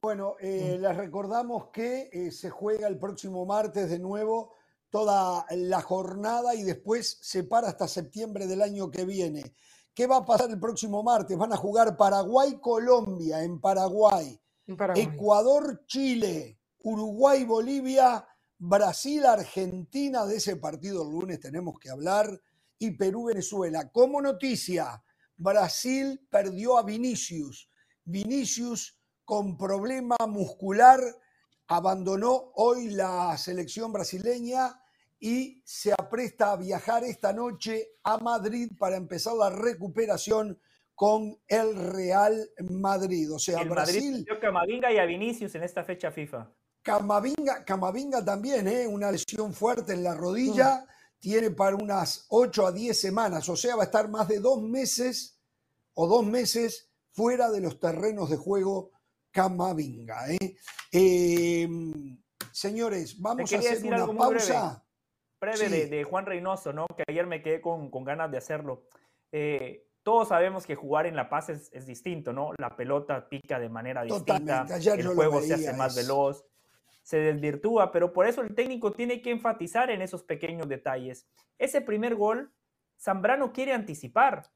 [0.01, 4.55] Bueno, eh, les recordamos que eh, se juega el próximo martes de nuevo
[4.89, 9.53] toda la jornada y después se para hasta septiembre del año que viene.
[9.93, 11.37] ¿Qué va a pasar el próximo martes?
[11.37, 14.39] Van a jugar Paraguay-Colombia en Paraguay,
[14.77, 15.03] Paraguay.
[15.03, 18.25] Ecuador-Chile, Uruguay-Bolivia,
[18.63, 22.29] Brasil-Argentina, de ese partido el lunes tenemos que hablar,
[22.77, 23.89] y Perú-Venezuela.
[23.91, 25.03] Como noticia,
[25.35, 27.67] Brasil perdió a Vinicius.
[28.03, 30.99] Vinicius con problema muscular
[31.69, 34.79] abandonó hoy la selección brasileña
[35.19, 40.59] y se apresta a viajar esta noche a Madrid para empezar la recuperación
[40.93, 43.33] con el Real Madrid.
[43.33, 44.03] O sea, el Brasil.
[44.03, 46.47] Madrid perdió a Camavinga y a Vinicius en esta fecha FIFA.
[46.81, 48.87] Camavinga, Camavinga también, ¿eh?
[48.87, 51.19] una lesión fuerte en la rodilla, mm.
[51.19, 54.61] tiene para unas 8 a 10 semanas, o sea, va a estar más de dos
[54.61, 55.39] meses
[55.93, 58.91] o dos meses fuera de los terrenos de juego
[59.31, 60.31] Camavinga.
[60.33, 60.55] ¿eh?
[60.91, 61.69] Eh,
[62.51, 64.83] señores, vamos a hacer una pausa.
[65.39, 65.89] Breve, breve sí.
[65.89, 66.85] de, de, Juan Reynoso, ¿no?
[66.87, 68.87] que ayer me quedé con, con ganas de hacerlo.
[69.31, 72.51] Eh, todos sabemos que jugar en La Paz es, distinto, ¿no?
[72.57, 76.43] La pelota pica de manera distinta, el juego se hace más veloz,
[77.01, 81.27] se desvirtúa, pero por eso el técnico tiene que enfatizar en esos pequeños detalles.
[81.57, 82.53] Ese primer gol,
[82.99, 84.51] Zambrano quiere anticipar.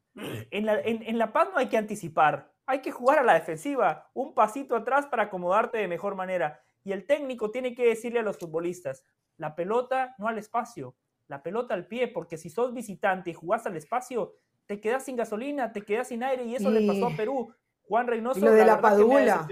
[0.51, 4.09] En la, en La Paz no hay que anticipar, hay que jugar a la defensiva,
[4.13, 6.61] un pasito atrás para acomodarte de mejor manera.
[6.83, 9.03] Y el técnico tiene que decirle a los futbolistas,
[9.37, 10.95] la pelota no al espacio,
[11.27, 14.35] la pelota al pie, porque si sos visitante y jugás al espacio,
[14.65, 17.53] te quedas sin gasolina, te quedas sin aire y eso le pasó a Perú.
[17.87, 19.45] Juan Reynoso, lo de la, padula.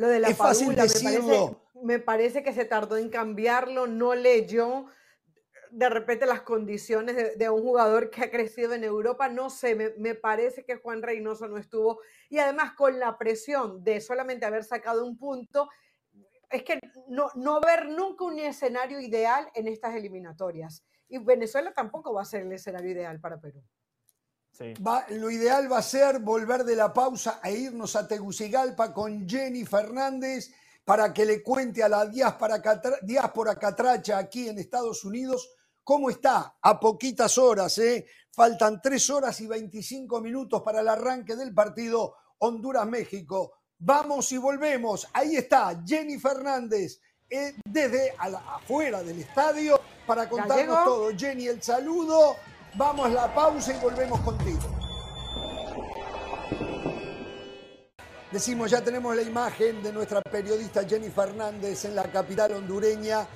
[0.00, 0.86] Lo de la padula,
[1.82, 4.86] me parece, que se tardó en cambiarlo, no leyó
[5.70, 9.90] de repente las condiciones de, un jugador que ha crecido en Europa, no sé, me,
[9.98, 12.00] me, parece que Juan Reynoso no estuvo.
[12.30, 15.68] Y además con la presión de solamente haber sacado un punto,
[16.48, 20.82] es que no, no ver nunca un escenario ideal en estas eliminatorias.
[21.08, 23.62] Y Venezuela tampoco va a ser el escenario ideal para Perú.
[25.10, 29.64] Lo ideal va a ser volver de la pausa e irnos a Tegucigalpa con Jenny
[29.64, 30.50] Fernández
[30.84, 32.60] para que le cuente a la diáspora,
[33.02, 35.48] diáspora catracha aquí en Estados Unidos
[35.84, 37.78] cómo está a poquitas horas.
[37.78, 38.06] ¿eh?
[38.32, 43.52] Faltan 3 horas y 25 minutos para el arranque del partido Honduras-México.
[43.78, 45.08] Vamos y volvemos.
[45.12, 51.10] Ahí está Jenny Fernández eh, desde afuera del estadio para contarnos todo.
[51.16, 52.36] Jenny, el saludo.
[52.74, 54.60] Vamos a la pausa y volvemos contigo.
[58.30, 63.26] Decimos, ya tenemos la imagen de nuestra periodista Jenny Fernández en la capital hondureña,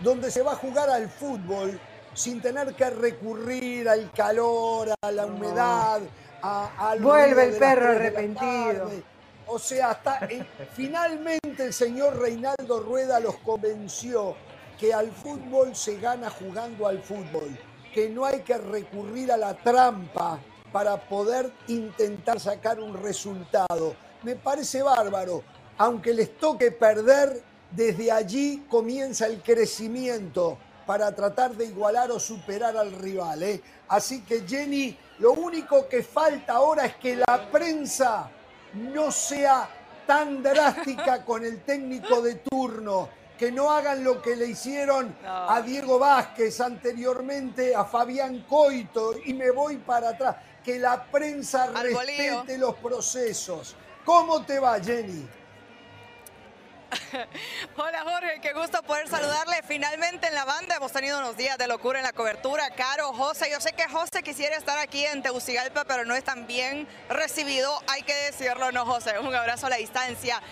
[0.00, 1.78] donde se va a jugar al fútbol
[2.14, 6.00] sin tener que recurrir al calor, a la humedad,
[6.42, 8.90] a, al Vuelve el perro arrepentido.
[9.46, 10.28] O sea, hasta
[10.74, 14.34] finalmente el señor Reinaldo Rueda los convenció
[14.78, 17.56] que al fútbol se gana jugando al fútbol,
[17.92, 20.38] que no hay que recurrir a la trampa
[20.72, 23.94] para poder intentar sacar un resultado.
[24.22, 25.42] Me parece bárbaro,
[25.78, 32.76] aunque les toque perder, desde allí comienza el crecimiento para tratar de igualar o superar
[32.76, 33.42] al rival.
[33.42, 33.62] ¿eh?
[33.88, 38.30] Así que Jenny, lo único que falta ahora es que la prensa
[38.74, 39.68] no sea
[40.06, 43.08] tan drástica con el técnico de turno,
[43.40, 49.32] que no hagan lo que le hicieron a Diego Vázquez anteriormente, a Fabián Coito, y
[49.32, 53.74] me voy para atrás, que la prensa respete los procesos.
[54.04, 55.26] ¿Cómo te va, Jenny?
[57.76, 59.62] Hola Jorge, qué gusto poder saludarle.
[59.66, 62.70] Finalmente en la banda hemos tenido unos días de locura en la cobertura.
[62.70, 66.46] Caro, José, yo sé que José quisiera estar aquí en Tegucigalpa, pero no es tan
[66.46, 69.18] bien recibido, hay que decirlo, ¿no, José?
[69.18, 70.42] Un abrazo a la distancia.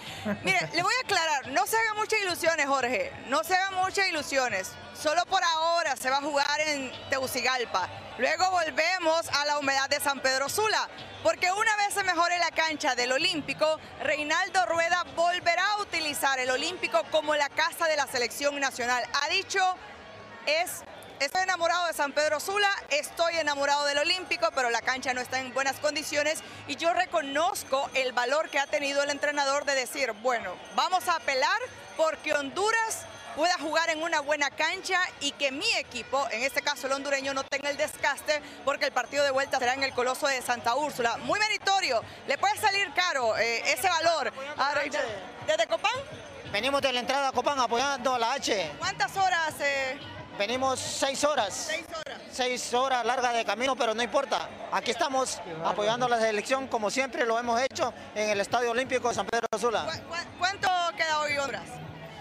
[0.42, 4.08] Mire, le voy a aclarar, no se hagan muchas ilusiones, Jorge, no se hagan muchas
[4.08, 4.72] ilusiones.
[4.94, 7.88] Solo por ahora se va a jugar en Tegucigalpa.
[8.18, 10.88] Luego volvemos a la humedad de San Pedro Sula,
[11.22, 16.50] porque una vez se mejore la cancha del Olímpico, Reinaldo Rueda volverá a utilizar el
[16.50, 19.04] Olímpico como la casa de la selección nacional.
[19.22, 19.60] Ha dicho,
[20.46, 20.82] es
[21.20, 25.40] Estoy enamorado de San Pedro Sula, estoy enamorado del Olímpico, pero la cancha no está
[25.40, 30.12] en buenas condiciones y yo reconozco el valor que ha tenido el entrenador de decir,
[30.22, 31.58] bueno, vamos a apelar
[31.96, 33.04] porque Honduras
[33.38, 37.32] pueda jugar en una buena cancha y que mi equipo, en este caso el hondureño,
[37.32, 40.74] no tenga el desgaste porque el partido de vuelta será en el Coloso de Santa
[40.74, 41.18] Úrsula.
[41.18, 44.32] Muy meritorio, le puede salir caro eh, ese valor.
[45.46, 45.92] ¿Desde Copán?
[46.50, 48.72] Venimos de la entrada a Copán apoyando a la H.
[48.76, 49.54] ¿Cuántas horas?
[49.60, 49.96] Eh?
[50.36, 51.54] Venimos seis horas.
[51.54, 52.20] Seis horas.
[52.32, 54.48] Seis horas largas de camino, pero no importa.
[54.72, 59.10] Aquí estamos apoyando a la selección como siempre lo hemos hecho en el Estadio Olímpico
[59.10, 59.86] de San Pedro Sula.
[60.40, 61.62] ¿Cuánto queda hoy horas?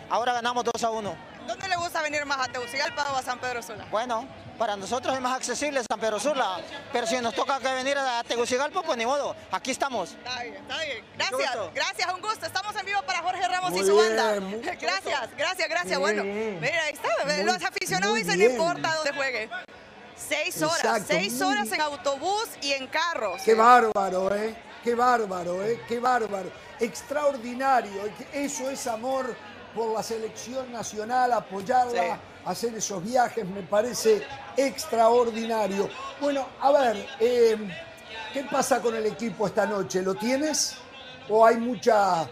[0.09, 1.15] Ahora ganamos 2 a 1.
[1.47, 3.85] ¿Dónde le gusta venir más, a Tegucigalpa o a San Pedro Sula?
[3.91, 4.27] Bueno,
[4.57, 6.59] para nosotros es más accesible San Pedro Sula,
[6.91, 10.11] pero si nos toca que venir a Tegucigalpa, pues ni modo, aquí estamos.
[10.11, 11.05] Está bien, está bien.
[11.17, 12.45] Gracias, gracias, un gusto.
[12.45, 14.35] Estamos en vivo para Jorge Ramos y su banda.
[14.81, 15.99] Gracias, gracias, gracias.
[15.99, 17.43] Bueno, mira, ahí está.
[17.43, 19.49] Los aficionados dicen, no importa dónde juegue.
[20.15, 23.41] Seis horas, seis horas en autobús y en carros.
[23.43, 24.55] Qué bárbaro, ¿eh?
[24.83, 25.81] Qué bárbaro, ¿eh?
[25.87, 26.51] Qué bárbaro.
[26.79, 28.01] Extraordinario.
[28.33, 29.35] Eso es amor
[29.75, 34.23] por la selección nacional, apoyarla, hacer esos viajes, me parece
[34.55, 35.89] extraordinario.
[36.19, 37.69] Bueno, a ver, em,
[38.33, 40.01] ¿qué pasa con el equipo esta noche?
[40.01, 40.77] ¿Lo tienes?
[41.29, 42.27] ¿O hay mucha,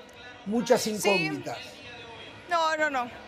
[0.45, 1.57] muchas incógnitas?
[2.49, 3.24] No, no, no.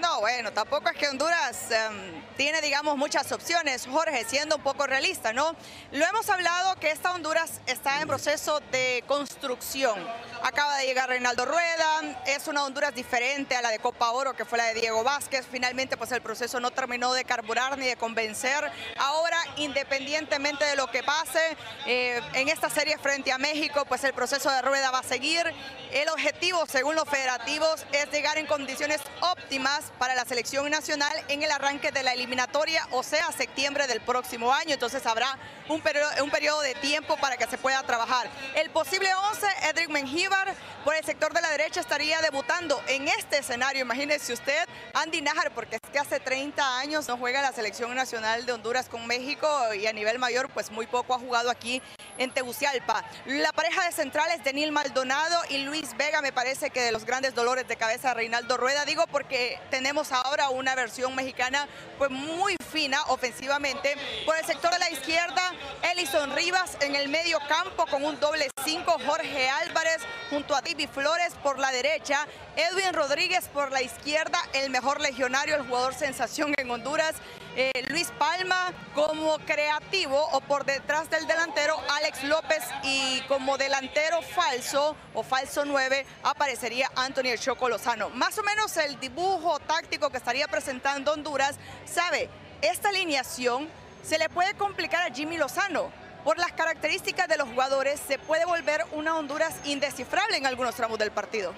[0.00, 4.86] No, bueno, tampoco es que Honduras em, tiene, digamos, muchas opciones, Jorge, siendo un poco
[4.86, 5.54] realista, ¿no?
[5.92, 9.98] Lo hemos hablado que esta Honduras está en proceso de construcción.
[10.42, 14.46] Acaba de llegar Reinaldo Rueda, es una Honduras diferente a la de Copa Oro, que
[14.46, 15.46] fue la de Diego Vázquez.
[15.50, 18.72] Finalmente, pues el proceso no terminó de carburar ni de convencer.
[18.96, 24.14] Ahora, independientemente de lo que pase eh, en esta serie frente a México, pues el
[24.14, 25.44] proceso de Rueda va a seguir.
[25.92, 31.42] El objetivo, según los federativos, es llegar en condiciones óptimas para la selección nacional en
[31.42, 34.74] el arranque de la eliminatoria, o sea, septiembre del próximo año.
[34.74, 35.38] Entonces habrá
[35.68, 38.28] un periodo, de tiempo para que se pueda trabajar.
[38.54, 40.54] El posible 11, Edric Mengíbar,
[40.84, 43.82] por el sector de la derecha estaría debutando en este escenario.
[43.82, 48.46] Imagínese usted, Andy Najar, porque es que hace 30 años no juega la selección nacional
[48.46, 51.82] de Honduras con México y a nivel mayor, pues muy poco ha jugado aquí
[52.18, 53.04] en Tegucigalpa.
[53.26, 57.34] La pareja de centrales, Denil Maldonado y Luis Vega, me parece que de los grandes
[57.34, 61.66] dolores de cabeza de Reinaldo Rueda, digo porque tenemos ahora una versión mexicana
[61.96, 63.96] pues muy fina ofensivamente.
[64.26, 65.54] Por el sector de la izquierda,
[65.90, 70.90] Elison Rivas en el medio campo con un doble 5, Jorge Álvarez junto a David
[70.92, 72.26] Flores por la derecha,
[72.56, 77.14] Edwin Rodríguez por la izquierda, el mejor legionario, el jugador sensación en Honduras,
[77.56, 84.22] eh, Luis Palma como creativo o por detrás del delantero Alex López y como delantero
[84.22, 88.10] falso o falso 9 aparecería Anthony El Choco Lozano.
[88.10, 92.28] Más o menos el dibujo táctico que estaría presentando Honduras, sabe,
[92.62, 93.68] esta alineación
[94.02, 95.90] se le puede complicar a Jimmy Lozano.
[96.24, 100.98] Por las características de los jugadores se puede volver una Honduras indescifrable en algunos tramos
[100.98, 101.52] del partido.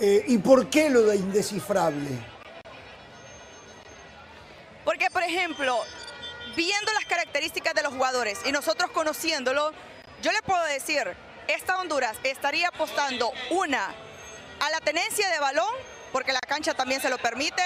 [0.00, 2.31] Eh, ¿Y por qué lo de indescifrable?
[4.84, 5.80] Porque, por ejemplo,
[6.56, 9.72] viendo las características de los jugadores y nosotros conociéndolo,
[10.22, 11.04] yo le puedo decir,
[11.48, 13.94] esta Honduras estaría apostando una
[14.60, 15.74] a la tenencia de balón,
[16.12, 17.62] porque la cancha también se lo permite,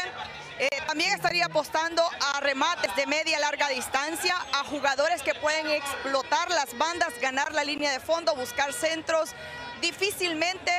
[0.58, 2.02] eh, también estaría apostando
[2.32, 7.64] a remates de media larga distancia, a jugadores que pueden explotar las bandas, ganar la
[7.64, 9.34] línea de fondo, buscar centros.
[9.80, 10.72] Difícilmente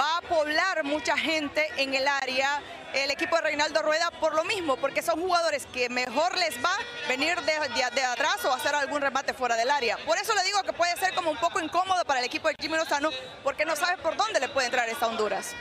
[0.00, 2.62] va a poblar mucha gente en el área
[2.94, 6.70] el equipo de Reinaldo Rueda por lo mismo, porque son jugadores que mejor les va
[7.08, 9.98] venir de, atrás o hacer algún remate fuera del área.
[10.06, 12.54] Por eso le digo que puede ser como un poco incómodo para el equipo de
[12.58, 13.10] Jimmy Lozano,
[13.42, 15.52] porque no sabe por dónde le puede entrar esta Honduras.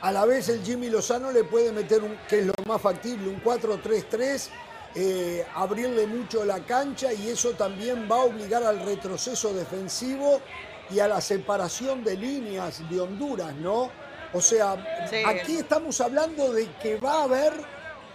[0.00, 3.28] A la vez el Jimmy Lozano le puede meter, un, que es lo más factible,
[3.28, 4.48] un 4-3-3,
[4.94, 10.40] eh, abrirle mucho la cancha y eso también va a obligar al retroceso defensivo
[10.90, 13.90] y a la separación de líneas de Honduras, ¿no?
[14.32, 14.76] O sea,
[15.26, 17.52] aquí estamos hablando de que va a haber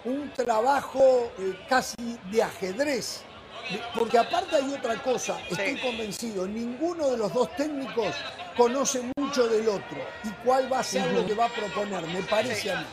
[0.06, 3.23] un trabajo eh, casi de ajedrez.
[3.98, 8.14] Porque aparte hay otra cosa, estoy convencido, ninguno de los dos técnicos
[8.57, 12.22] conoce mucho del otro y cuál va a ser lo que va a proponer, me
[12.23, 12.85] parece a mí.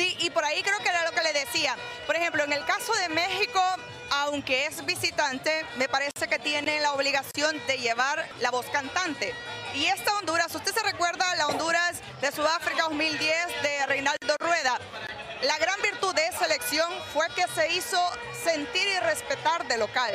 [0.00, 1.76] Sí, y por ahí creo que era lo que le decía.
[2.06, 3.62] Por ejemplo, en el caso de México,
[4.08, 9.34] aunque es visitante, me parece que tiene la obligación de llevar la voz cantante.
[9.74, 14.78] Y esta Honduras, usted se recuerda la Honduras de Sudáfrica 2010 de Reinaldo Rueda.
[15.42, 18.02] La gran virtud de esa elección fue que se hizo
[18.42, 20.14] sentir y respetar de local.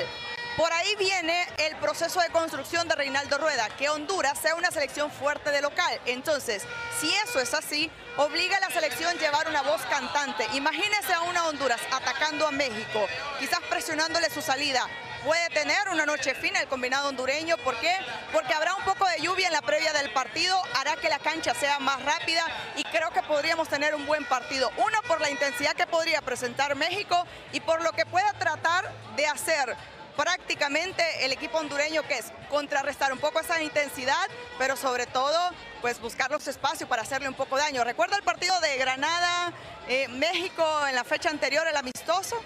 [0.57, 5.11] Por ahí viene el proceso de construcción de Reinaldo Rueda, que Honduras sea una selección
[5.11, 6.01] fuerte de local.
[6.07, 6.63] Entonces,
[6.99, 10.47] si eso es así, obliga a la selección a llevar una voz cantante.
[10.53, 13.07] Imagínese a una Honduras atacando a México,
[13.39, 14.87] quizás presionándole su salida.
[15.25, 17.57] Puede tener una noche fina el combinado hondureño.
[17.57, 17.95] ¿Por qué?
[18.31, 21.55] Porque habrá un poco de lluvia en la previa del partido, hará que la cancha
[21.55, 24.71] sea más rápida y creo que podríamos tener un buen partido.
[24.77, 29.25] Uno, por la intensidad que podría presentar México y por lo que pueda tratar de
[29.25, 29.75] hacer
[30.15, 34.27] prácticamente el equipo hondureño que es contrarrestar un poco esa intensidad,
[34.57, 35.37] pero sobre todo
[35.81, 37.83] pues buscar los espacios para hacerle un poco de daño.
[37.83, 39.53] ¿Recuerda el partido de Granada,
[39.87, 42.41] eh, México en la fecha anterior, el amistoso?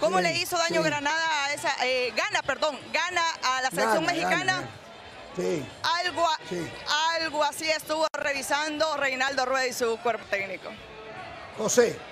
[0.00, 4.68] ¿Cómo le hizo daño Granada a esa, eh, gana, perdón, gana a la selección mexicana?
[5.36, 5.64] Sí.
[6.04, 6.26] Algo,
[7.14, 10.70] algo así estuvo revisando Reinaldo Rueda y su cuerpo técnico.
[11.58, 12.09] José.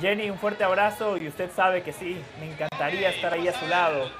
[0.00, 3.66] Jenny, un fuerte abrazo y usted sabe que sí, me encantaría estar ahí a su
[3.66, 4.10] lado.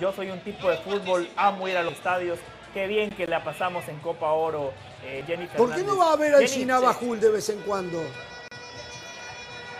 [0.00, 2.38] Yo soy un tipo de fútbol, amo ir a los estadios.
[2.74, 4.72] Qué bien que la pasamos en Copa Oro,
[5.04, 8.02] eh, Jenny ¿Por qué no va a ver al Chinabajul de vez en cuando?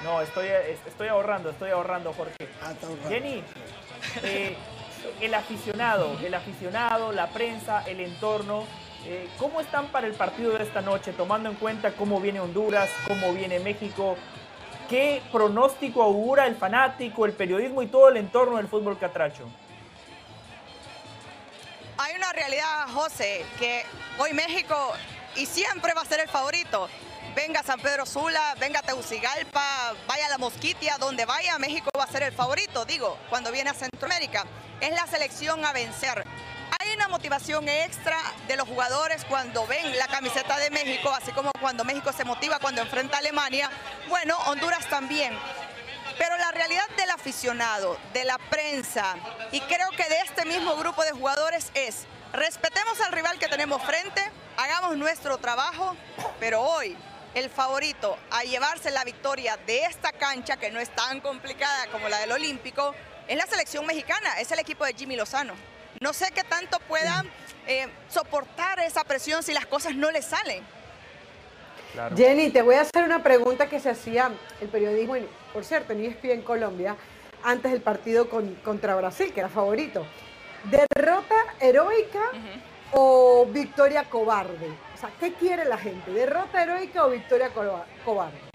[0.04, 0.48] No, estoy,
[0.86, 2.34] estoy ahorrando, estoy ahorrando, Jorge.
[2.62, 2.72] Ah,
[3.08, 3.42] Jenny,
[4.24, 4.56] eh,
[5.20, 8.64] el aficionado, el aficionado, la prensa, el entorno,
[9.06, 12.90] eh, ¿cómo están para el partido de esta noche, tomando en cuenta cómo viene Honduras,
[13.06, 14.16] cómo viene México?
[14.88, 19.48] ¿Qué pronóstico augura el fanático, el periodismo y todo el entorno del fútbol catracho?
[21.98, 23.84] Hay una realidad, José, que
[24.18, 24.76] hoy México
[25.36, 26.88] y siempre va a ser el favorito.
[27.34, 32.24] Venga San Pedro Sula, venga Tegucigalpa, vaya la Mosquitia, donde vaya, México va a ser
[32.24, 34.44] el favorito, digo, cuando viene a Centroamérica.
[34.80, 36.24] Es la selección a vencer.
[36.80, 38.16] Hay una motivación extra
[38.48, 42.58] de los jugadores cuando ven la camiseta de México, así como cuando México se motiva
[42.58, 43.70] cuando enfrenta a Alemania.
[44.08, 45.38] Bueno, Honduras también.
[46.18, 49.16] Pero la realidad del aficionado, de la prensa
[49.50, 53.82] y creo que de este mismo grupo de jugadores es, respetemos al rival que tenemos
[53.82, 54.22] frente,
[54.56, 55.96] hagamos nuestro trabajo,
[56.40, 56.96] pero hoy
[57.34, 62.08] el favorito a llevarse la victoria de esta cancha, que no es tan complicada como
[62.08, 62.94] la del Olímpico,
[63.28, 65.54] es la selección mexicana, es el equipo de Jimmy Lozano.
[66.02, 67.30] No sé qué tanto puedan
[67.68, 70.64] eh, soportar esa presión si las cosas no les salen.
[72.16, 75.14] Jenny, te voy a hacer una pregunta que se hacía el periodismo,
[75.52, 76.96] por cierto, en ESPN en Colombia,
[77.44, 80.04] antes del partido contra Brasil, que era favorito.
[80.64, 82.32] ¿Derrota heroica
[82.90, 84.70] o victoria cobarde?
[84.96, 86.10] O sea, ¿qué quiere la gente?
[86.10, 87.50] ¿Derrota heroica o victoria
[88.04, 88.51] cobarde?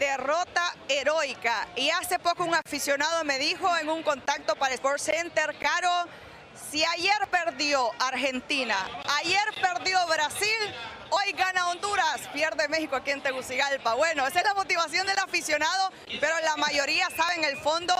[0.00, 1.68] Derrota heroica.
[1.76, 6.08] Y hace poco un aficionado me dijo en un contacto para Sports Center, Caro,
[6.70, 8.76] si ayer perdió Argentina,
[9.18, 10.74] ayer perdió Brasil,
[11.10, 13.94] hoy gana Honduras, pierde México aquí en Tegucigalpa.
[13.94, 17.94] Bueno, esa es la motivación del aficionado, pero la mayoría sabe en el fondo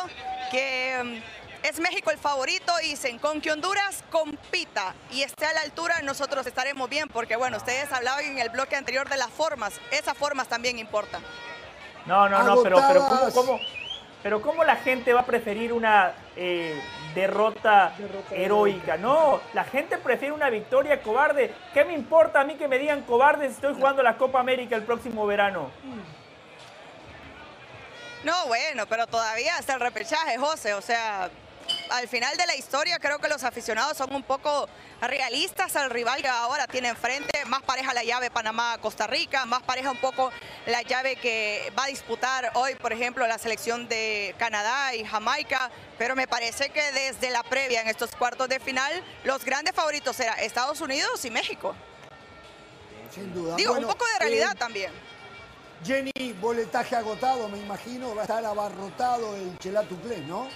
[0.50, 1.22] que
[1.62, 5.60] mm, es México el favorito y dicen, con que Honduras compita y esté a la
[5.60, 9.74] altura, nosotros estaremos bien, porque bueno, ustedes hablaban en el bloque anterior de las formas,
[9.90, 11.22] esas formas también importan.
[12.06, 13.02] No, no, no, pero, pero
[13.34, 13.60] ¿cómo,
[14.22, 16.80] pero ¿cómo la gente va a preferir una eh,
[17.14, 17.92] derrota,
[18.30, 18.96] heroica?
[18.96, 21.54] No, la gente prefiere una victoria cobarde.
[21.72, 24.76] ¿Qué me importa a mí que me digan cobarde si estoy jugando la Copa América
[24.76, 25.70] el próximo verano?
[28.24, 30.74] No, bueno, pero todavía es el repechaje, José.
[30.74, 31.30] O sea,
[31.90, 34.68] al final de la historia creo que los aficionados son un poco
[35.00, 39.90] realistas al rival que ahora tiene enfrente, más pareja la llave Panamá-Costa Rica, más pareja
[39.90, 40.30] un poco
[40.66, 45.70] la llave que va a disputar hoy, por ejemplo, la selección de Canadá y Jamaica,
[45.98, 48.92] pero me parece que desde la previa en estos cuartos de final,
[49.24, 51.74] los grandes favoritos eran Estados Unidos y México.
[53.12, 53.56] Sin duda.
[53.56, 54.92] Digo, un poco de realidad eh, también.
[55.84, 60.48] Jenny, boletaje agotado, me imagino, va a estar abarrotado el Chelatuplé, ¿no?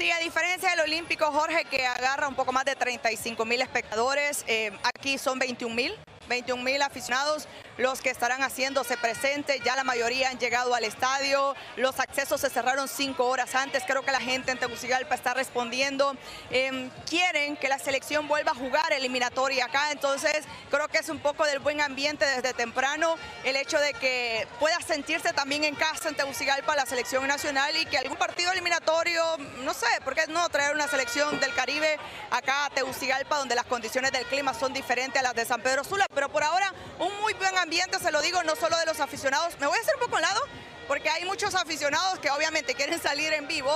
[0.00, 4.46] Sí, a diferencia del Olímpico, Jorge, que agarra un poco más de 35 mil espectadores,
[4.46, 5.94] eh, aquí son 21 mil.
[6.26, 7.46] 21 mil aficionados
[7.80, 9.62] los que estarán haciéndose presentes.
[9.64, 11.56] Ya la mayoría han llegado al estadio.
[11.76, 13.84] Los accesos se cerraron cinco horas antes.
[13.86, 16.14] Creo que la gente en Tegucigalpa está respondiendo.
[16.50, 19.92] Em, quieren que la selección vuelva a jugar eliminatoria acá.
[19.92, 23.16] Entonces, creo que es un poco del buen ambiente desde temprano.
[23.44, 27.86] El hecho de que pueda sentirse también en casa en Tegucigalpa la selección nacional y
[27.86, 31.96] que algún partido eliminatorio, no sé, ¿por qué no traer una selección del Caribe
[32.30, 35.82] acá a Tegucigalpa donde las condiciones del clima son diferentes a las de San Pedro
[35.82, 36.04] Sula?
[36.12, 37.69] Pero por ahora, un muy buen ambiente
[38.00, 39.58] se lo digo, no solo de los aficionados.
[39.60, 40.40] Me voy a hacer un poco al lado
[40.88, 43.70] porque hay muchos aficionados que obviamente quieren salir en vivo.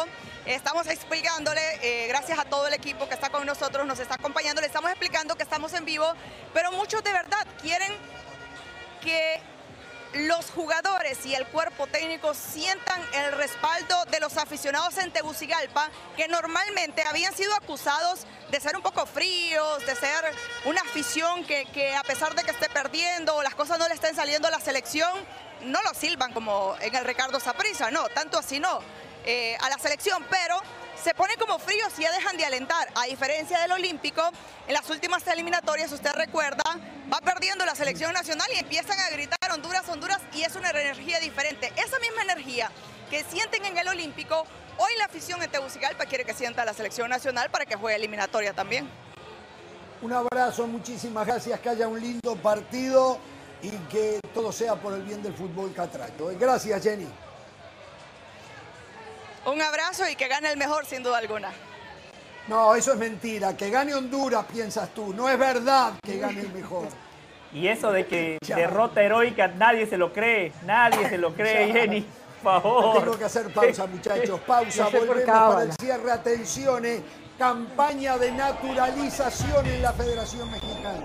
[0.47, 4.61] Estamos explicándole, eh, gracias a todo el equipo que está con nosotros, nos está acompañando,
[4.61, 6.13] le estamos explicando que estamos en vivo,
[6.53, 7.93] pero muchos de verdad quieren
[9.01, 9.41] que
[10.15, 16.29] los jugadores y el cuerpo técnico sientan el respaldo de los aficionados en Tegucigalpa, que
[16.29, 20.25] normalmente habían sido acusados de ser un poco fríos, de ser
[20.65, 24.15] una afición que, a pesar de que esté perdiendo o las cosas no le estén
[24.15, 25.13] saliendo a la selección,
[25.63, 28.81] no lo silban como en el Ricardo Saprissa, no, tanto así no,
[29.25, 30.61] eh, a la selección, pero
[31.05, 32.89] se ponen como fríos y ya dejan de alentar.
[32.95, 34.23] A diferencia del Olímpico,
[34.67, 36.65] en las últimas eliminatorias, usted recuerda,
[37.13, 41.21] va perdiendo la selección nacional y empiezan a gritar Honduras, Honduras, y es una energía
[41.21, 41.71] diferente.
[41.77, 42.71] Esa misma energía
[43.11, 44.47] que sienten en el Olímpico,
[44.79, 48.55] hoy la afición en Tegucigalpa quiere que sienta la selección nacional para que juegue eliminatoria
[48.55, 48.89] también.
[50.01, 53.19] Un abrazo, muchísimas gracias, que haya un lindo partido
[53.61, 56.31] y que todo sea por el bien del fútbol catracho.
[56.39, 57.09] Gracias, Jenny.
[59.47, 61.51] Un abrazo y que gane el mejor, sin duda alguna.
[62.49, 63.57] No, eso es mentira.
[63.57, 65.15] Que gane Honduras, piensas tú.
[65.15, 66.89] No es verdad que gane el mejor.
[67.53, 70.53] Y eso de que derrota heroica, nadie se lo cree.
[70.65, 72.07] Nadie se lo cree, Jenny.
[72.43, 73.03] Por favor.
[73.03, 74.41] Tengo que hacer pausa, muchachos.
[74.47, 74.89] Pausa.
[74.89, 76.11] Volvemos para el cierre.
[76.11, 77.01] Atenciones.
[77.39, 81.01] Campaña de naturalización en la Federación Mexicana.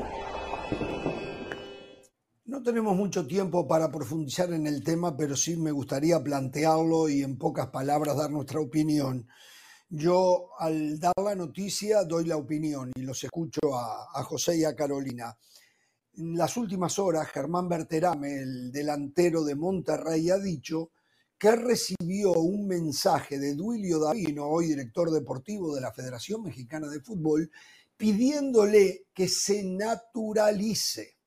[2.49, 7.21] No tenemos mucho tiempo para profundizar en el tema, pero sí me gustaría plantearlo y
[7.21, 9.27] en pocas palabras dar nuestra opinión.
[9.87, 14.75] Yo al dar la noticia doy la opinión y los escucho a, José y a
[14.75, 15.37] Carolina.
[16.15, 20.89] En las últimas horas, Germán Berterame, el delantero de Monterrey, ha dicho
[21.37, 26.99] que recibió un mensaje de Duilio Davino, hoy director deportivo de la Federación Mexicana de
[26.99, 27.51] Fútbol,
[27.95, 31.18] pidiéndole que se naturalice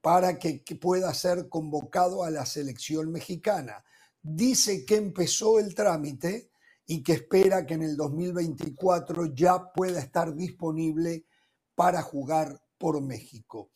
[0.00, 3.84] para que, pueda ser convocado a la selección mexicana.
[4.22, 6.50] Dice que empezó el trámite
[6.86, 11.26] y que espera que en el 2024 ya pueda estar disponible
[11.74, 13.72] para jugar por México.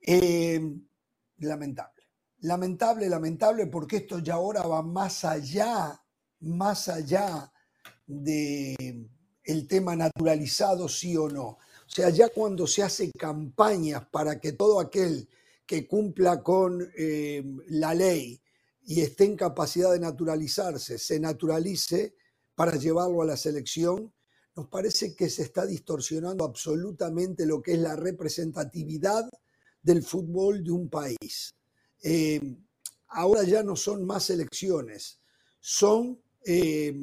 [0.00, 0.60] Eh,
[1.38, 2.04] lamentable,
[2.40, 6.00] lamentable, lamentable, porque esto ya ahora va más allá,
[6.40, 7.52] más allá
[8.06, 9.08] de
[9.48, 11.58] el tema naturalizado, sí o no.
[11.88, 15.26] O sea, ya cuando se hace campañas para que todo aquel
[15.64, 18.38] que cumpla con eh, la ley
[18.84, 22.14] y esté en capacidad de naturalizarse, se naturalice
[22.54, 24.12] para llevarlo a la selección,
[24.54, 29.26] nos parece que se está distorsionando absolutamente lo que es la representatividad
[29.82, 31.54] del fútbol de un país.
[32.02, 32.56] Eh,
[33.08, 35.20] ahora ya no son más elecciones,
[35.58, 36.94] son eh,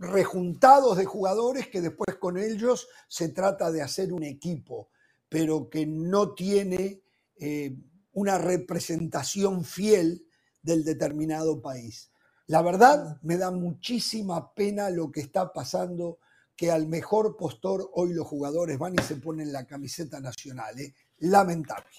[0.00, 4.88] rejuntados de jugadores que después con ellos se trata de hacer un equipo,
[5.28, 7.02] pero que no tiene
[7.38, 7.76] eh,
[8.12, 10.26] una representación fiel
[10.62, 12.10] del determinado país.
[12.46, 16.18] La verdad, me da muchísima pena lo que está pasando,
[16.56, 20.80] que al mejor postor hoy los jugadores van y se ponen la camiseta nacional.
[20.80, 20.94] ¿eh?
[21.18, 21.90] Lamentable.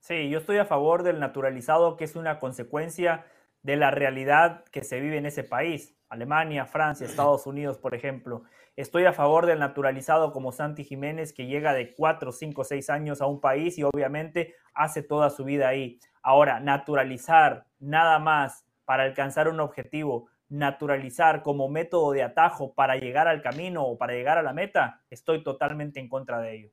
[0.00, 3.26] Sí, yo estoy a favor del naturalizado, que es una consecuencia
[3.66, 5.92] de la realidad que se vive en ese país.
[6.08, 8.44] Alemania, Francia, Estados Unidos, por ejemplo.
[8.76, 13.20] Estoy a favor del naturalizado como Santi Jiménez, que llega de 4, 5, 6 años
[13.20, 15.98] a un país y obviamente hace toda su vida ahí.
[16.22, 23.26] Ahora, naturalizar nada más para alcanzar un objetivo, naturalizar como método de atajo para llegar
[23.26, 26.70] al camino o para llegar a la meta, estoy totalmente en contra de ello.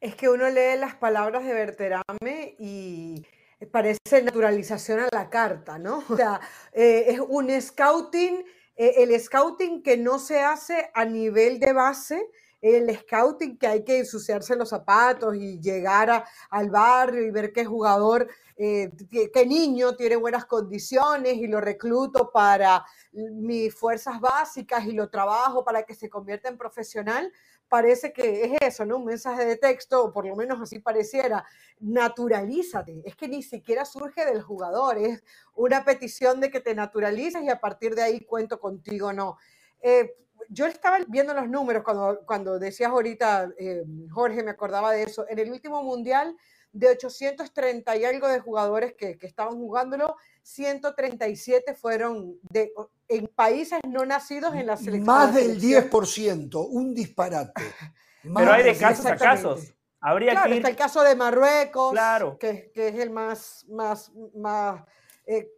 [0.00, 3.26] Es que uno lee las palabras de Berterame y
[3.64, 6.04] parece naturalización a la carta, ¿no?
[6.10, 6.40] O sea,
[6.72, 8.44] eh, es un scouting,
[8.76, 12.30] eh, el scouting que no se hace a nivel de base,
[12.60, 17.64] el scouting que hay que ensuciarse los zapatos y llegar al barrio y ver qué
[17.64, 18.90] jugador, eh,
[19.32, 25.64] qué niño tiene buenas condiciones y lo recluto para mis fuerzas básicas y lo trabajo
[25.64, 27.32] para que se convierta en profesional
[27.68, 28.98] parece que es eso, ¿no?
[28.98, 31.44] Un mensaje de texto, o por lo menos así pareciera,
[31.80, 33.02] naturalízate.
[33.04, 35.22] Es que ni siquiera surge del jugador, es
[35.54, 39.38] una petición de que te naturalices y a partir de ahí cuento contigo, no.
[39.80, 40.14] Eh,
[40.48, 45.26] yo estaba viendo los números cuando, cuando decías ahorita, eh, Jorge, me acordaba de eso.
[45.28, 46.36] En el último mundial,
[46.72, 50.16] de 830 y algo de jugadores que, que estaban jugándolo,
[50.46, 52.72] 137 fueron de,
[53.08, 55.04] en países no nacidos en la selección.
[55.04, 57.52] Más del 10%, un disparate.
[58.22, 59.74] Pero hay de casos a casos.
[60.00, 62.38] Habría claro, que está el caso de Marruecos, Claro.
[62.38, 64.84] que, que es el más, más, más,
[65.26, 65.50] eh,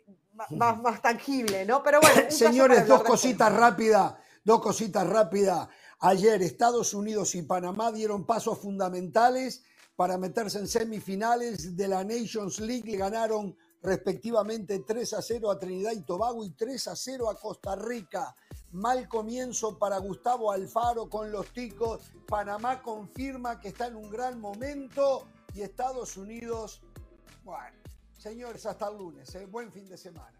[0.52, 1.82] más, más tangible, ¿no?
[1.82, 5.68] Pero bueno, Señores, dos cositas rápidas, dos cositas rápidas.
[6.00, 9.64] Ayer Estados Unidos y Panamá dieron pasos fundamentales
[9.96, 12.90] para meterse en semifinales de la Nations League.
[12.90, 17.38] Le ganaron respectivamente 3 a 0 a Trinidad y Tobago y 3 a 0 a
[17.38, 18.34] Costa Rica.
[18.72, 22.12] Mal comienzo para Gustavo Alfaro con los ticos.
[22.26, 26.82] Panamá confirma que está en un gran momento y Estados Unidos,
[27.44, 27.76] bueno,
[28.18, 29.34] señores, hasta el lunes.
[29.34, 29.46] ¿eh?
[29.46, 30.37] Buen fin de semana.